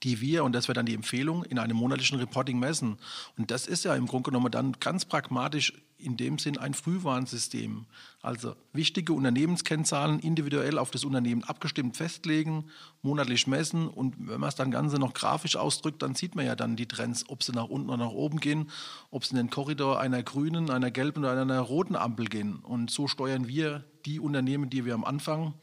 die 0.04 0.22
wir, 0.22 0.44
und 0.44 0.54
das 0.54 0.68
wäre 0.68 0.76
dann 0.76 0.86
die 0.86 0.94
Empfehlung, 0.94 1.44
in 1.44 1.60
einem 1.60 1.76
monatlichen 1.76 2.20
Reporting 2.20 2.60
messen. 2.60 2.98
Und 3.38 3.52
das 3.52 3.68
ist 3.68 3.84
ja 3.84 3.96
im 3.96 4.06
Grunde 4.06 4.30
genommen 4.30 4.52
dann 4.52 4.74
ganz 4.74 5.04
pragmatisch 5.06 5.74
in 6.00 6.18
dem 6.18 6.40
Sinn 6.40 6.58
ein 6.58 6.74
Frühwarnsystem. 6.74 7.86
Also 8.22 8.56
wichtige 8.74 9.14
Unternehmenskennzahlen 9.14 10.20
individuell 10.20 10.78
auf 10.78 10.92
das 10.92 11.04
Unternehmen 11.04 11.44
abgestimmt 11.44 11.98
festlegen, 11.98 12.66
monatlich 13.02 13.48
messen 13.48 13.88
und 13.88 14.16
wenn 14.18 14.40
man 14.40 14.50
es 14.50 14.56
dann 14.56 14.72
Ganze 14.72 14.98
noch 14.98 15.14
grafisch 15.14 15.56
ausdrückt, 15.56 16.02
dann 16.02 16.16
sieht 16.16 16.36
man 16.36 16.46
ja 16.46 16.56
dann 16.56 16.76
die 16.76 16.88
Trends, 16.88 17.26
ob 17.28 17.44
sie 17.44 17.52
nach 17.52 17.70
unten 17.70 17.90
oder 17.90 18.06
nach 18.06 18.12
oben 18.12 18.40
gehen, 18.40 18.70
ob 19.12 19.26
sie 19.26 19.32
in 19.32 19.38
den 19.38 19.50
Korridor 19.50 20.00
einer 20.00 20.24
grünen, 20.24 20.70
einer 20.70 20.92
gelben 20.92 21.20
oder 21.20 21.40
einer 21.40 21.60
roten 21.60 21.96
Ampel 21.96 22.26
gehen. 22.26 22.60
Und 22.60 22.92
so 22.92 23.08
steuern 23.08 23.48
wir 23.48 23.86
die 24.06 24.20
Unternehmen, 24.20 24.70
die 24.70 24.86
wir 24.86 24.94
am 24.94 25.04
Anfang 25.04 25.54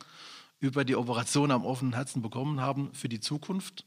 über 0.61 0.85
die 0.85 0.97
Operation 0.97 1.51
am 1.51 1.65
offenen 1.65 1.95
Herzen 1.95 2.23
bekommen 2.23 2.61
haben, 2.61 2.91
für 2.93 3.09
die 3.09 3.21
Zukunft 3.21 3.85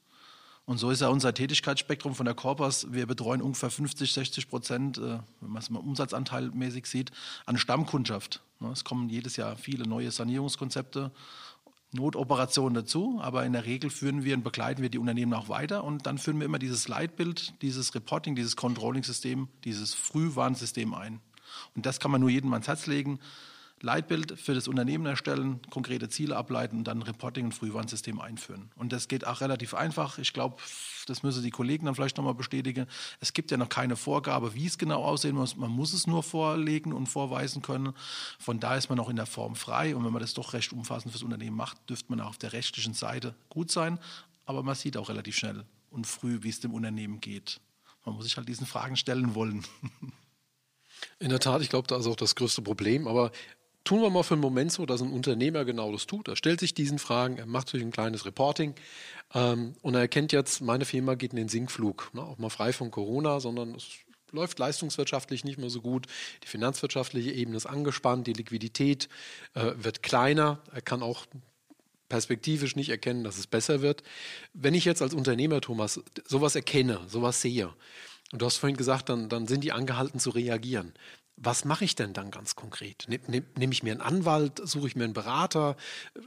und 0.70 0.78
so 0.78 0.92
ist 0.92 1.02
ja 1.02 1.08
unser 1.08 1.34
Tätigkeitsspektrum 1.34 2.14
von 2.14 2.28
der 2.28 2.36
Corpus. 2.36 2.86
Wir 2.92 3.08
betreuen 3.08 3.42
ungefähr 3.42 3.72
50, 3.72 4.14
60 4.14 4.50
Prozent, 4.50 5.00
äh, 5.00 5.18
wenn 5.42 5.50
man 5.50 5.64
es 5.64 5.72
mal 5.72 5.80
umsatzanteilmäßig 5.80 6.86
sieht, 6.86 7.10
an 7.48 7.58
Stammkundschaft. 7.58 8.44
Ne, 8.60 8.70
es 8.70 8.84
kommen 8.84 9.10
jedes 9.10 9.36
Jahr 9.36 9.56
viele 9.56 9.88
neue 9.88 10.12
Sanierungskonzepte, 10.12 11.10
Notoperationen 11.92 12.76
dazu, 12.76 13.20
aber 13.20 13.48
in 13.48 13.54
der 13.54 13.66
Regel 13.66 13.90
führen 13.90 14.24
wir 14.24 14.36
und 14.36 14.44
begleiten 14.44 14.84
wir 14.84 14.90
die 14.90 15.00
Unternehmen 15.00 15.34
auch 15.34 15.50
weiter 15.50 15.84
und 15.84 16.06
dann 16.06 16.20
führen 16.20 16.38
wir 16.38 16.46
immer 16.46 16.60
dieses 16.60 16.88
Leitbild, 16.88 17.52
dieses 17.64 17.96
Reporting, 17.96 18.36
dieses 18.36 18.56
Controlling-System, 18.56 19.48
dieses 19.64 19.96
Frühwarnsystem 19.96 20.94
ein. 20.94 21.20
Und 21.76 21.88
das 21.88 22.00
kann 22.00 22.12
man 22.12 22.22
nur 22.22 22.30
jedem 22.30 22.54
ans 22.54 22.68
Herz 22.68 22.86
legen. 22.86 23.20
Leitbild 23.82 24.40
für 24.40 24.54
das 24.54 24.68
Unternehmen 24.68 25.06
erstellen, 25.06 25.62
konkrete 25.70 26.10
Ziele 26.10 26.36
ableiten 26.36 26.78
und 26.78 26.84
dann 26.86 27.02
Reporting- 27.02 27.46
und 27.46 27.54
Frühwarnsystem 27.54 28.20
einführen. 28.20 28.72
Und 28.76 28.92
das 28.92 29.08
geht 29.08 29.26
auch 29.26 29.42
relativ 29.42 29.74
einfach. 29.74 30.18
Ich 30.18 30.34
glaube, 30.34 30.58
das 31.08 31.24
müssen 31.24 31.44
die 31.44 31.50
Kollegen 31.50 31.86
dann 31.86 31.96
vielleicht 31.96 32.18
nochmal 32.18 32.34
bestätigen. 32.34 32.88
Es 33.20 33.34
gibt 33.34 33.52
ja 33.52 33.58
noch 33.58 33.70
keine 33.70 33.96
Vorgabe, 33.96 34.54
wie 34.54 34.66
es 34.66 34.78
genau 34.78 35.04
aussehen 35.04 35.36
muss. 35.36 35.56
Man 35.56 35.72
muss 35.72 35.94
es 35.94 36.08
nur 36.08 36.24
vorlegen 36.24 36.94
und 36.94 37.08
vorweisen 37.08 37.62
können. 37.62 37.94
Von 38.38 38.60
da 38.60 38.76
ist 38.76 38.90
man 38.90 38.98
noch 38.98 39.10
in 39.10 39.16
der 39.16 39.26
Form 39.26 39.56
frei. 39.56 39.96
Und 39.96 40.04
wenn 40.06 40.14
man 40.14 40.22
das 40.22 40.34
doch 40.34 40.54
recht 40.54 40.74
umfassend 40.74 41.12
fürs 41.12 41.24
Unternehmen 41.24 41.56
macht, 41.56 41.78
dürfte 41.90 42.10
man 42.10 42.22
auch 42.22 42.30
auf 42.30 42.38
der 42.38 42.54
rechtlichen 42.54 42.94
Seite 42.94 43.36
gut 43.50 43.72
sein. 43.72 44.00
Aber 44.46 44.64
man 44.64 44.76
sieht 44.76 44.98
auch 44.98 45.10
relativ 45.10 45.38
schnell 45.38 45.66
und 45.90 46.06
früh, 46.06 46.40
wie 46.42 46.50
es 46.50 46.60
dem 46.60 46.74
Unternehmen 46.74 47.22
geht. 47.22 47.60
Man 48.06 48.16
muss 48.16 48.26
sich 48.26 48.38
halt 48.38 48.48
diesen 48.48 48.66
Fragen 48.66 48.98
stellen 48.98 49.36
wollen. 49.36 49.64
In 51.20 51.30
der 51.30 51.40
Tat, 51.40 51.62
ich 51.62 51.70
glaube, 51.70 51.88
da 51.88 51.98
ist 51.98 52.08
auch 52.08 52.16
das 52.16 52.36
größte 52.36 52.62
Problem. 52.62 53.08
Aber 53.08 53.32
tun 53.90 54.04
wir 54.04 54.12
mal 54.12 54.22
für 54.22 54.36
einen 54.36 54.42
Moment 54.42 54.72
so, 54.72 54.86
dass 54.86 55.02
ein 55.02 55.12
Unternehmer 55.12 55.66
genau 55.66 55.92
das 55.92 56.06
tut. 56.06 56.28
Er 56.28 56.36
stellt 56.36 56.60
sich 56.60 56.76
diesen 56.76 57.00
Fragen, 57.00 57.40
er 57.40 57.48
macht 57.48 57.70
sich 57.70 57.82
ein 57.82 57.90
kleines 57.90 58.24
Reporting 58.24 58.76
ähm, 59.34 59.74
und 59.82 59.96
er 59.96 60.02
erkennt 60.02 60.32
jetzt, 60.32 60.62
meine 60.62 60.86
Firma 60.86 61.16
geht 61.16 61.32
in 61.32 61.38
den 61.38 61.50
Sinkflug. 61.50 62.12
Ne? 62.14 62.22
Auch 62.22 62.38
mal 62.38 62.52
frei 62.52 62.72
von 62.72 62.92
Corona, 62.92 63.40
sondern 63.40 63.74
es 63.74 63.88
läuft 64.32 64.60
leistungswirtschaftlich 64.60 65.44
nicht 65.44 65.58
mehr 65.58 65.72
so 65.72 65.82
gut. 65.82 66.06
Die 66.44 66.48
finanzwirtschaftliche 66.48 67.32
Ebene 67.32 67.58
ist 67.58 67.66
angespannt, 67.66 68.28
die 68.28 68.34
Liquidität 68.34 69.10
äh, 69.56 69.72
wird 69.76 70.04
kleiner. 70.04 70.60
Er 70.72 70.82
kann 70.82 71.02
auch 71.02 71.26
perspektivisch 72.10 72.76
nicht 72.76 72.90
erkennen, 72.90 73.24
dass 73.24 73.40
es 73.40 73.48
besser 73.48 73.82
wird. 73.82 74.04
Wenn 74.54 74.76
ich 74.76 74.86
jetzt 74.86 75.02
als 75.02 75.16
Unternehmer, 75.16 75.62
Thomas, 75.62 76.00
sowas 76.28 76.54
erkenne, 76.54 77.00
sowas 77.08 77.42
sehe, 77.42 77.74
und 78.32 78.44
du 78.44 78.46
hast 78.46 78.58
vorhin 78.58 78.78
gesagt, 78.78 79.10
dann, 79.10 79.30
dann 79.30 79.48
sind 79.48 79.64
die 79.64 79.72
angehalten 79.72 80.20
zu 80.20 80.30
reagieren 80.30 80.94
was 81.42 81.66
mache 81.66 81.86
ich 81.86 81.96
denn 81.96 82.14
dann 82.14 82.32
ganz 82.32 82.56
konkret? 82.56 83.06
Nehme 83.08 83.24
nehm, 83.28 83.46
nehm 83.58 83.72
ich 83.72 83.84
mir 83.84 83.92
einen 83.92 84.02
Anwalt, 84.02 84.62
suche 84.64 84.88
ich 84.88 84.96
mir 84.96 85.06
einen 85.06 85.14
Berater? 85.14 85.76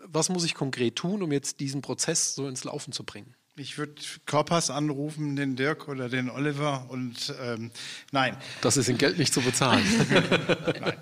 Was 0.04 0.28
muss 0.28 0.44
ich 0.44 0.54
konkret 0.54 0.96
tun, 0.96 1.22
um 1.22 1.32
jetzt 1.32 1.60
diesen 1.60 1.82
Prozess 1.82 2.34
so 2.34 2.48
ins 2.48 2.64
Laufen 2.64 2.92
zu 2.92 3.04
bringen? 3.04 3.34
Ich 3.54 3.76
würde 3.76 4.00
Korpas 4.24 4.70
anrufen, 4.70 5.36
den 5.36 5.56
Dirk 5.56 5.86
oder 5.86 6.08
den 6.08 6.30
Oliver 6.30 6.86
und 6.88 7.34
ähm, 7.38 7.70
nein. 8.10 8.38
Das 8.62 8.78
ist 8.78 8.88
in 8.88 8.96
Geld 8.96 9.18
nicht 9.18 9.34
zu 9.34 9.42
bezahlen. 9.42 9.84
nein, 10.08 10.96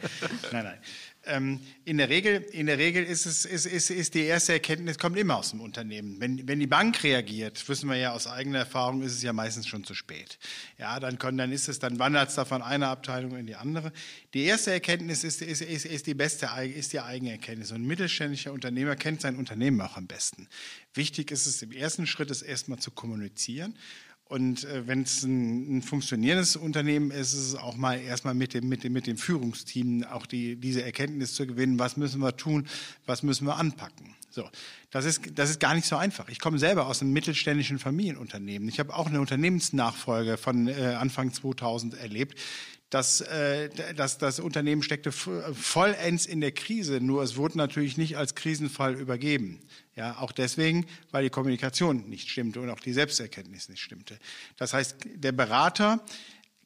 nein, 0.51 0.65
nein. 0.65 0.79
Ähm, 1.31 1.61
in 1.85 1.99
der 1.99 2.09
Regel, 2.09 2.43
in 2.53 2.67
der 2.67 2.79
Regel 2.79 3.05
ist, 3.05 3.25
es, 3.25 3.45
ist, 3.45 3.67
ist, 3.67 3.91
ist 3.91 4.15
die 4.15 4.25
erste 4.25 4.53
Erkenntnis, 4.53 4.99
kommt 4.99 5.17
immer 5.17 5.37
aus 5.37 5.51
dem 5.51 5.61
Unternehmen. 5.61 6.21
Wenn, 6.21 6.47
wenn 6.49 6.59
die 6.59 6.67
Bank 6.67 7.03
reagiert, 7.03 7.69
wissen 7.69 7.89
wir 7.89 7.97
ja 7.97 8.13
aus 8.13 8.27
eigener 8.27 8.59
Erfahrung, 8.59 9.03
ist 9.03 9.13
es 9.13 9.23
ja 9.23 9.33
meistens 9.33 9.67
schon 9.67 9.85
zu 9.85 9.95
spät. 9.95 10.39
Ja, 10.79 10.99
dann, 11.01 11.19
können, 11.19 11.39
dann 11.39 11.53
ist 11.53 11.69
es, 11.69 11.79
dann 11.79 11.99
wandert 11.99 12.31
es 12.31 12.35
da 12.35 12.45
von 12.45 12.63
einer 12.63 12.89
Abteilung 12.89 13.37
in 13.37 13.47
die 13.47 13.55
andere. 13.55 13.93
Die 14.35 14.43
erste 14.43 14.73
Erkenntnis 14.73 15.25
ist, 15.25 15.41
ist, 15.41 15.63
ist, 15.63 15.87
ist 15.87 16.07
die 16.07 16.15
beste, 16.15 16.49
ist 16.75 16.93
die 16.93 17.01
eigene 17.01 17.33
Erkenntnis. 17.33 17.71
Und 17.71 17.83
ein 17.83 17.87
mittelständischer 17.87 18.53
Unternehmer 18.53 18.97
kennt 18.97 19.21
sein 19.21 19.37
Unternehmen 19.37 19.81
auch 19.81 19.97
am 19.97 20.07
besten. 20.07 20.49
Wichtig 20.95 21.31
ist 21.31 21.47
es 21.47 21.63
im 21.63 21.73
ersten 21.73 22.07
Schritt, 22.07 22.31
es 22.31 22.43
erstmal 22.43 22.79
zu 22.79 22.91
kommunizieren 22.91 23.75
und 24.31 24.63
äh, 24.63 24.87
wenn 24.87 25.03
es 25.03 25.25
ein, 25.25 25.79
ein, 25.79 25.83
funktionierendes 25.83 26.55
Unternehmen 26.55 27.11
ist, 27.11 27.33
ist 27.33 27.49
es 27.49 27.55
auch 27.57 27.77
mal 27.77 28.01
erstmal 28.01 28.33
mit 28.33 28.55
dem, 28.55 28.69
mit 28.69 28.85
dem, 28.85 28.93
mit 28.93 29.09
dem 29.09 29.17
Führungsteam 29.17 30.05
auch 30.05 30.25
die, 30.25 30.55
diese 30.55 30.85
Erkenntnis 30.85 31.35
zu 31.35 31.49
gewinnen, 31.49 31.81
was 31.81 31.97
müssen 31.97 32.21
wir 32.21 32.37
tun, 32.37 32.69
was 33.07 33.25
müssen 33.25 33.45
wir 33.49 33.57
anpacken. 33.57 34.15
So, 34.31 34.49
das 34.93 35.05
ist, 35.05 35.23
das 35.35 35.51
ist 35.51 35.59
gar 35.59 35.75
nicht 35.75 35.85
so 35.85 35.97
einfach. 35.97 36.29
Ich 36.29 36.39
komme 36.39 36.61
selber 36.61 36.87
aus 36.87 37.03
einem 37.03 37.13
mittelständischen 37.13 37.81
Familienunternehmen. 37.81 38.69
Ich 38.69 38.79
habe 38.79 38.95
auch 38.95 39.09
eine 39.09 39.21
Unternehmensnachfolge 39.21 40.37
von 40.37 40.69
äh, 40.69 40.97
Anfang 40.97 41.33
2000 41.33 41.95
erlebt. 41.95 42.39
Das, 42.91 43.21
äh, 43.21 43.71
das, 43.95 44.19
das 44.19 44.41
Unternehmen 44.41 44.83
steckte 44.83 45.13
vollends 45.13 46.27
in 46.27 46.41
der 46.41 46.51
Krise, 46.51 47.01
nur 47.01 47.23
es 47.23 47.37
wurde 47.37 47.57
natürlich 47.57 47.97
nicht 47.97 48.17
als 48.17 48.35
Krisenfall 48.35 48.95
übergeben. 48.95 49.61
Ja, 49.95 50.19
auch 50.19 50.33
deswegen, 50.33 50.87
weil 51.13 51.23
die 51.23 51.31
Kommunikation 51.31 52.09
nicht 52.09 52.29
stimmte 52.29 52.61
und 52.61 52.69
auch 52.69 52.81
die 52.81 52.93
Selbsterkenntnis 52.93 53.69
nicht 53.69 53.81
stimmte. 53.81 54.19
Das 54.57 54.75
heißt, 54.75 54.97
der 55.15 55.33
Berater 55.33 56.05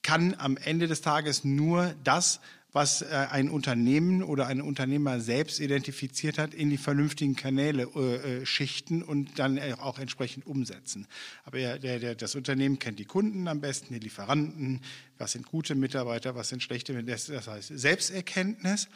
kann 0.02 0.34
am 0.38 0.56
Ende 0.56 0.86
des 0.86 1.02
Tages 1.02 1.44
nur 1.44 1.94
das, 2.04 2.40
was 2.74 3.02
äh, 3.02 3.06
ein 3.30 3.48
Unternehmen 3.48 4.22
oder 4.22 4.48
ein 4.48 4.60
Unternehmer 4.60 5.20
selbst 5.20 5.60
identifiziert 5.60 6.38
hat, 6.38 6.52
in 6.52 6.70
die 6.70 6.76
vernünftigen 6.76 7.36
Kanäle 7.36 7.88
äh, 7.94 8.40
äh 8.40 8.46
schichten 8.46 9.02
und 9.02 9.38
dann 9.38 9.58
auch 9.74 9.98
entsprechend 9.98 10.44
umsetzen. 10.44 11.06
Aber 11.44 11.58
der, 11.58 11.78
der, 11.78 12.14
das 12.16 12.34
Unternehmen 12.34 12.80
kennt 12.80 12.98
die 12.98 13.04
Kunden 13.04 13.46
am 13.46 13.60
besten, 13.60 13.94
die 13.94 14.00
Lieferanten, 14.00 14.80
was 15.18 15.32
sind 15.32 15.46
gute 15.46 15.76
Mitarbeiter, 15.76 16.34
was 16.34 16.48
sind 16.48 16.62
schlechte 16.62 16.92
Mitarbeiter. 16.92 17.32
Das 17.32 17.46
heißt 17.46 17.70
Selbsterkenntnis 17.74 18.88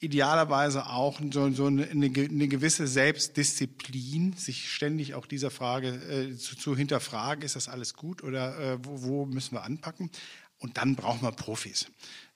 idealerweise 0.00 0.86
auch 0.86 1.20
so, 1.32 1.50
so 1.50 1.66
eine, 1.66 1.88
eine, 1.90 2.08
gewisse 2.08 2.86
Selbstdisziplin, 2.86 4.34
sich 4.34 4.70
ständig 4.70 5.14
auch 5.14 5.26
dieser 5.26 5.50
Frage 5.50 5.88
äh, 5.88 6.36
zu, 6.36 6.56
zu, 6.56 6.76
hinterfragen, 6.76 7.42
ist 7.42 7.56
das 7.56 7.68
alles 7.68 7.94
gut 7.94 8.22
oder 8.22 8.58
äh, 8.60 8.78
wo, 8.84 9.02
wo 9.02 9.26
müssen 9.26 9.56
wir 9.56 9.64
anpacken? 9.64 10.08
Und 10.58 10.76
dann 10.76 10.94
brauchen 10.94 11.22
wir 11.22 11.32
Profis 11.32 11.88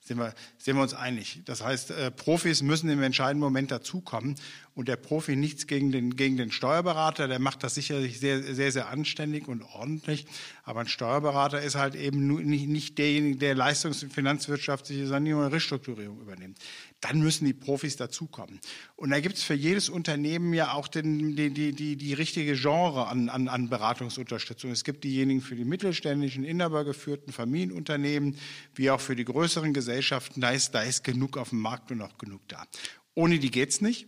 sind 0.03 0.17
wir, 0.17 0.33
sind 0.57 0.75
wir 0.75 0.83
uns 0.83 0.93
einig. 0.93 1.41
Das 1.45 1.63
heißt, 1.63 1.91
äh, 1.91 2.11
Profis 2.11 2.61
müssen 2.61 2.89
im 2.89 3.01
entscheidenden 3.01 3.39
Moment 3.39 3.71
dazukommen. 3.71 4.35
Und 4.75 4.87
der 4.87 4.95
Profi 4.95 5.35
nichts 5.35 5.67
gegen 5.67 5.91
den, 5.91 6.15
gegen 6.15 6.35
den 6.35 6.51
Steuerberater, 6.51 7.27
der 7.27 7.39
macht 7.39 7.63
das 7.63 7.75
sicherlich 7.75 8.19
sehr, 8.19 8.41
sehr, 8.41 8.71
sehr 8.71 8.89
anständig 8.89 9.47
und 9.47 9.61
ordentlich, 9.61 10.25
aber 10.63 10.79
ein 10.79 10.87
Steuerberater 10.87 11.61
ist 11.61 11.75
halt 11.75 11.93
eben 11.93 12.25
nicht, 12.49 12.67
nicht 12.67 12.97
derjenige, 12.97 13.37
der 13.37 13.55
leistungs- 13.55 14.03
und 14.03 14.11
finanzwirtschaftliche 14.11 15.05
Sanierung 15.05 15.45
und 15.45 15.53
Restrukturierung 15.53 16.19
übernimmt 16.19 16.57
dann 17.03 17.19
müssen 17.19 17.43
die 17.43 17.53
Profis 17.53 17.97
dazukommen. 17.97 18.61
Und 18.95 19.09
da 19.09 19.19
gibt 19.19 19.35
es 19.35 19.43
für 19.43 19.53
jedes 19.53 19.89
Unternehmen 19.89 20.53
ja 20.53 20.71
auch 20.71 20.87
den, 20.87 21.35
die, 21.35 21.49
die, 21.49 21.73
die, 21.73 21.97
die 21.97 22.13
richtige 22.13 22.53
Genre 22.53 23.07
an, 23.07 23.27
an, 23.27 23.49
an 23.49 23.67
Beratungsunterstützung. 23.67 24.71
Es 24.71 24.85
gibt 24.85 25.03
diejenigen 25.03 25.41
für 25.41 25.57
die 25.57 25.65
mittelständischen, 25.65 26.45
inhabergeführten 26.45 27.33
Familienunternehmen, 27.33 28.37
wie 28.73 28.89
auch 28.89 29.01
für 29.01 29.17
die 29.17 29.25
größeren 29.25 29.73
Gesellschaften. 29.73 30.39
Da 30.39 30.51
ist, 30.51 30.71
da 30.71 30.81
ist 30.81 31.03
genug 31.03 31.37
auf 31.37 31.49
dem 31.49 31.59
Markt 31.59 31.91
und 31.91 32.01
auch 32.01 32.17
genug 32.17 32.41
da. 32.47 32.65
Ohne 33.15 33.37
die 33.37 33.51
geht 33.51 33.71
es 33.71 33.81
nicht. 33.81 34.07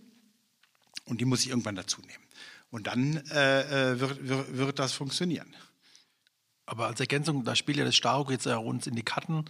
Und 1.04 1.20
die 1.20 1.26
muss 1.26 1.42
ich 1.42 1.50
irgendwann 1.50 1.76
dazu 1.76 2.00
nehmen. 2.00 2.24
Und 2.72 2.88
dann 2.88 3.18
äh, 3.32 3.92
äh 3.92 4.00
wird, 4.00 4.28
wird, 4.28 4.58
wird 4.58 4.80
das 4.80 4.94
funktionieren. 4.94 5.54
Aber 6.68 6.88
als 6.88 7.00
Ergänzung, 7.00 7.44
da 7.44 7.56
spielt 7.56 7.78
ja 7.78 7.86
das 7.86 7.96
Staruk 7.96 8.32
jetzt 8.32 8.48
ja 8.48 8.58
uns 8.58 8.88
in 8.88 8.96
die 8.96 9.04
Karten, 9.04 9.46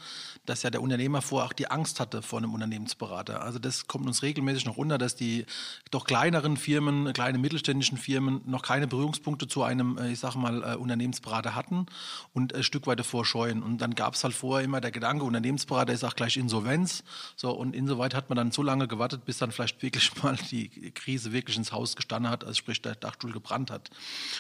dass 0.46 0.64
ja 0.64 0.70
der 0.70 0.82
Unternehmer 0.82 1.22
vorher 1.22 1.48
auch 1.48 1.54
die 1.54 1.72
Angst 1.72 2.02
hatte 2.02 2.22
vor 2.22 2.40
einem 2.40 2.54
Unternehmensberater. 2.54 3.42
Also 3.42 3.58
das 3.58 3.88
kommt 3.88 4.06
uns 4.06 4.22
regelmäßig 4.22 4.66
noch 4.66 4.76
runter, 4.76 4.98
dass 4.98 5.16
die 5.16 5.46
doch 5.92 6.04
kleineren 6.04 6.58
Firmen, 6.58 7.14
kleine 7.14 7.38
mittelständischen 7.38 7.98
Firmen 7.98 8.42
noch 8.46 8.64
keine 8.64 8.88
Berührungspunkte 8.88 9.48
zu 9.48 9.64
einem, 9.64 9.98
äh, 9.98 10.12
ich 10.12 10.20
sage 10.20 10.38
mal, 10.38 10.64
äh, 10.64 10.76
Unternehmensberater 10.76 11.56
hatten 11.56 11.86
und 12.34 12.54
ein 12.54 12.64
Stück 12.64 12.86
weit 12.86 13.00
davor 13.00 13.24
scheuen. 13.26 13.64
Und 13.64 13.78
dann 13.78 13.96
gab 13.96 14.16
es 14.16 14.24
halt 14.26 14.34
vorher 14.34 14.66
immer 14.66 14.82
der 14.82 14.92
Gedanke, 14.92 15.24
Unternehmensberater 15.24 15.94
ist 15.94 16.04
auch 16.04 16.16
gleich 16.16 16.36
Insolvenz. 16.36 17.06
So, 17.38 17.52
und 17.52 17.74
insoweit 17.74 18.14
hat 18.14 18.28
man 18.28 18.36
dann 18.36 18.52
so 18.52 18.62
lange 18.62 18.90
gewartet, 18.90 19.24
bis 19.24 19.38
dann 19.38 19.52
vielleicht 19.52 19.82
wirklich 19.82 20.12
mal 20.24 20.36
die 20.52 20.92
Krise 20.92 21.32
wirklich 21.32 21.56
ins 21.56 21.72
Haus 21.72 21.96
gestanden 21.96 22.30
hat, 22.30 22.44
also 22.44 22.56
sprich 22.56 22.82
der 22.82 22.96
Dachstuhl 22.96 23.32
gebrannt 23.32 23.72
hat. 23.72 23.90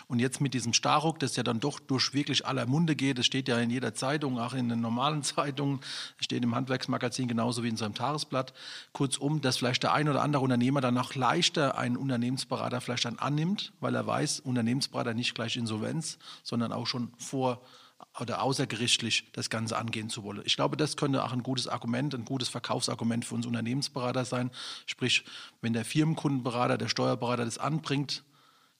Und 0.08 0.20
jetzt 0.20 0.42
mit 0.42 0.54
diesem 0.54 0.74
Staruk, 0.74 1.20
das 1.20 1.38
ja 1.38 1.44
dann 1.44 1.62
doch 1.62 1.80
durch 1.80 2.14
wirklich 2.14 2.46
alle 2.46 2.65
Munde 2.66 2.96
geht. 2.96 3.20
Es 3.20 3.26
steht 3.26 3.48
ja 3.48 3.58
in 3.60 3.70
jeder 3.70 3.94
Zeitung, 3.94 4.40
auch 4.40 4.54
in 4.54 4.70
den 4.70 4.82
normalen 4.82 5.24
Zeitungen, 5.24 5.80
steht 6.20 6.44
im 6.44 6.56
Handwerksmagazin 6.56 7.28
genauso 7.28 7.64
wie 7.64 7.70
in 7.70 7.78
seinem 7.78 7.94
Tagesblatt. 7.94 8.54
Kurzum, 8.94 9.42
dass 9.42 9.58
vielleicht 9.58 9.84
der 9.84 9.94
ein 9.94 10.10
oder 10.10 10.22
andere 10.22 10.44
Unternehmer 10.44 10.82
dann 10.82 10.98
auch 10.98 11.16
leichter 11.16 11.78
einen 11.78 11.98
Unternehmensberater 11.98 12.82
vielleicht 12.82 13.06
dann 13.06 13.20
annimmt, 13.20 13.74
weil 13.80 13.96
er 13.96 14.06
weiß, 14.06 14.42
Unternehmensberater 14.42 15.14
nicht 15.14 15.36
gleich 15.36 15.58
Insolvenz, 15.58 16.18
sondern 16.44 16.72
auch 16.72 16.88
schon 16.88 17.12
vor 17.18 17.62
oder 18.20 18.42
außergerichtlich 18.42 19.30
das 19.34 19.50
Ganze 19.50 19.78
angehen 19.78 20.10
zu 20.10 20.24
wollen. 20.24 20.42
Ich 20.46 20.56
glaube, 20.56 20.78
das 20.78 20.98
könnte 20.98 21.24
auch 21.24 21.34
ein 21.34 21.44
gutes 21.44 21.68
Argument, 21.68 22.14
ein 22.14 22.26
gutes 22.26 22.50
Verkaufsargument 22.50 23.26
für 23.26 23.36
uns 23.36 23.46
Unternehmensberater 23.46 24.26
sein. 24.26 24.52
Sprich, 24.86 25.26
wenn 25.62 25.74
der 25.74 25.86
Firmenkundenberater, 25.86 26.78
der 26.78 26.88
Steuerberater 26.88 27.46
das 27.46 27.58
anbringt, 27.58 28.24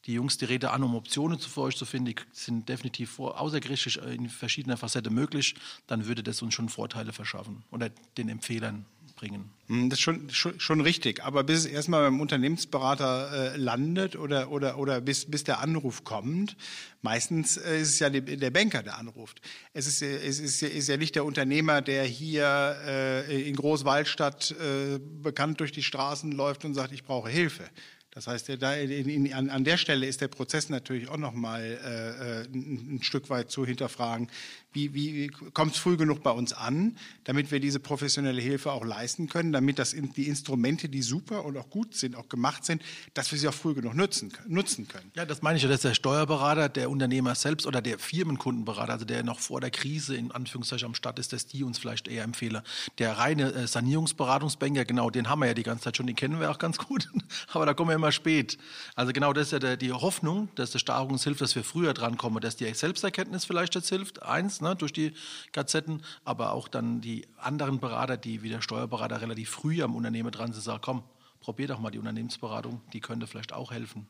die 0.06 0.14
Jungs 0.14 0.38
die 0.38 0.46
Rede 0.46 0.72
an, 0.72 0.84
um 0.84 0.96
Optionen 0.96 1.40
für 1.40 1.62
euch 1.62 1.76
zu 1.76 1.86
finden. 1.86 2.08
Die 2.08 2.16
sind 2.32 2.70
definitiv 2.70 3.12
vor, 3.12 3.40
außergerichtlich 3.40 3.98
in 3.98 4.30
verschiedener 4.30 4.78
Facette 4.78 5.10
möglich. 5.10 5.56
Dann 5.88 6.06
würde 6.06 6.24
das 6.24 6.42
uns 6.42 6.54
schon 6.54 6.70
Vorteile 6.70 7.14
verschaffen 7.14 7.64
oder 7.72 7.90
den 8.18 8.30
Empfehlern 8.30 8.86
bringen. 9.16 9.50
Hm, 9.68 9.90
das 9.90 10.00
ist 10.00 10.04
schon, 10.04 10.30
schon, 10.30 10.60
schon 10.60 10.82
richtig. 10.82 11.24
Aber 11.24 11.44
bis 11.44 11.60
es 11.60 11.66
erstmal 11.66 12.04
beim 12.04 12.20
Unternehmensberater 12.20 13.54
äh, 13.54 13.58
landet 13.58 14.16
oder, 14.16 14.52
oder, 14.52 14.78
oder 14.78 15.02
bis, 15.02 15.26
bis 15.26 15.44
der 15.44 15.60
Anruf 15.60 16.04
kommt, 16.04 16.56
meistens 17.02 17.58
äh, 17.58 17.82
ist 17.82 17.90
es 17.90 18.00
ja 18.00 18.10
die, 18.10 18.22
der 18.22 18.52
Banker, 18.52 18.84
der 18.84 18.98
anruft. 18.98 19.42
Es 19.74 19.88
ist, 19.88 20.02
es 20.02 20.40
ist, 20.40 20.62
ist 20.62 20.88
ja 20.88 20.98
nicht 20.98 21.16
der 21.16 21.26
Unternehmer, 21.26 21.82
der 21.82 22.04
hier 22.04 22.76
äh, 22.86 23.48
in 23.48 23.56
Großwaldstadt 23.56 24.52
äh, 24.52 25.00
bekannt 25.00 25.60
durch 25.60 25.72
die 25.72 25.84
Straßen 25.84 26.32
läuft 26.32 26.66
und 26.66 26.74
sagt, 26.74 26.92
ich 26.92 27.04
brauche 27.04 27.30
Hilfe 27.30 27.64
das 28.16 28.28
heißt, 28.28 28.50
an, 28.50 29.64
der 29.66 29.76
Stelle 29.76 30.06
ist 30.06 30.22
der 30.22 30.30
Prozess 30.30 30.70
natürlich 30.70 31.10
auch 31.10 31.18
nochmal 31.18 31.62
äh, 31.62 32.44
äh, 32.44 32.46
ein, 32.46 32.96
ein 32.96 33.04
Stück 33.04 33.30
weit 33.30 33.52
zu 33.52 33.66
hinterfragen, 33.66 34.30
wie, 34.76 34.94
wie 34.94 35.28
kommt 35.28 35.74
es 35.74 35.80
früh 35.80 35.98
genug 35.98 36.22
bei 36.22 36.32
uns 36.32 36.54
an, 36.54 36.98
damit 37.24 37.52
wir 37.52 37.60
diese 37.60 37.80
professionelle 37.80 38.42
Hilfe 38.42 38.72
auch 38.72 38.84
leisten 38.84 39.28
können, 39.28 39.52
damit 39.52 39.80
das 39.80 39.92
die 39.92 40.28
Instrumente, 40.28 40.90
die 40.90 41.02
super 41.02 41.46
und 41.46 41.58
auch 41.58 41.70
gut 41.70 41.96
sind, 41.96 42.16
auch 42.16 42.30
gemacht 42.30 42.66
sind, 42.66 42.82
dass 43.14 43.32
wir 43.32 43.40
sie 43.40 43.48
auch 43.48 43.54
früh 43.54 43.74
genug 43.74 43.96
nutzen, 43.96 44.32
nutzen 44.48 44.88
können. 44.88 45.12
Ja, 45.16 45.26
das 45.26 45.42
meine 45.42 45.58
ich 45.58 45.64
ja, 45.64 45.70
dass 45.70 45.82
der 45.82 45.94
Steuerberater, 45.94 46.70
der 46.70 46.90
Unternehmer 46.90 47.36
selbst 47.36 47.66
oder 47.66 47.82
der 47.82 47.98
Firmenkundenberater, 47.98 48.94
also 48.94 49.06
der 49.06 49.24
noch 49.24 49.40
vor 49.40 49.62
der 49.62 49.72
Krise 49.72 50.16
in 50.16 50.32
Anführungszeichen 50.32 50.86
am 50.86 50.96
Start 50.96 51.20
ist, 51.20 51.34
dass 51.34 51.48
die 51.48 51.64
uns 51.64 51.78
vielleicht 51.78 52.08
eher 52.08 52.24
empfehlen. 52.24 52.62
Der 52.98 53.18
reine 53.18 53.54
äh, 53.54 53.68
Sanierungsberatungsbanker, 53.68 54.86
genau, 54.86 55.10
den 55.10 55.30
haben 55.30 55.40
wir 55.40 55.48
ja 55.48 55.54
die 55.54 55.64
ganze 55.64 55.86
Zeit 55.86 55.98
schon, 55.98 56.08
den 56.08 56.16
kennen 56.16 56.40
wir 56.40 56.52
auch 56.52 56.60
ganz 56.60 56.78
gut, 56.78 57.10
aber 57.54 57.66
da 57.66 57.74
kommen 57.74 57.90
wir 57.90 57.96
immer 57.96 58.12
spät. 58.12 58.58
Also 58.96 59.14
genau 59.14 59.34
das 59.34 59.54
ist 59.54 59.64
ja 59.64 59.76
die 59.76 59.92
Hoffnung, 59.92 60.50
dass 60.56 60.72
der 60.72 60.80
Staat 60.80 61.10
uns 61.10 61.24
hilft, 61.24 61.42
dass 61.42 61.56
wir 61.56 61.64
früher 61.64 61.94
drankommen, 61.94 62.42
dass 62.42 62.56
die 62.56 62.72
Selbsterkenntnis 62.74 63.46
vielleicht 63.46 63.76
jetzt 63.76 63.90
hilft, 63.90 64.24
eins, 64.24 64.62
ne, 64.66 64.76
durch 64.76 64.92
die 64.94 65.14
Gazetten, 65.52 66.04
aber 66.24 66.52
auch 66.52 66.68
dann 66.68 67.02
die 67.02 67.26
anderen 67.38 67.80
Berater, 67.80 68.18
die 68.18 68.44
wie 68.44 68.50
der 68.50 68.62
Steuerberater 68.62 69.22
relativ 69.22 69.50
früh 69.50 69.82
am 69.82 69.96
Unternehmen 69.96 70.30
dran 70.32 70.52
sind, 70.52 70.64
sagen, 70.64 70.82
komm, 70.84 71.04
probier 71.40 71.68
doch 71.68 71.80
mal 71.80 71.92
die 71.92 72.00
Unternehmensberatung, 72.00 72.82
die 72.92 73.00
könnte 73.00 73.28
vielleicht 73.28 73.54
auch 73.54 73.72
helfen. 73.72 74.08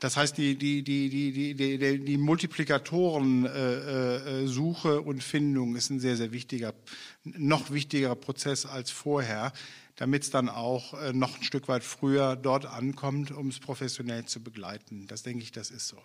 Das 0.00 0.16
heißt, 0.16 0.36
die, 0.36 0.58
die, 0.58 0.82
die, 0.82 1.08
die, 1.08 1.32
die, 1.32 1.54
die, 1.54 2.04
die 2.04 2.18
Multiplikatoren-Suche 2.18 4.88
äh, 4.88 4.96
äh, 4.96 4.98
und 4.98 5.22
Findung 5.22 5.76
ist 5.76 5.90
ein 5.90 6.00
sehr, 6.00 6.16
sehr 6.16 6.32
wichtiger, 6.32 6.74
noch 7.22 7.70
wichtigerer 7.70 8.16
Prozess 8.16 8.66
als 8.66 8.90
vorher 8.90 9.52
damit 9.96 10.24
es 10.24 10.30
dann 10.30 10.48
auch 10.48 10.94
äh, 10.94 11.12
noch 11.12 11.36
ein 11.36 11.42
Stück 11.42 11.68
weit 11.68 11.84
früher 11.84 12.36
dort 12.36 12.66
ankommt, 12.66 13.30
um 13.30 13.48
es 13.48 13.60
professionell 13.60 14.24
zu 14.24 14.42
begleiten. 14.42 15.06
Das 15.06 15.22
denke 15.22 15.42
ich, 15.42 15.52
das 15.52 15.70
ist 15.70 15.88
so. 15.88 15.98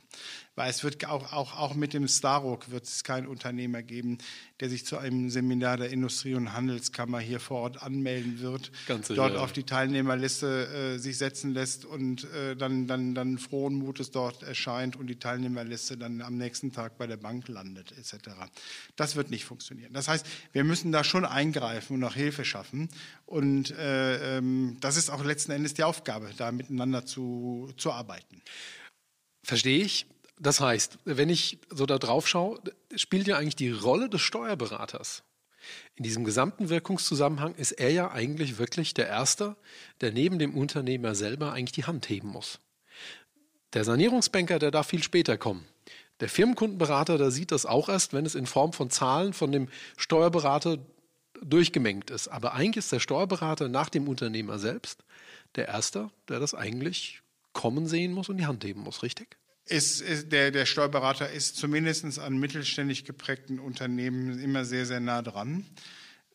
Weil 0.58 0.72
es 0.72 0.84
wird 0.84 1.06
auch, 1.06 1.32
auch, 1.34 1.56
auch 1.56 1.76
mit 1.76 1.94
dem 1.94 2.08
Starrock 2.08 2.72
wird 2.72 2.86
es 2.86 3.04
keinen 3.04 3.28
Unternehmer 3.28 3.84
geben, 3.84 4.18
der 4.60 4.72
sich 4.72 4.88
zu 4.88 4.98
einem 4.98 5.30
Seminar 5.30 5.78
der 5.78 5.92
Industrie- 5.92 6.34
und 6.34 6.52
Handelskammer 6.52 7.20
hier 7.20 7.40
vor 7.40 7.62
Ort 7.62 7.84
anmelden 7.84 8.40
wird, 8.40 8.72
Ganz 8.88 9.08
dort 9.10 9.36
auf 9.36 9.52
die 9.54 9.66
Teilnehmerliste 9.66 10.96
äh, 10.96 10.98
sich 10.98 11.20
setzen 11.20 11.54
lässt 11.54 11.86
und 11.86 12.24
äh, 12.34 12.56
dann, 12.56 12.88
dann, 12.88 13.14
dann 13.14 13.38
frohen 13.38 13.76
Mutes 13.76 14.10
dort 14.10 14.42
erscheint 14.42 14.96
und 14.96 15.06
die 15.06 15.20
Teilnehmerliste 15.20 15.96
dann 15.96 16.24
am 16.24 16.38
nächsten 16.38 16.74
Tag 16.74 16.98
bei 16.98 17.06
der 17.06 17.18
Bank 17.18 17.48
landet 17.50 17.92
etc. 17.92 18.30
Das 18.96 19.16
wird 19.16 19.30
nicht 19.30 19.46
funktionieren. 19.46 19.94
Das 19.94 20.08
heißt, 20.08 20.26
wir 20.54 20.64
müssen 20.64 20.92
da 20.92 21.04
schon 21.04 21.24
eingreifen 21.24 21.98
und 21.98 22.04
auch 22.04 22.16
Hilfe 22.16 22.46
schaffen 22.46 22.90
und 23.28 23.70
äh, 23.78 24.38
ähm, 24.40 24.78
das 24.80 24.98
ist 24.98 25.12
auch 25.12 25.24
letzten 25.24 25.52
Endes 25.52 25.76
die 25.76 25.84
Aufgabe, 25.84 26.32
da 26.36 26.52
miteinander 26.52 27.06
zu, 27.06 27.72
zu 27.78 27.92
arbeiten. 27.92 28.42
Verstehe 29.44 29.84
ich. 29.86 30.08
Das 30.40 30.60
heißt, 30.60 31.00
wenn 31.06 31.30
ich 31.30 31.60
so 31.70 31.86
da 31.86 31.98
drauf 31.98 32.28
schaue, 32.28 32.60
spielt 32.96 33.28
ja 33.28 33.38
eigentlich 33.38 33.56
die 33.56 33.72
Rolle 33.72 34.10
des 34.10 34.22
Steuerberaters. 34.22 35.24
In 35.96 36.04
diesem 36.04 36.24
gesamten 36.24 36.70
Wirkungszusammenhang 36.70 37.56
ist 37.56 37.72
er 37.74 37.92
ja 37.92 38.12
eigentlich 38.12 38.58
wirklich 38.58 38.94
der 38.94 39.08
Erste, 39.08 39.56
der 40.02 40.12
neben 40.12 40.40
dem 40.40 40.56
Unternehmer 40.56 41.16
selber 41.16 41.54
eigentlich 41.54 41.74
die 41.74 41.86
Hand 41.86 42.08
heben 42.10 42.30
muss. 42.30 42.60
Der 43.74 43.84
Sanierungsbanker, 43.84 44.60
der 44.60 44.72
darf 44.72 44.88
viel 44.88 45.04
später 45.04 45.38
kommen. 45.38 45.66
Der 46.20 46.30
Firmenkundenberater, 46.30 47.18
der 47.18 47.32
sieht 47.32 47.52
das 47.52 47.66
auch 47.66 47.90
erst, 47.90 48.14
wenn 48.14 48.26
es 48.26 48.36
in 48.36 48.46
Form 48.46 48.74
von 48.74 48.90
Zahlen 48.90 49.34
von 49.34 49.52
dem 49.52 49.70
Steuerberater 49.98 50.78
durchgemengt 51.44 52.10
ist. 52.10 52.28
Aber 52.28 52.54
eigentlich 52.54 52.86
ist 52.86 52.92
der 52.92 53.00
Steuerberater 53.00 53.68
nach 53.70 53.90
dem 53.90 54.08
Unternehmer 54.08 54.58
selbst 54.58 55.04
der 55.56 55.68
Erste, 55.68 56.10
der 56.30 56.40
das 56.40 56.54
eigentlich 56.54 57.22
kommen 57.54 57.88
sehen 57.88 58.14
muss 58.14 58.30
und 58.30 58.38
die 58.38 58.46
Hand 58.46 58.64
heben 58.64 58.82
muss, 58.82 59.04
richtig? 59.04 59.38
Ist, 59.68 60.02
ist 60.02 60.32
der, 60.32 60.52
der 60.52 60.66
Steuerberater 60.66 61.30
ist 61.30 61.58
zumindest 61.58 62.20
an 62.20 62.38
mittelständig 62.38 63.04
geprägten 63.04 63.60
Unternehmen 63.60 64.40
immer 64.40 64.64
sehr, 64.64 64.86
sehr 64.86 65.02
nah 65.02 65.22
dran. 65.22 65.66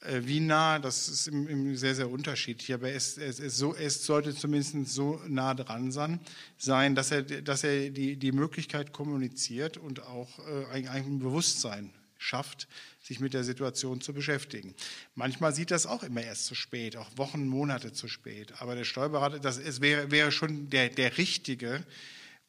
Äh, 0.02 0.22
wie 0.24 0.40
nah, 0.40 0.78
das 0.78 1.08
ist 1.08 1.28
im, 1.28 1.48
im 1.48 1.76
sehr, 1.76 1.94
sehr 1.94 2.10
unterschiedlich, 2.10 2.74
aber 2.74 2.90
es, 2.90 3.16
es, 3.16 3.38
es, 3.38 3.56
so, 3.56 3.74
es 3.74 4.04
sollte 4.04 4.34
zumindest 4.34 4.88
so 4.88 5.20
nah 5.28 5.54
dran 5.54 5.92
sein, 5.92 6.20
sein 6.58 6.94
dass 6.94 7.10
er, 7.10 7.22
dass 7.22 7.64
er 7.64 7.90
die, 7.90 8.16
die 8.16 8.32
Möglichkeit 8.32 8.92
kommuniziert 8.92 9.76
und 9.76 10.02
auch 10.02 10.38
äh, 10.40 10.66
ein, 10.72 10.88
ein 10.88 11.18
Bewusstsein 11.18 11.92
schafft, 12.18 12.68
sich 13.00 13.20
mit 13.20 13.34
der 13.34 13.44
Situation 13.44 14.00
zu 14.00 14.12
beschäftigen. 14.12 14.74
Manchmal 15.14 15.54
sieht 15.54 15.70
das 15.70 15.86
auch 15.86 16.02
immer 16.02 16.22
erst 16.22 16.46
zu 16.46 16.54
spät, 16.54 16.96
auch 16.96 17.16
Wochen, 17.16 17.46
Monate 17.46 17.92
zu 17.92 18.08
spät. 18.08 18.52
Aber 18.60 18.74
der 18.74 18.84
Steuerberater, 18.84 19.40
das 19.40 19.58
es 19.58 19.80
wäre, 19.80 20.10
wäre 20.10 20.30
schon 20.30 20.70
der, 20.70 20.88
der 20.88 21.18
Richtige, 21.18 21.84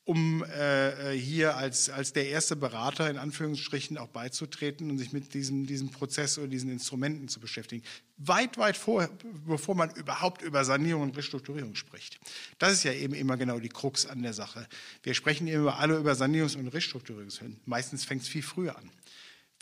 um 0.05 0.43
äh, 0.43 1.11
hier 1.11 1.55
als, 1.55 1.89
als 1.89 2.11
der 2.11 2.27
erste 2.27 2.55
Berater 2.55 3.09
in 3.09 3.17
Anführungsstrichen 3.17 3.97
auch 3.97 4.09
beizutreten 4.09 4.89
und 4.89 4.97
sich 4.97 5.13
mit 5.13 5.33
diesem, 5.33 5.65
diesem 5.65 5.91
Prozess 5.91 6.37
oder 6.37 6.47
diesen 6.47 6.69
Instrumenten 6.69 7.29
zu 7.29 7.39
beschäftigen. 7.39 7.83
Weit, 8.17 8.57
weit 8.57 8.75
vor, 8.75 9.09
bevor 9.45 9.75
man 9.75 9.91
überhaupt 9.91 10.41
über 10.41 10.65
Sanierung 10.65 11.03
und 11.03 11.17
Restrukturierung 11.17 11.75
spricht. 11.75 12.19
Das 12.59 12.73
ist 12.73 12.83
ja 12.83 12.91
eben 12.91 13.13
immer 13.13 13.37
genau 13.37 13.59
die 13.59 13.69
Krux 13.69 14.05
an 14.05 14.21
der 14.21 14.33
Sache. 14.33 14.67
Wir 15.03 15.13
sprechen 15.13 15.47
immer 15.47 15.79
alle 15.79 15.97
über 15.97 16.11
Sanierungs- 16.13 16.57
und 16.57 16.67
Restrukturierungshilfen. 16.67 17.59
Meistens 17.65 18.03
fängt 18.03 18.23
es 18.23 18.27
viel 18.27 18.43
früher 18.43 18.77
an 18.77 18.91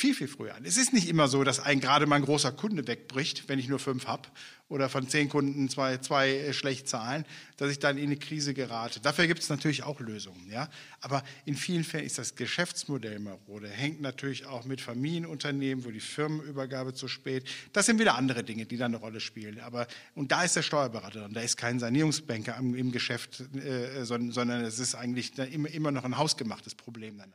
viel, 0.02 0.16
viel 0.16 0.28
früher 0.28 0.56
an. 0.56 0.66
Es 0.66 0.78
ist 0.78 0.94
nicht 0.94 1.08
immer 1.08 1.28
so, 1.28 1.44
dass 1.44 1.60
ein 1.60 1.80
gerade 1.80 2.08
mal 2.08 2.16
ein 2.16 2.26
großer 2.26 2.52
Kunde 2.52 2.88
wegbricht, 2.88 3.48
wenn 3.48 3.60
ich 3.60 3.70
nur 3.70 3.78
fünf 3.78 4.08
habe 4.08 4.28
oder 4.68 4.90
von 4.90 5.08
zehn 5.08 5.30
Kunden 5.30 5.70
zwei, 5.70 5.98
zwei 5.98 6.32
äh, 6.32 6.54
schlecht 6.54 6.88
zahlen, 6.88 7.24
dass 7.58 7.70
ich 7.70 7.78
dann 7.78 7.98
in 8.00 8.06
eine 8.06 8.18
Krise 8.18 8.56
gerate. 8.56 9.00
Dafür 9.00 9.28
gibt 9.28 9.42
es 9.42 9.50
natürlich 9.50 9.84
auch 9.84 10.00
Lösungen. 10.00 10.50
Ja? 10.50 10.70
Aber 11.02 11.24
in 11.46 11.56
vielen 11.56 11.84
Fällen 11.84 12.06
ist 12.06 12.18
das 12.18 12.36
Geschäftsmodell 12.36 13.20
marode. 13.20 13.70
Hängt 13.70 14.02
natürlich 14.02 14.48
auch 14.48 14.66
mit 14.66 14.82
Familienunternehmen, 14.82 15.86
wo 15.86 15.92
die 15.92 16.00
Firmenübergabe 16.00 16.96
zu 16.96 17.08
spät. 17.08 17.48
Das 17.72 17.86
sind 17.86 18.00
wieder 18.00 18.16
andere 18.16 18.44
Dinge, 18.44 18.66
die 18.66 18.78
da 18.78 18.86
eine 18.86 18.98
Rolle 18.98 19.20
spielen. 19.20 19.60
Aber, 19.60 19.86
und 20.16 20.32
da 20.32 20.44
ist 20.44 20.56
der 20.56 20.64
Steuerberater 20.64 21.26
und 21.26 21.36
da 21.36 21.42
ist 21.42 21.58
kein 21.58 21.78
Sanierungsbanker 21.78 22.58
im, 22.58 22.92
Geschäft, 22.92 23.44
äh, 23.56 24.04
sondern, 24.04 24.32
sondern 24.32 24.62
es 24.64 24.80
ist 24.80 24.96
eigentlich 24.96 25.38
immer, 25.38 25.70
immer 25.70 25.92
noch 25.92 26.06
ein 26.06 26.18
hausgemachtes 26.18 26.74
Problem. 26.74 27.20
Dann. 27.20 27.32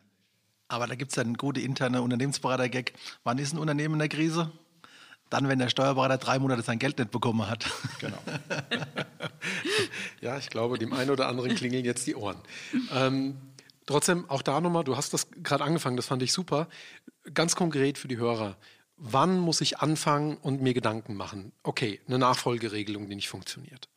Aber 0.68 0.86
da 0.86 0.94
gibt 0.94 1.12
es 1.12 1.16
ja 1.16 1.22
einen 1.22 1.36
guten 1.36 1.60
internen 1.60 2.02
Unternehmensberater-Gag. 2.02 2.94
Wann 3.24 3.38
ist 3.38 3.52
ein 3.52 3.58
Unternehmen 3.58 3.94
in 3.94 3.98
der 4.00 4.08
Krise? 4.08 4.50
Dann, 5.30 5.48
wenn 5.48 5.58
der 5.58 5.68
Steuerberater 5.68 6.18
drei 6.18 6.38
Monate 6.38 6.62
sein 6.62 6.78
Geld 6.78 6.98
nicht 6.98 7.10
bekommen 7.10 7.48
hat. 7.48 7.66
Genau. 7.98 8.18
ja, 10.20 10.38
ich 10.38 10.50
glaube, 10.50 10.78
dem 10.78 10.92
einen 10.92 11.10
oder 11.10 11.28
anderen 11.28 11.54
klingeln 11.54 11.84
jetzt 11.84 12.06
die 12.06 12.14
Ohren. 12.14 12.36
Ähm, 12.92 13.36
trotzdem, 13.86 14.28
auch 14.30 14.42
da 14.42 14.60
nochmal, 14.60 14.84
du 14.84 14.96
hast 14.96 15.12
das 15.14 15.28
gerade 15.30 15.64
angefangen, 15.64 15.96
das 15.96 16.06
fand 16.06 16.22
ich 16.22 16.32
super. 16.32 16.68
Ganz 17.34 17.56
konkret 17.56 17.98
für 17.98 18.08
die 18.08 18.18
Hörer. 18.18 18.56
Wann 18.96 19.38
muss 19.38 19.60
ich 19.60 19.78
anfangen 19.78 20.36
und 20.36 20.62
mir 20.62 20.74
Gedanken 20.74 21.14
machen? 21.14 21.52
Okay, 21.62 22.00
eine 22.06 22.18
Nachfolgeregelung, 22.18 23.08
die 23.08 23.16
nicht 23.16 23.28
funktioniert 23.28 23.88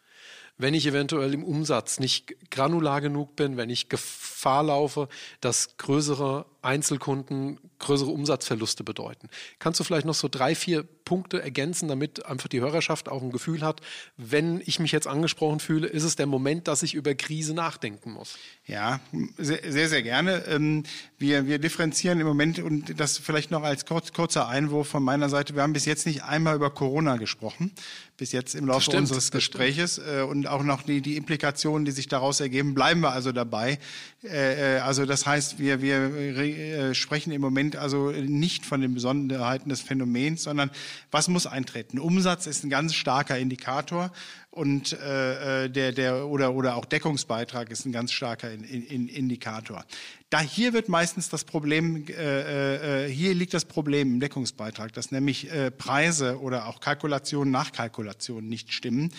wenn 0.60 0.74
ich 0.74 0.86
eventuell 0.86 1.34
im 1.34 1.44
Umsatz 1.44 2.00
nicht 2.00 2.52
granular 2.52 3.00
genug 3.00 3.36
bin, 3.38 3.56
wenn 3.56 3.70
ich 3.70 3.88
Gefahr 3.88 4.64
laufe, 4.64 5.08
dass 5.40 5.78
größere 5.78 6.46
Einzelkunden 6.62 7.60
größere 7.80 8.10
Umsatzverluste 8.10 8.84
bedeuten. 8.84 9.30
Kannst 9.60 9.80
du 9.80 9.84
vielleicht 9.84 10.06
noch 10.06 10.14
so 10.14 10.28
drei, 10.28 10.56
vier 10.56 10.84
Punkte 11.10 11.42
ergänzen, 11.42 11.88
damit 11.88 12.26
einfach 12.28 12.50
die 12.50 12.60
Hörerschaft 12.60 13.10
auch 13.10 13.24
ein 13.24 13.32
Gefühl 13.32 13.62
hat, 13.62 13.82
wenn 14.18 14.62
ich 14.66 14.80
mich 14.80 14.92
jetzt 14.92 15.08
angesprochen 15.08 15.60
fühle, 15.60 15.88
ist 15.88 16.04
es 16.04 16.16
der 16.16 16.28
Moment, 16.28 16.68
dass 16.68 16.84
ich 16.84 16.94
über 16.94 17.16
Krise 17.16 17.56
nachdenken 17.56 18.12
muss? 18.12 18.38
Ja, 18.68 19.00
sehr, 19.38 19.90
sehr, 19.90 20.04
gerne. 20.04 20.44
Ähm, 20.48 20.84
wir, 21.18 21.48
wir 21.48 21.58
differenzieren 21.58 22.20
im 22.20 22.28
Moment 22.28 22.60
und 22.60 23.00
das 23.00 23.18
vielleicht 23.18 23.50
noch 23.50 23.64
als 23.64 23.86
kurz, 23.86 24.14
kurzer 24.14 24.48
Einwurf 24.48 24.88
von 24.88 25.02
meiner 25.02 25.30
Seite. 25.30 25.56
Wir 25.56 25.64
haben 25.64 25.74
bis 25.74 25.86
jetzt 25.86 26.06
nicht 26.06 26.24
einmal 26.24 26.56
über 26.56 26.70
Corona 26.70 27.18
gesprochen, 27.18 27.72
bis 28.18 28.32
jetzt 28.32 28.54
im 28.54 28.68
Laufe 28.68 28.82
stimmt, 28.82 29.00
unseres 29.00 29.32
Gespräches 29.32 29.98
äh, 29.98 30.22
und 30.22 30.46
auch 30.46 30.62
noch 30.62 30.84
die, 30.84 31.02
die 31.02 31.18
Implikationen, 31.18 31.86
die 31.86 31.92
sich 31.92 32.08
daraus 32.08 32.40
ergeben, 32.40 32.76
bleiben 32.76 33.02
wir 33.02 33.12
also 33.12 33.32
dabei. 33.32 33.80
Äh, 34.24 34.78
äh, 34.78 34.80
also 34.80 35.06
das 35.06 35.26
heißt, 35.26 35.60
wir, 35.60 35.82
wir 35.82 35.98
äh, 35.98 36.94
sprechen 36.94 37.32
im 37.32 37.42
Moment 37.42 37.76
also 37.76 38.12
nicht 38.12 38.66
von 38.66 38.82
den 38.82 38.94
Besonderheiten 38.94 39.70
des 39.70 39.82
Phänomens, 39.82 40.44
sondern 40.44 40.72
was 41.12 41.28
muss 41.30 41.48
eintreten? 41.48 42.00
Umsatz 42.00 42.46
ist 42.46 42.64
ein 42.64 42.70
ganz 42.70 42.96
starker 42.96 43.38
Indikator 43.38 44.12
und 44.52 44.94
äh, 44.94 45.70
der, 45.70 45.92
der 45.94 46.26
oder, 46.26 46.54
oder 46.54 46.76
auch 46.76 46.86
Deckungsbeitrag 46.86 47.70
ist 47.70 47.86
ein 47.86 47.92
ganz 47.92 48.12
starker 48.12 48.52
in, 48.52 48.64
in, 48.64 49.08
Indikator. 49.08 49.86
Da 50.30 50.42
hier 50.42 50.74
wird 50.74 50.90
meistens 50.90 51.30
das 51.30 51.44
Problem, 51.44 52.06
äh, 52.10 53.06
äh, 53.06 53.10
hier 53.10 53.34
liegt 53.34 53.54
das 53.54 53.66
Problem 53.66 54.16
im 54.16 54.20
Deckungsbeitrag, 54.20 54.92
dass 54.94 55.12
nämlich 55.12 55.52
äh, 55.52 55.72
Preise 55.72 56.40
oder 56.40 56.68
auch 56.68 56.82
Kalkulationen 56.82 57.52
nach 57.52 57.72
Kalkulationen 57.72 58.50
nicht 58.50 58.74
stimmen. 58.74 59.14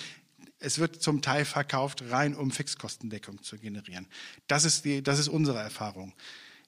Es 0.60 0.78
wird 0.78 1.02
zum 1.02 1.22
Teil 1.22 1.44
verkauft, 1.44 2.04
rein 2.10 2.34
um 2.34 2.50
Fixkostendeckung 2.50 3.42
zu 3.42 3.58
generieren. 3.58 4.06
Das 4.46 4.64
ist, 4.64 4.84
die, 4.84 5.02
das 5.02 5.18
ist 5.18 5.28
unsere 5.28 5.58
Erfahrung. 5.58 6.12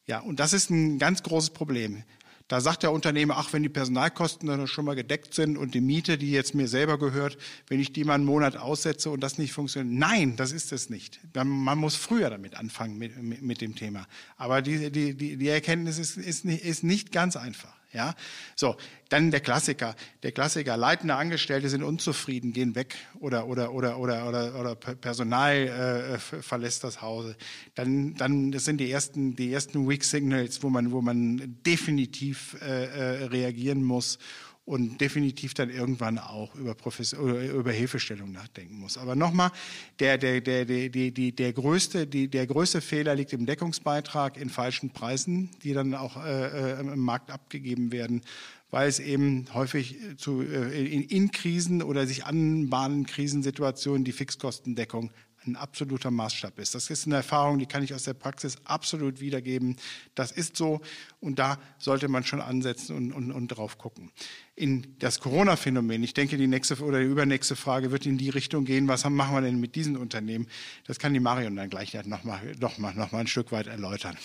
Ja, 0.07 0.21
und 0.21 0.41
das 0.41 0.53
ist 0.53 0.71
ein 0.71 0.99
ganz 0.99 1.23
großes 1.23 1.51
Problem. 1.51 2.03
Da 2.49 2.61
sagt 2.61 2.83
der 2.83 2.93
Unternehmer, 2.93 3.37
ach, 3.39 3.53
wenn 3.53 3.63
die 3.63 3.69
Personalkosten 3.69 4.49
dann 4.49 4.67
schon 4.67 4.85
mal 4.85 4.95
gedeckt 4.95 5.33
sind 5.33 5.57
und 5.57 5.75
die 5.75 5.81
Miete, 5.81 6.19
die 6.19 6.33
jetzt 6.33 6.55
mir 6.55 6.69
selber 6.69 6.99
gehört, 6.99 7.39
wenn 7.69 7.81
ich 7.81 7.93
die 7.93 8.05
mal 8.05 8.15
einen 8.15 8.25
Monat 8.25 8.57
aussetze 8.57 9.11
und 9.11 9.21
das 9.21 9.39
nicht 9.39 9.53
funktioniert. 9.53 9.99
Nein, 9.99 10.37
das 10.37 10.53
ist 10.53 10.73
es 10.73 10.91
nicht. 10.91 11.21
Man 11.35 11.79
muss 11.79 11.97
früher 11.97 12.31
damit 12.31 12.57
anfangen 12.57 12.99
mit, 12.99 13.17
mit, 13.23 13.43
mit 13.43 13.61
dem 13.61 13.75
Thema. 13.75 14.07
Aber 14.37 14.61
die, 14.61 14.91
die, 14.91 15.15
die, 15.15 15.49
Erkenntnis 15.49 15.99
ist, 15.99 16.17
ist, 16.17 16.45
ist 16.45 16.85
nicht 16.85 17.13
ganz 17.13 17.37
einfach. 17.37 17.75
Ja, 17.93 18.15
so 18.57 18.77
dann 19.11 19.31
der 19.31 19.41
Klassiker. 19.41 19.95
Der 20.23 20.33
Klassiker: 20.33 20.79
Leitende 20.79 21.15
Angestellte 21.15 21.69
sind 21.69 21.83
unzufrieden, 21.83 22.55
gehen 22.55 22.75
weg 22.75 22.97
oder 23.21 23.47
oder 23.47 23.73
oder 23.75 23.99
oder 23.99 24.27
oder, 24.27 24.59
oder 24.59 24.75
Personal 24.75 25.55
äh, 25.55 26.19
verlässt 26.19 26.85
das 26.85 27.03
Haus. 27.03 27.35
Dann 27.75 28.15
dann 28.15 28.51
das 28.51 28.65
sind 28.65 28.79
die 28.79 28.91
ersten 28.91 29.37
die 29.37 29.53
ersten 29.53 29.87
Weak 29.87 30.05
Signals, 30.05 30.63
wo 30.63 30.71
man 30.71 30.91
wo 30.91 31.03
man 31.03 31.59
definitiv 31.67 32.57
äh, 32.63 32.85
äh 32.85 33.25
reagieren 33.27 33.83
muss 33.83 34.19
und 34.65 35.01
definitiv 35.01 35.55
dann 35.55 35.71
irgendwann 35.71 36.19
auch 36.19 36.55
über, 36.55 36.75
Profes 36.75 37.13
über 37.13 37.73
Hilfestellung 37.73 38.31
nachdenken 38.31 38.79
muss. 38.79 38.97
Aber 38.97 39.17
nochmal, 39.17 39.51
der, 39.99 40.19
der, 40.19 40.41
der, 40.41 40.65
der, 40.65 40.89
der, 40.89 41.11
der, 41.11 41.53
größte, 41.53 42.07
die, 42.07 42.29
der 42.29 42.47
größte 42.47 42.81
Fehler 42.81 43.15
liegt 43.17 43.33
im 43.33 43.45
Deckungsbeitrag 43.45 44.37
in 44.37 44.51
falschen 44.51 44.91
Preisen, 44.91 45.51
die 45.65 45.73
dann 45.73 45.95
auch 45.95 46.17
äh, 46.25 46.75
äh 46.77 46.81
im 46.81 47.01
Markt 47.01 47.31
abgegeben 47.31 47.91
werden, 47.91 48.23
weil 48.71 48.89
es 48.89 49.01
eben 49.01 49.47
häufig 49.53 49.97
zu, 50.17 50.43
äh, 50.43 50.87
in, 50.87 51.03
in 51.03 51.33
Krisen 51.33 51.83
oder 51.83 52.07
sich 52.07 52.25
anbahnenden 52.25 53.07
Krisensituationen 53.07 54.05
die 54.05 54.13
Fixkostendeckung 54.13 55.11
ein 55.47 55.57
absoluter 55.57 56.11
Maßstab 56.11 56.59
ist. 56.59 56.75
Das 56.75 56.91
ist 56.91 57.07
eine 57.07 57.17
Erfahrung, 57.17 57.59
die 57.59 57.67
kann 57.67 57.83
ich 57.83 57.95
aus 57.95 58.05
der 58.05 58.15
Praxis 58.15 58.57
absolut 58.65 59.21
wiedergeben. 59.21 59.77
Das 60.15 60.33
ist 60.33 60.57
so 60.57 60.81
und 61.21 61.39
da 61.39 61.59
sollte 61.79 62.09
man 62.09 62.25
schon 62.25 62.41
ansetzen 62.41 62.97
und, 62.97 63.13
und, 63.13 63.33
und 63.33 63.49
drauf 63.49 63.79
gucken. 63.79 64.11
In 64.55 64.97
das 64.99 65.21
Corona-Phänomen, 65.21 66.03
ich 66.03 66.15
denke, 66.15 66.37
die 66.37 66.47
nächste 66.47 66.83
oder 66.83 67.01
die 67.01 67.07
übernächste 67.07 67.57
Frage 67.57 67.91
wird 67.91 68.07
in 68.07 68.19
die 68.19 68.31
Richtung 68.31 68.65
gehen, 68.65 68.89
was 68.89 69.05
machen 69.09 69.35
wir 69.35 69.41
denn 69.41 69.61
mit 69.61 69.75
diesen 69.75 69.97
Unternehmen? 69.97 70.47
Das 70.87 70.99
kann 70.99 71.15
die 71.15 71.21
Marion 71.21 71.57
dann 71.57 71.71
gleich 71.71 71.95
nochmal 72.05 72.55
noch 72.61 72.79
mal, 72.79 72.95
noch 72.95 73.13
mal 73.13 73.21
ein 73.21 73.27
Stück 73.27 73.53
weit 73.53 73.67
erläutern. 73.67 74.17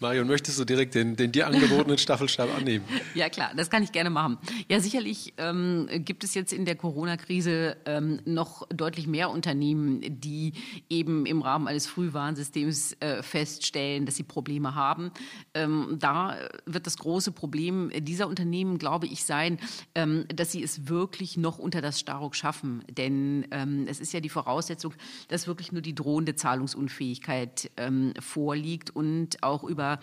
Marion, 0.00 0.26
möchtest 0.26 0.58
du 0.58 0.64
direkt 0.64 0.94
den, 0.94 1.16
den 1.16 1.32
dir 1.32 1.46
angebotenen 1.46 1.98
Staffelstab 2.02 2.48
annehmen? 2.56 2.84
Ja, 3.14 3.28
klar, 3.28 3.52
das 3.56 3.70
kann 3.70 3.82
ich 3.82 3.92
gerne 3.92 4.10
machen. 4.10 4.38
Ja, 4.68 4.80
sicherlich 4.80 5.34
ähm, 5.36 5.88
gibt 5.90 6.24
es 6.24 6.34
jetzt 6.34 6.52
in 6.52 6.64
der 6.64 6.76
Corona-Krise 6.76 7.76
ähm, 7.86 8.20
noch 8.24 8.66
deutlich 8.68 9.06
mehr 9.06 9.30
Unternehmen, 9.30 10.00
die 10.20 10.54
eben 10.88 11.26
im 11.26 11.42
Rahmen 11.42 11.68
eines 11.68 11.86
Frühwarnsystems 11.86 12.96
äh, 13.00 13.22
feststellen, 13.22 14.06
dass 14.06 14.16
sie 14.16 14.22
Probleme 14.22 14.74
haben. 14.74 15.10
Ähm, 15.54 15.96
da 15.98 16.36
wird 16.66 16.86
das 16.86 16.96
große 16.96 17.32
Problem 17.32 17.90
dieser 17.98 18.28
Unternehmen, 18.28 18.78
glaube 18.78 19.06
ich, 19.06 19.24
sein, 19.24 19.58
ähm, 19.94 20.24
dass 20.34 20.52
sie 20.52 20.62
es 20.62 20.88
wirklich 20.88 21.36
noch 21.36 21.58
unter 21.58 21.80
das 21.80 22.00
Staruk 22.00 22.34
schaffen. 22.34 22.82
Denn 22.90 23.46
ähm, 23.50 23.86
es 23.88 24.00
ist 24.00 24.12
ja 24.12 24.20
die 24.20 24.28
Voraussetzung, 24.28 24.94
dass 25.28 25.46
wirklich 25.46 25.72
nur 25.72 25.82
die 25.82 25.94
drohende 25.94 26.34
Zahlungsunfähigkeit 26.34 27.70
ähm, 27.76 28.14
vorliegt 28.18 28.90
und 28.90 29.42
auch 29.42 29.51
auch 29.52 29.64
über 29.64 29.98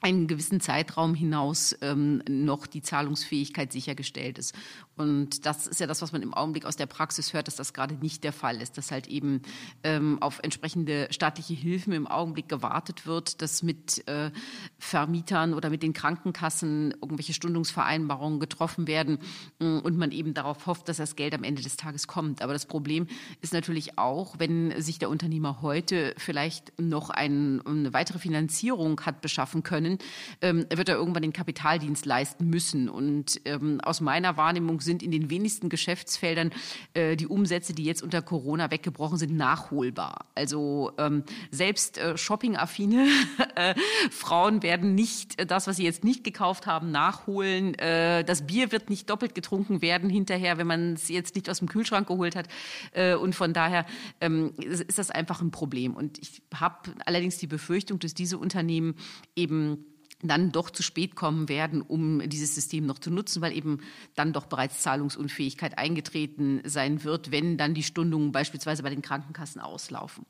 einen 0.00 0.26
gewissen 0.26 0.60
Zeitraum 0.60 1.14
hinaus 1.14 1.74
ähm, 1.80 2.22
noch 2.28 2.66
die 2.66 2.82
Zahlungsfähigkeit 2.82 3.72
sichergestellt 3.72 4.38
ist. 4.38 4.54
Und 4.96 5.44
das 5.46 5.66
ist 5.66 5.80
ja 5.80 5.86
das, 5.86 6.02
was 6.02 6.12
man 6.12 6.22
im 6.22 6.34
Augenblick 6.34 6.66
aus 6.66 6.76
der 6.76 6.86
Praxis 6.86 7.32
hört, 7.32 7.48
dass 7.48 7.56
das 7.56 7.72
gerade 7.72 7.94
nicht 7.94 8.22
der 8.22 8.32
Fall 8.32 8.60
ist, 8.60 8.78
dass 8.78 8.90
halt 8.90 9.08
eben 9.08 9.42
ähm, 9.82 10.22
auf 10.22 10.40
entsprechende 10.42 11.08
staatliche 11.10 11.54
Hilfen 11.54 11.92
im 11.92 12.06
Augenblick 12.06 12.48
gewartet 12.48 13.06
wird, 13.06 13.42
dass 13.42 13.62
mit 13.62 14.06
äh, 14.06 14.30
Vermietern 14.78 15.54
oder 15.54 15.70
mit 15.70 15.82
den 15.82 15.94
Krankenkassen 15.94 16.92
irgendwelche 17.02 17.32
Stundungsvereinbarungen 17.32 18.40
getroffen 18.40 18.86
werden 18.86 19.18
äh, 19.58 19.64
und 19.64 19.96
man 19.96 20.12
eben 20.12 20.34
darauf 20.34 20.66
hofft, 20.66 20.88
dass 20.88 20.98
das 20.98 21.16
Geld 21.16 21.34
am 21.34 21.42
Ende 21.42 21.62
des 21.62 21.76
Tages 21.76 22.06
kommt. 22.06 22.42
Aber 22.42 22.52
das 22.52 22.66
Problem 22.66 23.06
ist 23.40 23.52
natürlich 23.52 23.98
auch, 23.98 24.38
wenn 24.38 24.80
sich 24.80 24.98
der 24.98 25.10
Unternehmer 25.10 25.62
heute 25.62 26.14
vielleicht 26.18 26.78
noch 26.80 27.10
ein, 27.10 27.62
eine 27.66 27.92
weitere 27.92 28.18
Finanzierung 28.18 29.00
hat 29.00 29.22
beschaffen 29.22 29.62
können, 29.62 29.93
ähm, 30.40 30.66
wird 30.74 30.88
er 30.88 30.96
irgendwann 30.96 31.22
den 31.22 31.32
Kapitaldienst 31.32 32.06
leisten 32.06 32.48
müssen. 32.48 32.88
Und 32.88 33.40
ähm, 33.44 33.80
aus 33.82 34.00
meiner 34.00 34.36
Wahrnehmung 34.36 34.80
sind 34.80 35.02
in 35.02 35.10
den 35.10 35.30
wenigsten 35.30 35.68
Geschäftsfeldern 35.68 36.50
äh, 36.94 37.16
die 37.16 37.26
Umsätze, 37.26 37.74
die 37.74 37.84
jetzt 37.84 38.02
unter 38.02 38.22
Corona 38.22 38.70
weggebrochen 38.70 39.18
sind, 39.18 39.36
nachholbar. 39.36 40.26
Also 40.34 40.92
ähm, 40.98 41.24
selbst 41.50 41.98
äh, 41.98 42.16
shoppingaffine 42.16 43.06
äh, 43.54 43.74
Frauen 44.10 44.62
werden 44.62 44.94
nicht 44.94 45.40
äh, 45.40 45.46
das, 45.46 45.66
was 45.66 45.76
sie 45.76 45.84
jetzt 45.84 46.04
nicht 46.04 46.24
gekauft 46.24 46.66
haben, 46.66 46.90
nachholen. 46.90 47.74
Äh, 47.74 48.24
das 48.24 48.46
Bier 48.46 48.72
wird 48.72 48.90
nicht 48.90 49.10
doppelt 49.10 49.34
getrunken 49.34 49.82
werden 49.82 50.10
hinterher, 50.10 50.58
wenn 50.58 50.66
man 50.66 50.94
es 50.94 51.08
jetzt 51.08 51.34
nicht 51.34 51.48
aus 51.50 51.58
dem 51.58 51.68
Kühlschrank 51.68 52.06
geholt 52.06 52.36
hat. 52.36 52.48
Äh, 52.92 53.14
und 53.14 53.34
von 53.34 53.52
daher 53.52 53.86
ähm, 54.20 54.54
ist 54.58 54.98
das 54.98 55.10
einfach 55.10 55.40
ein 55.40 55.50
Problem. 55.50 55.94
Und 55.94 56.18
ich 56.18 56.42
habe 56.54 56.94
allerdings 57.06 57.38
die 57.38 57.46
Befürchtung, 57.46 57.98
dass 57.98 58.14
diese 58.14 58.38
Unternehmen 58.38 58.94
eben 59.36 59.83
dann 60.28 60.52
doch 60.52 60.70
zu 60.70 60.82
spät 60.82 61.14
kommen 61.14 61.48
werden, 61.48 61.82
um 61.82 62.20
dieses 62.28 62.54
System 62.54 62.86
noch 62.86 62.98
zu 62.98 63.10
nutzen, 63.10 63.42
weil 63.42 63.56
eben 63.56 63.80
dann 64.14 64.32
doch 64.32 64.46
bereits 64.46 64.82
Zahlungsunfähigkeit 64.82 65.78
eingetreten 65.78 66.60
sein 66.64 67.04
wird, 67.04 67.30
wenn 67.30 67.56
dann 67.56 67.74
die 67.74 67.82
Stundungen 67.82 68.32
beispielsweise 68.32 68.82
bei 68.82 68.90
den 68.90 69.02
Krankenkassen 69.02 69.60
auslaufen. 69.60 70.26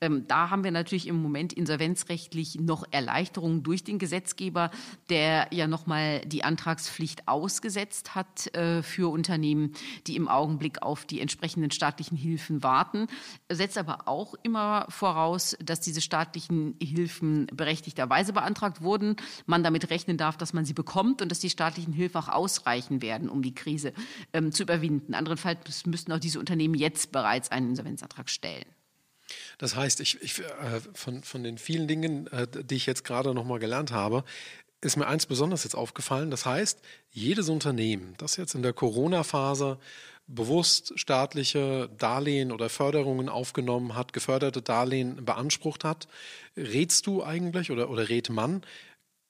Ähm, 0.00 0.26
da 0.26 0.50
haben 0.50 0.64
wir 0.64 0.70
natürlich 0.70 1.06
im 1.06 1.20
Moment 1.20 1.52
insolvenzrechtlich 1.52 2.56
noch 2.56 2.84
Erleichterungen 2.90 3.62
durch 3.62 3.84
den 3.84 3.98
Gesetzgeber, 3.98 4.70
der 5.10 5.48
ja 5.50 5.66
nochmal 5.66 6.20
die 6.20 6.42
Antragspflicht 6.42 7.28
ausgesetzt 7.28 8.14
hat 8.14 8.54
äh, 8.54 8.82
für 8.82 9.10
Unternehmen, 9.12 9.74
die 10.06 10.16
im 10.16 10.28
Augenblick 10.28 10.82
auf 10.82 11.04
die 11.04 11.20
entsprechenden 11.20 11.70
staatlichen 11.70 12.16
Hilfen 12.16 12.62
warten, 12.62 13.06
setzt 13.50 13.76
aber 13.76 14.08
auch 14.08 14.34
immer 14.42 14.86
voraus, 14.88 15.56
dass 15.62 15.80
diese 15.80 16.00
staatlichen 16.00 16.76
Hilfen 16.82 17.46
berechtigterweise 17.52 18.32
beantragt 18.32 18.82
wurden, 18.82 19.16
man 19.46 19.62
damit 19.62 19.90
rechnen 19.90 20.16
darf, 20.16 20.36
dass 20.36 20.52
man 20.52 20.64
sie 20.64 20.74
bekommt 20.74 21.22
und 21.22 21.30
dass 21.30 21.40
die 21.40 21.50
staatlichen 21.50 21.92
Hilfen 21.92 22.20
auch 22.20 22.28
ausreichen 22.28 23.02
werden, 23.02 23.28
um 23.28 23.42
die 23.42 23.54
Krise 23.54 23.92
ähm, 24.32 24.52
zu 24.52 24.62
überwinden. 24.62 25.14
Andernfalls 25.14 25.86
müssten 25.86 26.12
auch 26.12 26.18
diese 26.18 26.38
Unternehmen 26.38 26.74
jetzt 26.74 27.12
bereits 27.12 27.50
einen 27.50 27.70
Insolvenzantrag 27.70 28.28
stellen. 28.30 28.66
Das 29.58 29.76
heißt, 29.76 30.00
ich, 30.00 30.20
ich, 30.22 30.40
äh, 30.40 30.80
von, 30.94 31.22
von 31.22 31.44
den 31.44 31.58
vielen 31.58 31.86
Dingen, 31.86 32.26
äh, 32.28 32.46
die 32.48 32.76
ich 32.76 32.86
jetzt 32.86 33.04
gerade 33.04 33.34
noch 33.34 33.44
mal 33.44 33.58
gelernt 33.58 33.92
habe, 33.92 34.24
ist 34.80 34.96
mir 34.96 35.06
eins 35.06 35.26
besonders 35.26 35.64
jetzt 35.64 35.74
aufgefallen. 35.74 36.30
Das 36.30 36.46
heißt, 36.46 36.80
jedes 37.10 37.48
Unternehmen, 37.48 38.14
das 38.18 38.36
jetzt 38.36 38.54
in 38.54 38.62
der 38.62 38.72
Corona-Phase 38.72 39.78
bewusst 40.26 40.92
staatliche 40.98 41.90
Darlehen 41.98 42.52
oder 42.52 42.68
Förderungen 42.68 43.28
aufgenommen 43.28 43.96
hat, 43.96 44.12
geförderte 44.12 44.62
Darlehen 44.62 45.24
beansprucht 45.24 45.84
hat, 45.84 46.06
rätst 46.56 47.06
du 47.06 47.22
eigentlich 47.22 47.70
oder, 47.70 47.90
oder 47.90 48.08
rät 48.08 48.30
man, 48.30 48.62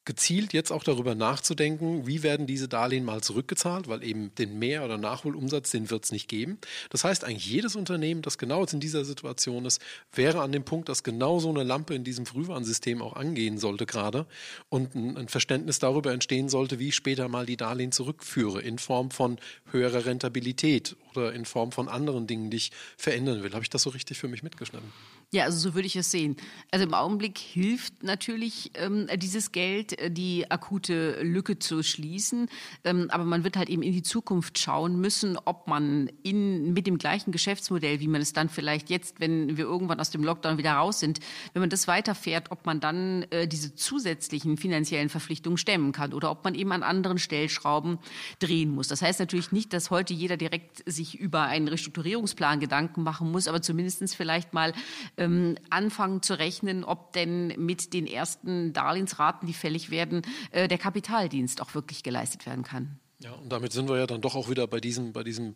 gezielt 0.05 0.53
jetzt 0.53 0.73
auch 0.73 0.83
darüber 0.83 1.15
nachzudenken, 1.15 2.07
wie 2.07 2.23
werden 2.23 2.47
diese 2.47 2.69
Darlehen 2.69 3.05
mal 3.05 3.21
zurückgezahlt, 3.21 3.87
weil 3.87 4.03
eben 4.03 4.35
den 4.37 4.59
Mehr- 4.59 4.85
oder 4.85 4.97
Nachholumsatz, 4.97 5.71
den 5.71 5.91
wird 5.91 6.05
es 6.05 6.13
nicht 6.13 6.29
geben. 6.29 6.59
Das 6.89 7.05
heißt, 7.05 7.25
eigentlich 7.25 7.47
jedes 7.47 7.77
Unternehmen, 7.77 8.23
das 8.23 8.39
genau 8.39 8.63
jetzt 8.63 8.73
in 8.73 8.81
dieser 8.81 9.05
Situation 9.05 9.67
ist, 9.67 9.81
wäre 10.13 10.41
an 10.41 10.53
dem 10.53 10.65
Punkt, 10.65 10.89
dass 10.89 11.03
genau 11.03 11.39
so 11.39 11.51
eine 11.51 11.65
Lampe 11.65 11.95
in 11.95 12.05
diesem 12.05 12.25
Frühwarnsystem 12.25 13.03
auch 13.03 13.15
angehen 13.15 13.59
sollte 13.59 13.87
gerade 13.87 14.27
und 14.69 14.95
ein, 14.95 15.29
Verständnis 15.29 15.79
darüber 15.79 16.13
entstehen 16.13 16.49
sollte, 16.49 16.79
wie 16.79 16.89
ich 16.89 16.97
später 16.97 17.29
mal 17.29 17.47
die 17.47 17.57
Darlehen 17.57 17.93
zurückführe 17.93 18.61
in 18.63 18.79
Form 18.79 19.11
von 19.11 19.39
höherer 19.71 20.07
Rentabilität 20.07 20.97
oder 21.11 21.33
in 21.33 21.45
Form 21.45 21.73
von 21.73 21.89
anderen 21.89 22.27
Dingen, 22.27 22.51
die 22.51 22.57
ich 22.57 22.73
verändern 22.97 23.43
will. 23.43 23.53
Habe 23.53 23.63
ich 23.63 23.71
das 23.71 23.83
so 23.83 23.91
richtig 23.91 24.19
für 24.19 24.29
mich 24.29 24.43
mitgeschnitten? 24.43 24.91
Ja, 25.33 25.45
also 25.45 25.61
so 25.61 25.75
würde 25.77 25.87
ich 25.87 25.95
es 25.95 26.11
sehen. 26.11 26.37
Also 26.73 26.85
im 26.85 26.93
Augenblick 26.93 27.39
hilft 27.39 28.03
natürlich 28.03 28.73
ähm, 28.75 29.07
dieses 29.15 29.53
Geld, 29.53 29.97
äh, 30.01 30.11
die 30.11 30.51
akute 30.51 31.23
Lücke 31.23 31.57
zu 31.61 31.85
schließen. 31.85 32.49
Ähm, 32.83 33.07
aber 33.11 33.25
man 33.25 33.45
wird 33.45 33.57
halt 33.57 33.69
eben 33.69 33.85
in 33.85 33.93
die 33.93 34.03
Zukunft 34.03 34.59
schauen 34.59 35.01
müssen, 35.01 35.39
ob 35.45 35.69
man 35.69 36.11
in, 36.25 36.73
mit 36.73 36.89
dem 36.89 36.99
gleichen 36.99 37.31
Geschäftsmodell, 37.31 38.01
wie 38.01 38.09
man 38.09 38.21
es 38.21 38.33
dann 38.33 38.49
vielleicht 38.49 38.91
jetzt, 38.91 39.21
wenn 39.21 39.57
wir 39.57 39.67
irgendwann 39.67 40.01
aus 40.01 40.11
dem 40.11 40.25
Lockdown 40.25 40.59
wieder 40.59 40.73
raus 40.73 40.99
sind, 40.99 41.21
wenn 41.53 41.61
man 41.61 41.71
das 41.71 41.87
weiterfährt, 41.87 42.51
ob 42.51 42.67
man 42.67 42.81
dann 42.81 43.23
äh, 43.31 43.47
diese 43.47 43.77
zusätzlichen 43.77 44.57
finanziellen 44.57 45.11
Verpflichtungen 45.11 45.59
stemmen 45.59 45.93
kann 45.93 46.13
oder 46.13 46.33
ob 46.33 46.43
man 46.43 46.57
eben 46.57 46.73
an 46.73 46.83
anderen 46.83 47.19
Stellschrauben 47.19 48.01
drehen 48.41 48.71
muss. 48.71 48.89
Das 48.89 49.01
heißt 49.01 49.21
natürlich 49.21 49.53
nicht, 49.53 49.73
dass 49.75 49.91
heute 49.91 50.13
jeder 50.13 50.37
direkt 50.37 50.83
sich 50.91 51.21
über 51.21 51.43
einen 51.43 51.69
Restrukturierungsplan 51.69 52.59
Gedanken 52.59 53.05
machen 53.05 53.31
muss, 53.31 53.47
aber 53.47 53.63
zumindest 53.63 54.17
vielleicht 54.17 54.55
mal 54.55 54.73
ähm, 55.21 55.57
anfangen 55.71 56.23
zu 56.23 56.39
rechnen, 56.39 56.83
ob 56.83 57.13
denn 57.13 57.49
mit 57.59 57.93
den 57.93 58.07
ersten 58.07 58.73
Darlehensraten, 58.73 59.47
die 59.47 59.55
fällig 59.55 59.91
werden, 59.91 60.23
äh, 60.51 60.67
der 60.67 60.79
Kapitaldienst 60.79 61.63
auch 61.63 61.75
wirklich 61.75 62.03
geleistet 62.03 62.47
werden 62.47 62.65
kann. 62.65 62.99
Ja, 63.23 63.33
und 63.33 63.51
damit 63.51 63.73
sind 63.73 63.89
wir 63.89 63.99
ja 63.99 64.07
dann 64.07 64.23
doch 64.23 64.35
auch 64.35 64.49
wieder 64.49 64.67
bei 64.67 64.81
diesem, 64.81 65.13
bei 65.13 65.23
diesem 65.23 65.55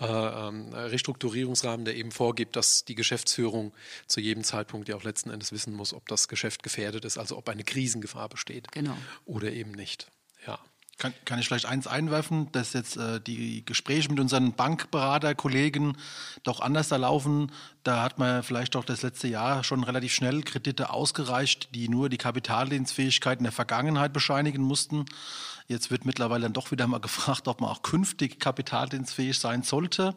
äh, 0.00 0.04
ähm, 0.04 0.72
Restrukturierungsrahmen, 0.72 1.84
der 1.84 1.94
eben 1.94 2.10
vorgibt, 2.10 2.56
dass 2.56 2.84
die 2.84 2.96
Geschäftsführung 2.96 3.72
zu 4.08 4.20
jedem 4.20 4.42
Zeitpunkt 4.42 4.88
ja 4.88 4.96
auch 4.96 5.04
letzten 5.04 5.30
Endes 5.30 5.52
wissen 5.52 5.74
muss, 5.74 5.94
ob 5.94 6.08
das 6.08 6.26
Geschäft 6.26 6.64
gefährdet 6.64 7.04
ist, 7.04 7.16
also 7.16 7.38
ob 7.38 7.48
eine 7.48 7.62
Krisengefahr 7.62 8.28
besteht 8.28 8.72
genau. 8.72 8.96
oder 9.26 9.52
eben 9.52 9.70
nicht. 9.70 10.10
Ja. 10.44 10.58
Kann, 10.96 11.12
kann 11.24 11.38
ich 11.40 11.48
vielleicht 11.48 11.66
eins 11.66 11.86
einwerfen, 11.86 12.52
dass 12.52 12.72
jetzt 12.72 12.96
äh, 12.96 13.20
die 13.20 13.64
Gespräche 13.64 14.08
mit 14.10 14.20
unseren 14.20 14.52
Bankberaterkollegen 14.52 15.96
doch 16.44 16.60
anders 16.60 16.88
da 16.88 16.96
laufen. 16.96 17.50
Da 17.82 18.02
hat 18.02 18.18
man 18.18 18.42
vielleicht 18.42 18.76
doch 18.76 18.84
das 18.84 19.02
letzte 19.02 19.26
Jahr 19.26 19.64
schon 19.64 19.82
relativ 19.82 20.14
schnell 20.14 20.42
Kredite 20.42 20.90
ausgereicht, 20.90 21.74
die 21.74 21.88
nur 21.88 22.08
die 22.08 22.16
Kapitaldienstfähigkeit 22.16 23.38
in 23.38 23.44
der 23.44 23.52
Vergangenheit 23.52 24.12
bescheinigen 24.12 24.62
mussten. 24.62 25.04
Jetzt 25.66 25.90
wird 25.90 26.04
mittlerweile 26.04 26.42
dann 26.42 26.52
doch 26.52 26.70
wieder 26.70 26.86
mal 26.86 26.98
gefragt, 27.00 27.48
ob 27.48 27.60
man 27.60 27.70
auch 27.70 27.82
künftig 27.82 28.38
kapitaldienstfähig 28.38 29.38
sein 29.38 29.62
sollte. 29.62 30.14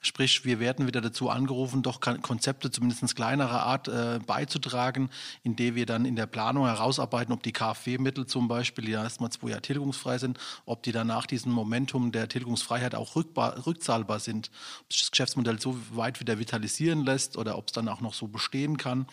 Sprich, 0.00 0.44
wir 0.44 0.58
werden 0.58 0.86
wieder 0.86 1.00
dazu 1.00 1.30
angerufen, 1.30 1.82
doch 1.82 2.00
Konzepte 2.00 2.70
zumindest 2.70 3.14
kleinerer 3.14 3.62
Art 3.62 3.88
äh, 3.88 4.18
beizutragen, 4.26 5.08
indem 5.44 5.76
wir 5.76 5.86
dann 5.86 6.04
in 6.04 6.16
der 6.16 6.26
Planung 6.26 6.66
herausarbeiten, 6.66 7.32
ob 7.32 7.42
die 7.42 7.52
KfW-Mittel 7.52 8.26
zum 8.26 8.48
Beispiel, 8.48 8.86
die 8.86 8.92
erstmal 8.92 9.30
zwei 9.30 9.50
Jahre 9.50 9.62
tilgungsfrei 9.62 10.18
sind, 10.18 10.38
ob 10.66 10.82
die 10.82 10.92
dann 10.92 11.06
nach 11.06 11.26
diesem 11.26 11.52
Momentum 11.52 12.10
der 12.10 12.28
Tilgungsfreiheit 12.28 12.94
auch 12.94 13.14
rückzahlbar 13.14 14.18
sind, 14.18 14.50
ob 14.82 14.92
sich 14.92 15.02
das 15.02 15.10
Geschäftsmodell 15.12 15.60
so 15.60 15.76
weit 15.92 16.20
wieder 16.20 16.38
vitalisieren 16.38 17.04
lässt 17.04 17.36
oder 17.36 17.56
ob 17.56 17.68
es 17.68 17.72
dann 17.72 17.88
auch 17.88 18.00
noch 18.00 18.14
so 18.14 18.26
bestehen 18.26 18.76
kann. 18.76 19.06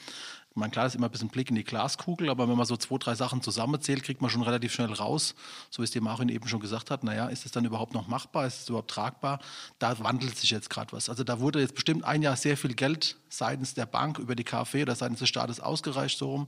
Man 0.57 0.71
klar 0.71 0.85
ist 0.85 0.95
immer 0.95 1.07
ein 1.07 1.11
bisschen 1.11 1.27
Blick 1.27 1.49
in 1.49 1.55
die 1.55 1.65
Glaskugel, 1.65 2.29
aber 2.29 2.47
wenn 2.47 2.55
man 2.55 2.65
so 2.65 2.77
zwei, 2.77 2.97
drei 2.97 3.13
Sachen 3.13 3.41
zusammenzählt, 3.41 4.03
kriegt 4.03 4.21
man 4.21 4.31
schon 4.31 4.41
relativ 4.41 4.73
schnell 4.73 4.91
raus, 4.93 5.35
so 5.69 5.81
wie 5.81 5.83
es 5.83 5.91
die 5.91 5.99
Marin 5.99 6.29
eben 6.29 6.47
schon 6.47 6.61
gesagt 6.61 6.91
hat, 6.91 7.03
naja, 7.03 7.27
ist 7.27 7.45
es 7.45 7.51
dann 7.51 7.65
überhaupt 7.65 7.93
noch 7.93 8.07
machbar, 8.07 8.47
ist 8.47 8.61
es 8.61 8.69
überhaupt 8.69 8.89
tragbar? 8.89 9.39
Da 9.79 9.99
wandelt 9.99 10.37
sich 10.37 10.51
jetzt 10.51 10.69
gerade 10.69 10.93
was. 10.93 11.09
Also 11.09 11.25
da 11.25 11.41
wurde 11.41 11.59
jetzt 11.59 11.75
bestimmt 11.75 12.05
ein 12.05 12.21
Jahr 12.21 12.37
sehr 12.37 12.55
viel 12.55 12.73
Geld 12.73 13.17
seitens 13.27 13.73
der 13.73 13.85
Bank 13.85 14.17
über 14.17 14.33
die 14.33 14.45
KfW 14.45 14.83
oder 14.83 14.95
seitens 14.95 15.19
des 15.19 15.27
Staates 15.27 15.59
ausgereicht, 15.59 16.17
so 16.17 16.31
rum. 16.31 16.47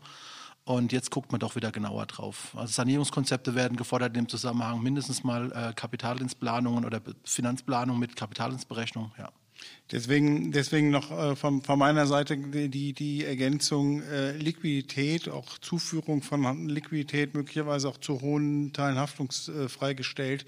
Und 0.63 0.91
jetzt 0.93 1.11
guckt 1.11 1.31
man 1.31 1.39
doch 1.39 1.55
wieder 1.55 1.71
genauer 1.71 2.05
drauf. 2.05 2.53
Also 2.55 2.73
Sanierungskonzepte 2.73 3.55
werden 3.55 3.77
gefordert 3.77 4.09
in 4.09 4.25
dem 4.25 4.29
Zusammenhang, 4.29 4.81
mindestens 4.81 5.23
mal 5.23 5.51
äh, 5.51 5.73
Kapitaldienstplanungen 5.73 6.85
oder 6.85 7.01
Finanzplanung 7.23 7.99
mit 7.99 8.15
Kapitaldienstberechnung, 8.15 9.11
ja. 9.17 9.31
Deswegen, 9.91 10.51
deswegen 10.51 10.89
noch 10.89 11.11
äh, 11.11 11.35
von, 11.37 11.61
von 11.61 11.79
meiner 11.79 12.07
Seite 12.07 12.37
die, 12.37 12.93
die 12.93 13.23
Ergänzung 13.23 14.01
äh, 14.01 14.33
Liquidität, 14.33 15.29
auch 15.29 15.57
Zuführung 15.59 16.21
von 16.21 16.67
Liquidität, 16.67 17.33
möglicherweise 17.33 17.87
auch 17.87 17.97
zu 17.97 18.19
hohen 18.19 18.73
Teilen 18.73 18.97
haftungsfrei 18.97 19.93
gestellt, 19.93 20.45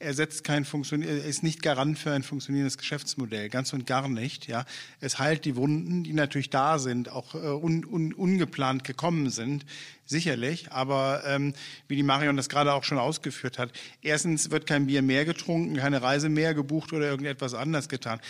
ersetzt 0.00 0.44
kein 0.44 0.64
Funktion 0.64 1.02
ist 1.02 1.42
nicht 1.42 1.62
Garant 1.62 1.98
für 1.98 2.10
ein 2.10 2.22
funktionierendes 2.22 2.78
Geschäftsmodell, 2.78 3.48
ganz 3.50 3.72
und 3.72 3.86
gar 3.86 4.08
nicht. 4.08 4.48
Ja, 4.48 4.64
es 5.00 5.18
heilt 5.18 5.44
die 5.44 5.56
Wunden, 5.56 6.02
die 6.02 6.14
natürlich 6.14 6.50
da 6.50 6.78
sind, 6.78 7.10
auch 7.10 7.34
äh, 7.34 7.38
un, 7.38 7.84
un, 7.84 8.12
ungeplant 8.14 8.82
gekommen 8.82 9.30
sind, 9.30 9.66
sicherlich. 10.06 10.72
Aber 10.72 11.22
ähm, 11.26 11.54
wie 11.86 11.96
die 11.96 12.02
Marion 12.02 12.36
das 12.36 12.48
gerade 12.48 12.72
auch 12.72 12.82
schon 12.82 12.98
ausgeführt 12.98 13.58
hat, 13.58 13.70
erstens 14.02 14.50
wird 14.50 14.66
kein 14.66 14.86
Bier 14.86 15.02
mehr 15.02 15.26
getrunken, 15.26 15.76
keine 15.76 16.02
Reise 16.02 16.28
mehr 16.28 16.54
gebucht 16.54 16.92
oder 16.92 17.06
irgendetwas 17.06 17.54
anders 17.54 17.88
getan. 17.88 18.20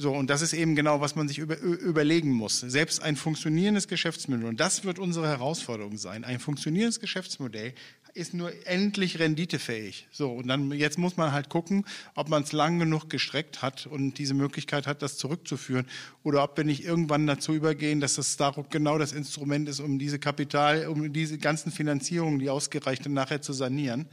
So, 0.00 0.12
und 0.12 0.30
das 0.30 0.42
ist 0.42 0.52
eben 0.52 0.76
genau, 0.76 1.00
was 1.00 1.16
man 1.16 1.26
sich 1.26 1.38
über, 1.38 1.58
überlegen 1.58 2.30
muss. 2.30 2.60
Selbst 2.60 3.02
ein 3.02 3.16
funktionierendes 3.16 3.88
Geschäftsmodell, 3.88 4.46
und 4.46 4.60
das 4.60 4.84
wird 4.84 5.00
unsere 5.00 5.26
Herausforderung 5.26 5.98
sein, 5.98 6.22
ein 6.22 6.38
funktionierendes 6.38 7.00
Geschäftsmodell 7.00 7.74
ist 8.14 8.34
nur 8.34 8.52
endlich 8.66 9.18
renditefähig. 9.18 10.08
So, 10.10 10.32
und 10.32 10.48
dann 10.48 10.72
jetzt 10.72 10.98
muss 10.98 11.16
man 11.16 11.32
halt 11.32 11.48
gucken, 11.48 11.84
ob 12.14 12.28
man 12.28 12.42
es 12.42 12.52
lang 12.52 12.78
genug 12.78 13.10
gestreckt 13.10 13.62
hat 13.62 13.86
und 13.86 14.18
diese 14.18 14.34
Möglichkeit 14.34 14.86
hat, 14.86 15.02
das 15.02 15.16
zurückzuführen. 15.16 15.86
Oder 16.22 16.42
ob 16.42 16.56
wir 16.56 16.64
nicht 16.64 16.84
irgendwann 16.84 17.26
dazu 17.26 17.52
übergehen, 17.52 18.00
dass 18.00 18.14
das 18.14 18.32
Startup 18.32 18.70
genau 18.70 18.98
das 18.98 19.12
Instrument 19.12 19.68
ist, 19.68 19.80
um 19.80 19.98
diese 19.98 20.18
Kapital, 20.18 20.86
um 20.88 21.12
diese 21.12 21.38
ganzen 21.38 21.70
Finanzierungen, 21.72 22.38
die 22.38 22.50
ausgereichten, 22.50 23.12
nachher 23.12 23.42
zu 23.42 23.52
sanieren. 23.52 24.06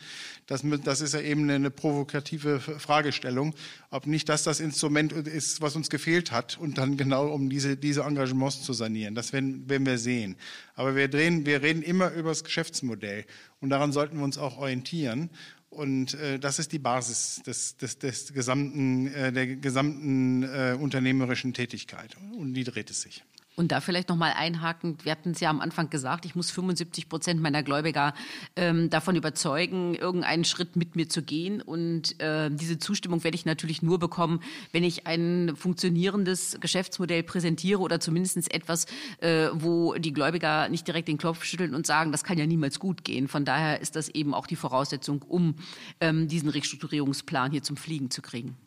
Das, 0.48 0.64
das 0.84 1.02
ist 1.02 1.14
ja 1.16 1.22
eben 1.22 1.50
eine 1.50 1.72
provokative 1.72 2.60
Fragestellung, 2.60 3.56
ob 3.90 4.06
nicht 4.06 4.30
das 4.30 4.44
das 4.44 4.60
Instrument 4.60 5.12
ist, 5.12 5.62
was 5.62 5.76
uns 5.76 5.90
gefehlt 5.90 6.32
hat 6.32 6.58
und 6.60 6.78
dann 6.78 6.98
genau 6.98 7.28
um 7.28 7.50
diese, 7.50 7.78
diese 7.78 8.04
Engagements 8.04 8.62
zu 8.62 8.74
sanieren. 8.74 9.16
Das 9.16 9.34
werden, 9.34 9.68
werden 9.68 9.88
wir 9.88 9.98
sehen. 9.98 10.36
Aber 10.76 10.96
wir, 10.96 11.08
drehen, 11.08 11.48
wir 11.48 11.64
reden 11.64 11.82
immer 11.82 12.12
über 12.12 12.30
das 12.30 12.44
Geschäftsmodell 12.44 13.26
und 13.60 13.72
daran 13.72 13.92
sollten 13.92 14.18
wir 14.18 14.24
uns 14.24 14.38
auch 14.38 14.58
orientieren. 14.58 15.32
Und 15.72 16.14
äh, 16.14 16.40
das 16.40 16.60
ist 16.60 16.72
die 16.72 16.80
Basis 16.80 17.42
des, 17.46 17.76
des, 17.78 17.98
des 17.98 18.32
gesamten, 18.32 19.08
äh, 19.08 19.34
der 19.34 19.48
gesamten 19.48 20.44
äh, 20.44 20.78
unternehmerischen 20.80 21.54
Tätigkeit. 21.54 22.16
Und 22.38 22.54
die 22.54 22.64
dreht 22.64 22.90
es 22.92 23.02
sich. 23.02 23.24
Und 23.56 23.72
da 23.72 23.80
vielleicht 23.80 24.10
nochmal 24.10 24.34
einhakend, 24.36 25.06
wir 25.06 25.14
hatten 25.14 25.32
es 25.32 25.40
ja 25.40 25.50
am 25.50 25.62
Anfang 25.62 25.90
gesagt, 25.90 26.26
ich 26.26 26.36
muss 26.36 26.52
75 26.52 27.08
Prozent 27.08 27.42
meiner 27.42 27.64
Gläubiger 27.64 28.14
ähm, 28.58 28.90
davon 28.90 29.16
überzeugen, 29.16 29.96
irgendeinen 29.96 30.44
Schritt 30.44 30.76
mit 30.76 30.98
mir 30.98 31.08
zu 31.08 31.22
gehen. 31.22 31.62
Und 31.62 32.20
äh, 32.20 32.50
diese 32.52 32.80
Zustimmung 32.80 33.24
werde 33.24 33.36
ich 33.36 33.46
natürlich 33.46 33.82
nur 33.82 33.98
bekommen, 33.98 34.42
wenn 34.74 34.84
ich 34.84 35.08
ein 35.08 35.54
funktionierendes 35.56 36.58
Geschäftsmodell 36.60 37.24
präsentiere 37.24 37.80
oder 37.80 38.02
zumindest 38.02 38.54
etwas, 38.54 38.88
äh, 39.20 39.48
wo 39.54 39.94
die 39.94 40.12
Gläubiger 40.12 40.68
nicht 40.68 40.86
direkt 40.86 41.08
den 41.08 41.18
Klopf 41.18 41.46
schütteln 41.46 41.76
und 41.76 41.88
sagen, 41.88 42.12
das 42.12 42.26
kann 42.26 42.38
ja 42.38 42.46
niemals 42.46 42.80
gut 42.80 43.06
gehen. 43.06 43.30
Von 43.30 43.46
daher 43.46 43.80
ist 43.80 43.96
das 43.96 44.10
eben 44.10 44.34
auch 44.34 44.48
die 44.48 44.58
Voraussetzung, 44.58 45.22
um 45.22 45.56
ähm, 46.02 46.28
diesen 46.28 46.50
Restrukturierungsplan 46.50 47.52
hier 47.52 47.64
zum 47.64 47.78
Fliegen 47.78 48.12
zu 48.12 48.22
kriegen. 48.22 48.58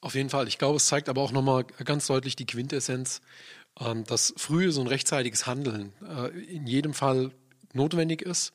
Auf 0.00 0.16
jeden 0.16 0.30
Fall. 0.30 0.48
Ich 0.48 0.58
glaube, 0.58 0.76
es 0.76 0.86
zeigt 0.86 1.08
aber 1.08 1.20
auch 1.20 1.30
nochmal 1.30 1.64
ganz 1.84 2.08
deutlich 2.08 2.34
die 2.34 2.44
Quintessenz 2.44 3.20
ähm, 3.80 4.04
dass 4.04 4.34
frühe 4.36 4.72
so 4.72 4.80
ein 4.80 4.86
rechtzeitiges 4.86 5.46
Handeln 5.46 5.92
äh, 6.06 6.28
in 6.44 6.66
jedem 6.66 6.94
Fall 6.94 7.32
notwendig 7.72 8.22
ist, 8.22 8.52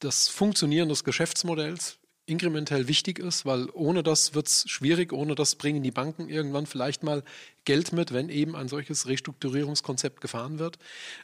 das 0.00 0.28
Funktionieren 0.28 0.88
des 0.88 1.04
Geschäftsmodells 1.04 1.98
inkrementell 2.26 2.88
wichtig 2.88 3.18
ist, 3.18 3.44
weil 3.44 3.68
ohne 3.70 4.02
das 4.02 4.34
wird 4.34 4.48
es 4.48 4.64
schwierig, 4.68 5.12
ohne 5.12 5.34
das 5.34 5.56
bringen 5.56 5.82
die 5.82 5.90
Banken 5.90 6.28
irgendwann 6.28 6.66
vielleicht 6.66 7.02
mal 7.02 7.22
Geld 7.64 7.92
mit, 7.92 8.12
wenn 8.12 8.28
eben 8.30 8.56
ein 8.56 8.68
solches 8.68 9.06
Restrukturierungskonzept 9.06 10.20
gefahren 10.20 10.58
wird. 10.58 10.78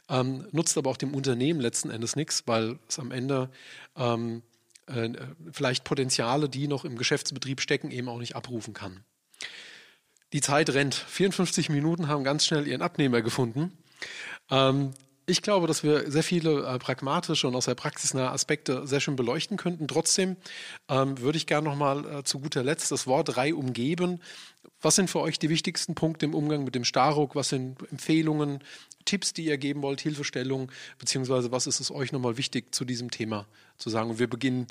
Ähm, 0.09 0.47
nutzt 0.51 0.77
aber 0.77 0.89
auch 0.89 0.97
dem 0.97 1.13
Unternehmen 1.13 1.59
letzten 1.59 1.89
Endes 1.89 2.15
nichts, 2.15 2.43
weil 2.45 2.77
es 2.87 2.99
am 2.99 3.11
Ende 3.11 3.49
ähm, 3.95 4.43
äh, 4.85 5.09
vielleicht 5.51 5.83
Potenziale, 5.83 6.49
die 6.49 6.67
noch 6.67 6.85
im 6.85 6.97
Geschäftsbetrieb 6.97 7.61
stecken, 7.61 7.89
eben 7.89 8.07
auch 8.07 8.19
nicht 8.19 8.35
abrufen 8.35 8.73
kann. 8.73 9.03
Die 10.33 10.41
Zeit 10.41 10.69
rennt. 10.69 10.95
54 10.95 11.69
Minuten 11.69 12.07
haben 12.07 12.23
ganz 12.23 12.45
schnell 12.45 12.67
ihren 12.67 12.81
Abnehmer 12.81 13.21
gefunden. 13.21 13.77
Ähm, 14.49 14.93
ich 15.27 15.41
glaube, 15.41 15.67
dass 15.67 15.83
wir 15.83 16.09
sehr 16.11 16.23
viele 16.23 16.65
äh, 16.65 16.79
pragmatische 16.79 17.47
und 17.47 17.55
auch 17.55 17.61
sehr 17.61 17.75
praxisnahe 17.75 18.31
Aspekte 18.31 18.87
sehr 18.87 18.99
schön 18.99 19.15
beleuchten 19.15 19.55
könnten. 19.55 19.87
Trotzdem 19.87 20.35
ähm, 20.89 21.19
würde 21.19 21.37
ich 21.37 21.47
gerne 21.47 21.69
nochmal 21.69 22.05
äh, 22.05 22.23
zu 22.23 22.39
guter 22.39 22.63
Letzt 22.63 22.91
das 22.91 23.07
Wort 23.07 23.37
Rei 23.37 23.53
umgeben. 23.53 24.19
Was 24.81 24.95
sind 24.95 25.09
für 25.09 25.19
euch 25.19 25.37
die 25.37 25.49
wichtigsten 25.49 25.95
Punkte 25.95 26.25
im 26.25 26.33
Umgang 26.33 26.63
mit 26.63 26.75
dem 26.75 26.83
Starruck? 26.83 27.35
Was 27.35 27.49
sind 27.49 27.77
Empfehlungen, 27.91 28.59
Tipps, 29.05 29.33
die 29.33 29.45
ihr 29.45 29.57
geben 29.57 29.81
wollt, 29.83 30.01
Hilfestellungen? 30.01 30.71
Beziehungsweise 30.97 31.51
was 31.51 31.67
ist 31.67 31.79
es 31.79 31.91
euch 31.91 32.11
nochmal 32.11 32.37
wichtig 32.37 32.73
zu 32.73 32.83
diesem 32.83 33.11
Thema 33.11 33.47
zu 33.77 33.89
sagen? 33.89 34.09
Und 34.09 34.19
wir 34.19 34.29
beginnen 34.29 34.67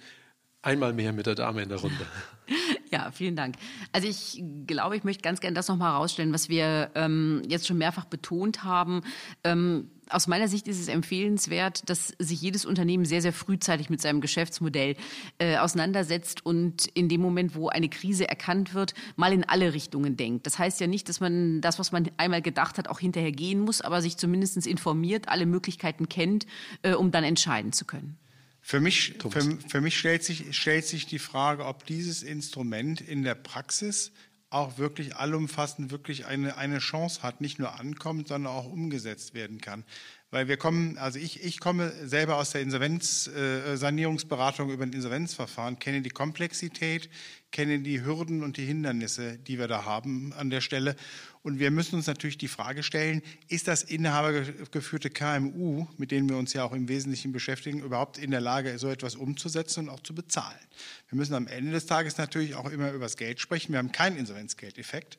einmal 0.62 0.92
mehr 0.92 1.12
mit 1.12 1.26
der 1.26 1.36
Dame 1.36 1.62
in 1.62 1.68
der 1.68 1.78
Runde. 1.78 2.06
Ja, 2.92 3.10
vielen 3.12 3.36
Dank. 3.36 3.54
Also 3.92 4.08
ich 4.08 4.42
glaube, 4.66 4.96
ich 4.96 5.04
möchte 5.04 5.22
ganz 5.22 5.40
gerne 5.40 5.54
das 5.54 5.68
nochmal 5.68 5.92
herausstellen, 5.92 6.32
was 6.32 6.48
wir 6.48 6.90
ähm, 6.96 7.42
jetzt 7.48 7.68
schon 7.68 7.78
mehrfach 7.78 8.04
betont 8.04 8.64
haben. 8.64 9.02
Ähm, 9.44 9.90
aus 10.08 10.26
meiner 10.26 10.48
Sicht 10.48 10.66
ist 10.66 10.80
es 10.80 10.88
empfehlenswert, 10.88 11.88
dass 11.88 12.08
sich 12.18 12.42
jedes 12.42 12.64
Unternehmen 12.64 13.04
sehr, 13.04 13.22
sehr 13.22 13.32
frühzeitig 13.32 13.90
mit 13.90 14.00
seinem 14.00 14.20
Geschäftsmodell 14.20 14.96
äh, 15.38 15.58
auseinandersetzt 15.58 16.44
und 16.44 16.88
in 16.88 17.08
dem 17.08 17.20
Moment, 17.20 17.54
wo 17.54 17.68
eine 17.68 17.88
Krise 17.88 18.28
erkannt 18.28 18.74
wird, 18.74 18.94
mal 19.14 19.32
in 19.32 19.44
alle 19.44 19.72
Richtungen 19.72 20.16
denkt. 20.16 20.46
Das 20.46 20.58
heißt 20.58 20.80
ja 20.80 20.88
nicht, 20.88 21.08
dass 21.08 21.20
man 21.20 21.60
das, 21.60 21.78
was 21.78 21.92
man 21.92 22.10
einmal 22.16 22.42
gedacht 22.42 22.76
hat, 22.76 22.88
auch 22.88 22.98
hinterher 22.98 23.30
gehen 23.30 23.60
muss, 23.60 23.82
aber 23.82 24.02
sich 24.02 24.16
zumindest 24.16 24.66
informiert, 24.66 25.28
alle 25.28 25.46
Möglichkeiten 25.46 26.08
kennt, 26.08 26.44
äh, 26.82 26.94
um 26.94 27.12
dann 27.12 27.22
entscheiden 27.22 27.72
zu 27.72 27.84
können. 27.84 28.18
Für 28.62 28.80
mich, 28.80 29.14
für, 29.18 29.58
für 29.68 29.80
mich 29.80 29.98
stellt, 29.98 30.22
sich, 30.22 30.56
stellt 30.56 30.86
sich 30.86 31.06
die 31.06 31.18
Frage, 31.18 31.64
ob 31.64 31.86
dieses 31.86 32.22
Instrument 32.22 33.00
in 33.00 33.22
der 33.22 33.34
Praxis 33.34 34.12
auch 34.50 34.78
wirklich 34.78 35.16
allumfassend 35.16 35.90
wirklich 35.90 36.26
eine, 36.26 36.56
eine 36.56 36.80
Chance 36.80 37.22
hat, 37.22 37.40
nicht 37.40 37.58
nur 37.58 37.78
ankommt, 37.78 38.28
sondern 38.28 38.52
auch 38.52 38.66
umgesetzt 38.66 39.32
werden 39.32 39.60
kann. 39.60 39.84
Weil 40.32 40.46
wir 40.46 40.56
kommen, 40.56 40.96
also 40.96 41.18
ich, 41.18 41.42
ich 41.42 41.58
komme 41.58 41.92
selber 42.06 42.36
aus 42.36 42.50
der 42.50 42.60
Insolvenzsanierungsberatung 42.60 44.70
äh, 44.70 44.74
über 44.74 44.84
ein 44.84 44.92
Insolvenzverfahren, 44.92 45.80
kenne 45.80 46.02
die 46.02 46.10
Komplexität, 46.10 47.10
kenne 47.50 47.80
die 47.80 48.04
Hürden 48.04 48.44
und 48.44 48.56
die 48.56 48.64
Hindernisse, 48.64 49.38
die 49.38 49.58
wir 49.58 49.66
da 49.66 49.84
haben 49.84 50.32
an 50.34 50.50
der 50.50 50.60
Stelle. 50.60 50.94
Und 51.42 51.58
wir 51.58 51.72
müssen 51.72 51.96
uns 51.96 52.06
natürlich 52.06 52.38
die 52.38 52.48
Frage 52.48 52.84
stellen, 52.84 53.22
ist 53.48 53.66
das 53.66 53.82
inhabergeführte 53.82 55.10
KMU, 55.10 55.86
mit 55.96 56.12
denen 56.12 56.28
wir 56.28 56.36
uns 56.36 56.52
ja 56.52 56.64
auch 56.64 56.72
im 56.72 56.88
Wesentlichen 56.88 57.32
beschäftigen, 57.32 57.80
überhaupt 57.80 58.18
in 58.18 58.30
der 58.30 58.40
Lage, 58.40 58.78
so 58.78 58.88
etwas 58.88 59.16
umzusetzen 59.16 59.88
und 59.88 59.88
auch 59.88 60.00
zu 60.00 60.14
bezahlen? 60.14 60.60
Wir 61.08 61.16
müssen 61.16 61.34
am 61.34 61.48
Ende 61.48 61.72
des 61.72 61.86
Tages 61.86 62.18
natürlich 62.18 62.54
auch 62.54 62.70
immer 62.70 62.92
über 62.92 63.06
das 63.06 63.16
Geld 63.16 63.40
sprechen. 63.40 63.72
Wir 63.72 63.78
haben 63.78 63.90
keinen 63.90 64.16
Insolvenzgeldeffekt. 64.16 65.18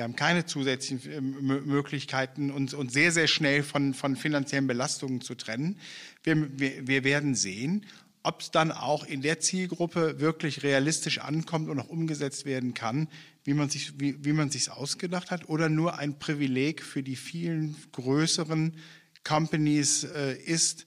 Wir 0.00 0.04
haben 0.04 0.16
keine 0.16 0.46
zusätzlichen 0.46 1.12
äh, 1.12 1.20
Möglichkeiten, 1.20 2.50
uns, 2.50 2.72
uns 2.72 2.94
sehr, 2.94 3.12
sehr 3.12 3.26
schnell 3.26 3.62
von, 3.62 3.92
von 3.92 4.16
finanziellen 4.16 4.66
Belastungen 4.66 5.20
zu 5.20 5.34
trennen. 5.34 5.78
Wir, 6.22 6.58
wir, 6.58 6.88
wir 6.88 7.04
werden 7.04 7.34
sehen, 7.34 7.84
ob 8.22 8.40
es 8.40 8.50
dann 8.50 8.72
auch 8.72 9.04
in 9.04 9.20
der 9.20 9.40
Zielgruppe 9.40 10.18
wirklich 10.18 10.62
realistisch 10.62 11.18
ankommt 11.18 11.68
und 11.68 11.78
auch 11.78 11.90
umgesetzt 11.90 12.46
werden 12.46 12.72
kann, 12.72 13.08
wie 13.44 13.52
man 13.52 13.68
sich 13.68 14.00
wie, 14.00 14.24
wie 14.24 14.32
ausgedacht 14.70 15.30
hat, 15.30 15.50
oder 15.50 15.68
nur 15.68 15.98
ein 15.98 16.18
Privileg 16.18 16.82
für 16.82 17.02
die 17.02 17.16
vielen 17.16 17.76
größeren 17.92 18.78
Companies 19.22 20.04
äh, 20.04 20.32
ist, 20.32 20.86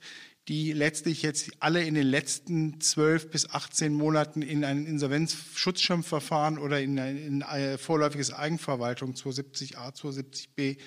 die 0.50 0.74
letztlich 0.74 1.22
jetzt 1.22 1.52
alle 1.60 1.84
in 1.84 1.94
den 1.94 2.08
letzten 2.08 2.82
zwölf 2.82 3.30
bis 3.30 3.50
18 3.50 3.94
Monaten 3.94 4.42
in 4.42 4.66
ein 4.66 4.86
Insolvenzschutzschirmverfahren 4.86 6.58
oder 6.58 6.82
in 6.82 7.00
ein, 7.00 7.18
in 7.18 7.44
ein 7.44 7.78
vorläufiges 7.78 8.34
Eigenverwaltung 8.34 9.14
270a, 9.14 9.96
270b 9.96 10.78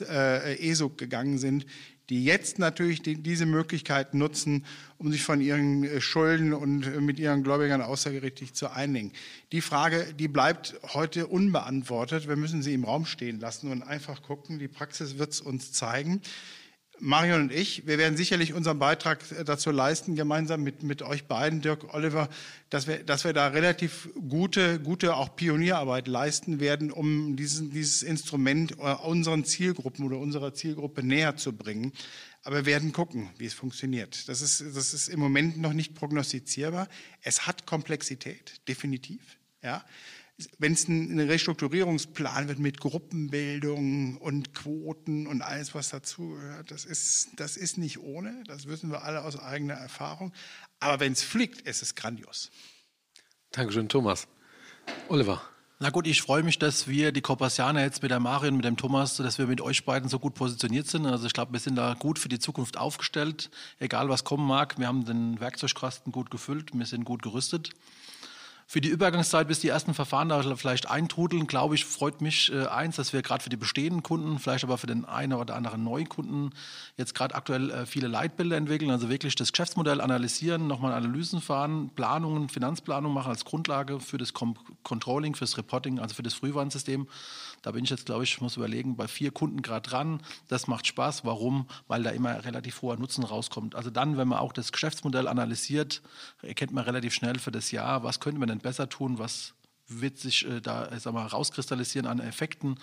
äh, 0.00 0.70
ESUG 0.70 0.98
gegangen 0.98 1.38
sind, 1.38 1.64
die 2.10 2.24
jetzt 2.24 2.58
natürlich 2.58 3.02
die, 3.02 3.22
diese 3.22 3.46
Möglichkeit 3.46 4.14
nutzen, 4.14 4.64
um 4.98 5.10
sich 5.10 5.22
von 5.22 5.40
ihren 5.40 5.84
äh, 5.84 6.00
Schulden 6.00 6.52
und 6.52 6.86
äh, 6.86 7.00
mit 7.00 7.18
ihren 7.18 7.42
Gläubigern 7.42 7.80
außergerichtlich 7.82 8.54
zu 8.54 8.70
einigen. 8.70 9.12
Die 9.52 9.60
Frage, 9.62 10.14
die 10.18 10.28
bleibt 10.28 10.78
heute 10.94 11.26
unbeantwortet. 11.26 12.28
Wir 12.28 12.36
müssen 12.36 12.62
sie 12.62 12.74
im 12.74 12.84
Raum 12.84 13.06
stehen 13.06 13.40
lassen 13.40 13.70
und 13.70 13.82
einfach 13.82 14.22
gucken. 14.22 14.58
Die 14.58 14.68
Praxis 14.68 15.18
wird 15.18 15.32
es 15.32 15.40
uns 15.40 15.72
zeigen. 15.72 16.20
Marion 17.00 17.42
und 17.42 17.52
ich, 17.52 17.86
wir 17.86 17.98
werden 17.98 18.16
sicherlich 18.16 18.54
unseren 18.54 18.78
Beitrag 18.78 19.24
dazu 19.44 19.70
leisten, 19.70 20.16
gemeinsam 20.16 20.62
mit, 20.62 20.82
mit 20.82 21.02
euch 21.02 21.24
beiden, 21.26 21.60
Dirk, 21.60 21.94
Oliver, 21.94 22.28
dass 22.70 22.86
wir, 22.86 23.02
dass 23.04 23.24
wir 23.24 23.32
da 23.32 23.48
relativ 23.48 24.08
gute, 24.28 24.80
gute 24.80 25.16
auch 25.16 25.36
Pionierarbeit 25.36 26.08
leisten 26.08 26.60
werden, 26.60 26.90
um 26.90 27.36
diesen, 27.36 27.70
dieses 27.70 28.02
Instrument 28.02 28.72
äh, 28.78 28.94
unseren 28.94 29.44
Zielgruppen 29.44 30.04
oder 30.04 30.18
unserer 30.18 30.54
Zielgruppe 30.54 31.02
näher 31.02 31.36
zu 31.36 31.52
bringen. 31.56 31.92
Aber 32.42 32.56
wir 32.56 32.66
werden 32.66 32.92
gucken, 32.92 33.30
wie 33.38 33.46
es 33.46 33.54
funktioniert. 33.54 34.28
Das 34.28 34.40
ist, 34.40 34.60
das 34.60 34.94
ist 34.94 35.08
im 35.08 35.20
Moment 35.20 35.58
noch 35.58 35.72
nicht 35.72 35.94
prognostizierbar. 35.94 36.88
Es 37.22 37.46
hat 37.46 37.66
Komplexität, 37.66 38.60
definitiv. 38.68 39.20
Ja 39.62 39.84
wenn 40.58 40.72
es 40.72 40.86
ein 40.86 41.18
Restrukturierungsplan 41.18 42.48
wird 42.48 42.58
mit 42.58 42.80
Gruppenbildung 42.80 44.18
und 44.18 44.54
Quoten 44.54 45.26
und 45.26 45.42
alles, 45.42 45.74
was 45.74 45.88
dazugehört, 45.88 46.70
das 46.70 46.84
ist, 46.84 47.30
das 47.36 47.56
ist 47.56 47.76
nicht 47.76 47.98
ohne, 47.98 48.44
das 48.46 48.66
wissen 48.66 48.90
wir 48.90 49.02
alle 49.02 49.24
aus 49.24 49.38
eigener 49.38 49.74
Erfahrung. 49.74 50.32
Aber 50.78 51.00
wenn 51.00 51.12
es 51.12 51.22
fliegt, 51.22 51.62
ist 51.62 51.82
es 51.82 51.94
grandios. 51.94 52.50
Dankeschön, 53.50 53.88
Thomas. 53.88 54.28
Oliver. 55.08 55.42
Na 55.80 55.90
gut, 55.90 56.08
ich 56.08 56.22
freue 56.22 56.42
mich, 56.42 56.58
dass 56.58 56.88
wir 56.88 57.12
die 57.12 57.20
Korpasianer 57.20 57.82
jetzt 57.82 58.02
mit 58.02 58.10
der 58.10 58.18
Marion, 58.18 58.56
mit 58.56 58.64
dem 58.64 58.76
Thomas, 58.76 59.16
dass 59.16 59.38
wir 59.38 59.46
mit 59.46 59.60
euch 59.60 59.84
beiden 59.84 60.08
so 60.08 60.18
gut 60.18 60.34
positioniert 60.34 60.88
sind. 60.88 61.06
Also 61.06 61.26
ich 61.26 61.32
glaube, 61.32 61.52
wir 61.52 61.60
sind 61.60 61.76
da 61.76 61.94
gut 61.94 62.18
für 62.18 62.28
die 62.28 62.40
Zukunft 62.40 62.76
aufgestellt, 62.76 63.50
egal 63.78 64.08
was 64.08 64.24
kommen 64.24 64.44
mag. 64.44 64.78
Wir 64.78 64.88
haben 64.88 65.04
den 65.04 65.38
Werkzeugkasten 65.40 66.12
gut 66.12 66.32
gefüllt, 66.32 66.70
wir 66.74 66.86
sind 66.86 67.04
gut 67.04 67.22
gerüstet. 67.22 67.70
Für 68.70 68.82
die 68.82 68.90
Übergangszeit, 68.90 69.48
bis 69.48 69.60
die 69.60 69.68
ersten 69.68 69.94
Verfahren 69.94 70.28
da 70.28 70.42
vielleicht 70.54 70.90
eintrudeln, 70.90 71.46
glaube 71.46 71.74
ich, 71.74 71.86
freut 71.86 72.20
mich 72.20 72.52
äh, 72.52 72.66
eins, 72.66 72.96
dass 72.96 73.14
wir 73.14 73.22
gerade 73.22 73.42
für 73.42 73.48
die 73.48 73.56
bestehenden 73.56 74.02
Kunden, 74.02 74.38
vielleicht 74.38 74.62
aber 74.62 74.76
für 74.76 74.86
den 74.86 75.06
einen 75.06 75.32
oder 75.32 75.56
anderen 75.56 75.82
Neukunden 75.84 76.50
jetzt 76.98 77.14
gerade 77.14 77.34
aktuell 77.34 77.70
äh, 77.70 77.86
viele 77.86 78.08
Leitbilder 78.08 78.58
entwickeln, 78.58 78.90
also 78.90 79.08
wirklich 79.08 79.34
das 79.36 79.52
Geschäftsmodell 79.52 80.02
analysieren, 80.02 80.66
nochmal 80.66 80.92
Analysen 80.92 81.40
fahren, 81.40 81.88
Planungen, 81.96 82.50
Finanzplanung 82.50 83.14
machen 83.14 83.30
als 83.30 83.46
Grundlage 83.46 84.00
für 84.00 84.18
das 84.18 84.34
Com 84.34 84.54
Controlling, 84.82 85.34
fürs 85.34 85.56
Reporting, 85.56 85.98
also 85.98 86.14
für 86.14 86.22
das 86.22 86.34
Frühwarnsystem. 86.34 87.08
Da 87.62 87.72
bin 87.72 87.84
ich 87.84 87.90
jetzt, 87.90 88.06
glaube 88.06 88.24
ich, 88.24 88.40
muss 88.40 88.56
überlegen, 88.56 88.96
bei 88.96 89.08
vier 89.08 89.30
Kunden 89.30 89.62
gerade 89.62 89.88
dran. 89.88 90.20
Das 90.48 90.66
macht 90.66 90.86
Spaß. 90.86 91.24
Warum? 91.24 91.66
Weil 91.86 92.02
da 92.02 92.10
immer 92.10 92.44
relativ 92.44 92.82
hoher 92.82 92.96
Nutzen 92.96 93.24
rauskommt. 93.24 93.74
Also 93.74 93.90
dann, 93.90 94.16
wenn 94.16 94.28
man 94.28 94.38
auch 94.38 94.52
das 94.52 94.72
Geschäftsmodell 94.72 95.28
analysiert, 95.28 96.02
erkennt 96.42 96.72
man 96.72 96.84
relativ 96.84 97.14
schnell 97.14 97.38
für 97.38 97.50
das 97.50 97.70
Jahr, 97.70 98.02
was 98.02 98.20
könnte 98.20 98.38
man 98.38 98.48
denn 98.48 98.58
besser 98.58 98.88
tun, 98.88 99.18
was 99.18 99.54
wird 99.88 100.18
sich 100.18 100.46
äh, 100.46 100.60
da 100.60 100.88
sag 100.98 101.14
mal, 101.14 101.26
rauskristallisieren 101.26 102.06
an 102.06 102.20
Effekten. 102.20 102.78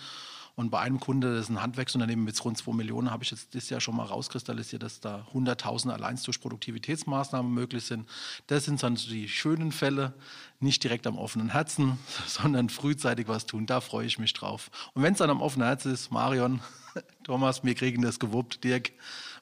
Und 0.56 0.70
bei 0.70 0.80
einem 0.80 0.98
Kunde, 0.98 1.34
das 1.34 1.44
ist 1.44 1.50
ein 1.50 1.60
Handwerksunternehmen 1.60 2.24
mit 2.24 2.42
rund 2.42 2.56
2 2.56 2.72
Millionen, 2.72 3.10
habe 3.10 3.22
ich 3.22 3.30
jetzt 3.30 3.54
das 3.54 3.68
Jahr 3.68 3.82
schon 3.82 3.94
mal 3.94 4.06
rauskristallisiert, 4.06 4.82
dass 4.82 5.00
da 5.00 5.26
100.000 5.34 5.90
allein 5.90 6.18
durch 6.24 6.40
Produktivitätsmaßnahmen 6.40 7.52
möglich 7.52 7.84
sind. 7.84 8.08
Das 8.46 8.64
sind 8.64 8.82
dann 8.82 8.94
die 8.94 9.28
schönen 9.28 9.70
Fälle, 9.70 10.14
nicht 10.58 10.82
direkt 10.82 11.06
am 11.06 11.18
offenen 11.18 11.50
Herzen, 11.50 11.98
sondern 12.26 12.70
frühzeitig 12.70 13.28
was 13.28 13.44
tun. 13.44 13.66
Da 13.66 13.82
freue 13.82 14.06
ich 14.06 14.18
mich 14.18 14.32
drauf. 14.32 14.70
Und 14.94 15.02
wenn 15.02 15.12
es 15.12 15.18
dann 15.18 15.28
am 15.28 15.42
offenen 15.42 15.68
Herzen 15.68 15.92
ist, 15.92 16.10
Marion, 16.10 16.62
Thomas, 17.22 17.62
wir 17.62 17.74
kriegen 17.74 18.00
das 18.00 18.18
gewuppt, 18.18 18.64
Dirk 18.64 18.92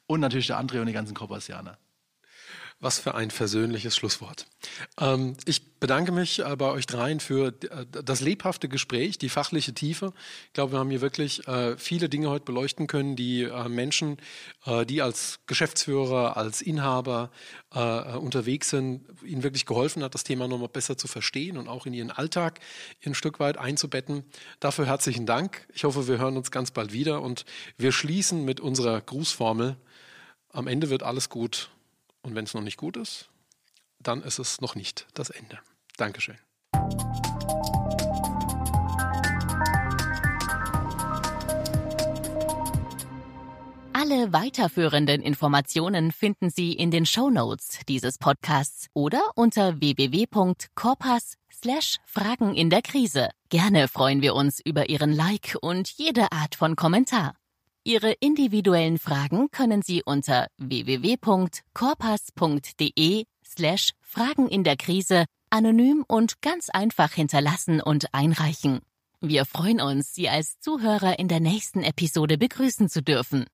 und 0.07 0.19
natürlich 0.19 0.47
der 0.47 0.59
André 0.59 0.81
und 0.81 0.87
die 0.87 0.93
ganzen 0.93 1.13
Kopassianer. 1.13 1.77
Was 2.81 2.99
für 2.99 3.15
ein 3.15 3.31
versöhnliches 3.31 3.95
Schlusswort. 3.95 4.47
Ähm, 4.99 5.37
ich 5.45 5.79
bedanke 5.79 6.11
mich 6.11 6.39
äh, 6.39 6.55
bei 6.57 6.69
euch 6.71 6.85
dreien 6.85 7.21
für 7.21 7.47
äh, 7.47 7.85
das 8.03 8.19
lebhafte 8.19 8.67
Gespräch, 8.67 9.17
die 9.17 9.29
fachliche 9.29 9.73
Tiefe. 9.73 10.13
Ich 10.47 10.53
glaube, 10.53 10.73
wir 10.73 10.79
haben 10.79 10.89
hier 10.89 10.99
wirklich 10.99 11.47
äh, 11.47 11.77
viele 11.77 12.09
Dinge 12.09 12.29
heute 12.29 12.43
beleuchten 12.43 12.87
können, 12.87 13.15
die 13.15 13.43
äh, 13.43 13.69
Menschen, 13.69 14.17
äh, 14.65 14.85
die 14.85 15.01
als 15.01 15.39
Geschäftsführer, 15.47 16.35
als 16.35 16.61
Inhaber 16.61 17.31
äh, 17.73 18.17
unterwegs 18.17 18.71
sind, 18.71 19.05
ihnen 19.23 19.43
wirklich 19.43 19.65
geholfen 19.65 20.03
hat, 20.03 20.13
das 20.13 20.25
Thema 20.25 20.49
nochmal 20.49 20.69
besser 20.69 20.97
zu 20.97 21.07
verstehen 21.07 21.57
und 21.57 21.69
auch 21.69 21.85
in 21.85 21.93
ihren 21.93 22.11
Alltag 22.11 22.59
ein 23.05 23.15
Stück 23.15 23.39
weit 23.39 23.57
einzubetten. 23.57 24.25
Dafür 24.59 24.85
herzlichen 24.85 25.25
Dank. 25.25 25.65
Ich 25.73 25.85
hoffe, 25.85 26.09
wir 26.09 26.17
hören 26.17 26.35
uns 26.35 26.51
ganz 26.51 26.71
bald 26.71 26.91
wieder 26.91 27.21
und 27.21 27.45
wir 27.77 27.93
schließen 27.93 28.43
mit 28.43 28.59
unserer 28.59 28.99
Grußformel. 28.99 29.77
Am 30.49 30.67
Ende 30.67 30.89
wird 30.89 31.03
alles 31.03 31.29
gut 31.29 31.69
und 32.25 32.35
wenn 32.35 32.45
es 32.45 32.53
noch 32.53 32.61
nicht 32.61 32.77
gut 32.77 32.97
ist, 32.97 33.29
dann 33.99 34.21
ist 34.21 34.39
es 34.39 34.59
noch 34.59 34.75
nicht 34.75 35.07
das 35.13 35.29
Ende. 35.29 35.59
Dankeschön. 35.97 36.37
Alle 43.93 44.33
weiterführenden 44.33 45.21
Informationen 45.21 46.11
finden 46.11 46.49
Sie 46.49 46.73
in 46.73 46.91
den 46.91 47.05
Show 47.05 47.29
Notes 47.29 47.79
dieses 47.87 48.17
Podcasts 48.17 48.87
oder 48.93 49.21
unter 49.35 49.79
www.corpas 49.79 51.35
slash 51.51 51.97
Fragen 52.05 52.53
in 52.53 52.69
der 52.69 52.81
Krise. 52.81 53.29
Gerne 53.49 53.87
freuen 53.87 54.21
wir 54.21 54.35
uns 54.35 54.59
über 54.63 54.89
Ihren 54.89 55.13
Like 55.13 55.57
und 55.61 55.89
jede 55.89 56.31
Art 56.31 56.55
von 56.55 56.75
Kommentar. 56.75 57.35
Ihre 57.87 58.13
individuellen 58.13 58.97
Fragen 58.97 59.51
können 59.51 59.83
Sie 59.83 60.01
unter 60.03 60.47
www.corpas.de 60.57 63.25
slash 63.45 63.91
Fragen 64.01 64.49
in 64.49 64.63
der 64.63 64.75
Krise 64.75 65.25
anonym 65.51 66.03
und 66.07 66.41
ganz 66.41 66.71
einfach 66.71 67.13
hinterlassen 67.13 67.81
und 67.81 68.11
einreichen. 68.11 68.79
Wir 69.21 69.45
freuen 69.45 69.81
uns, 69.81 70.15
Sie 70.15 70.29
als 70.29 70.59
Zuhörer 70.59 71.19
in 71.19 71.27
der 71.27 71.39
nächsten 71.39 71.83
Episode 71.83 72.39
begrüßen 72.39 72.89
zu 72.89 73.03
dürfen. 73.03 73.45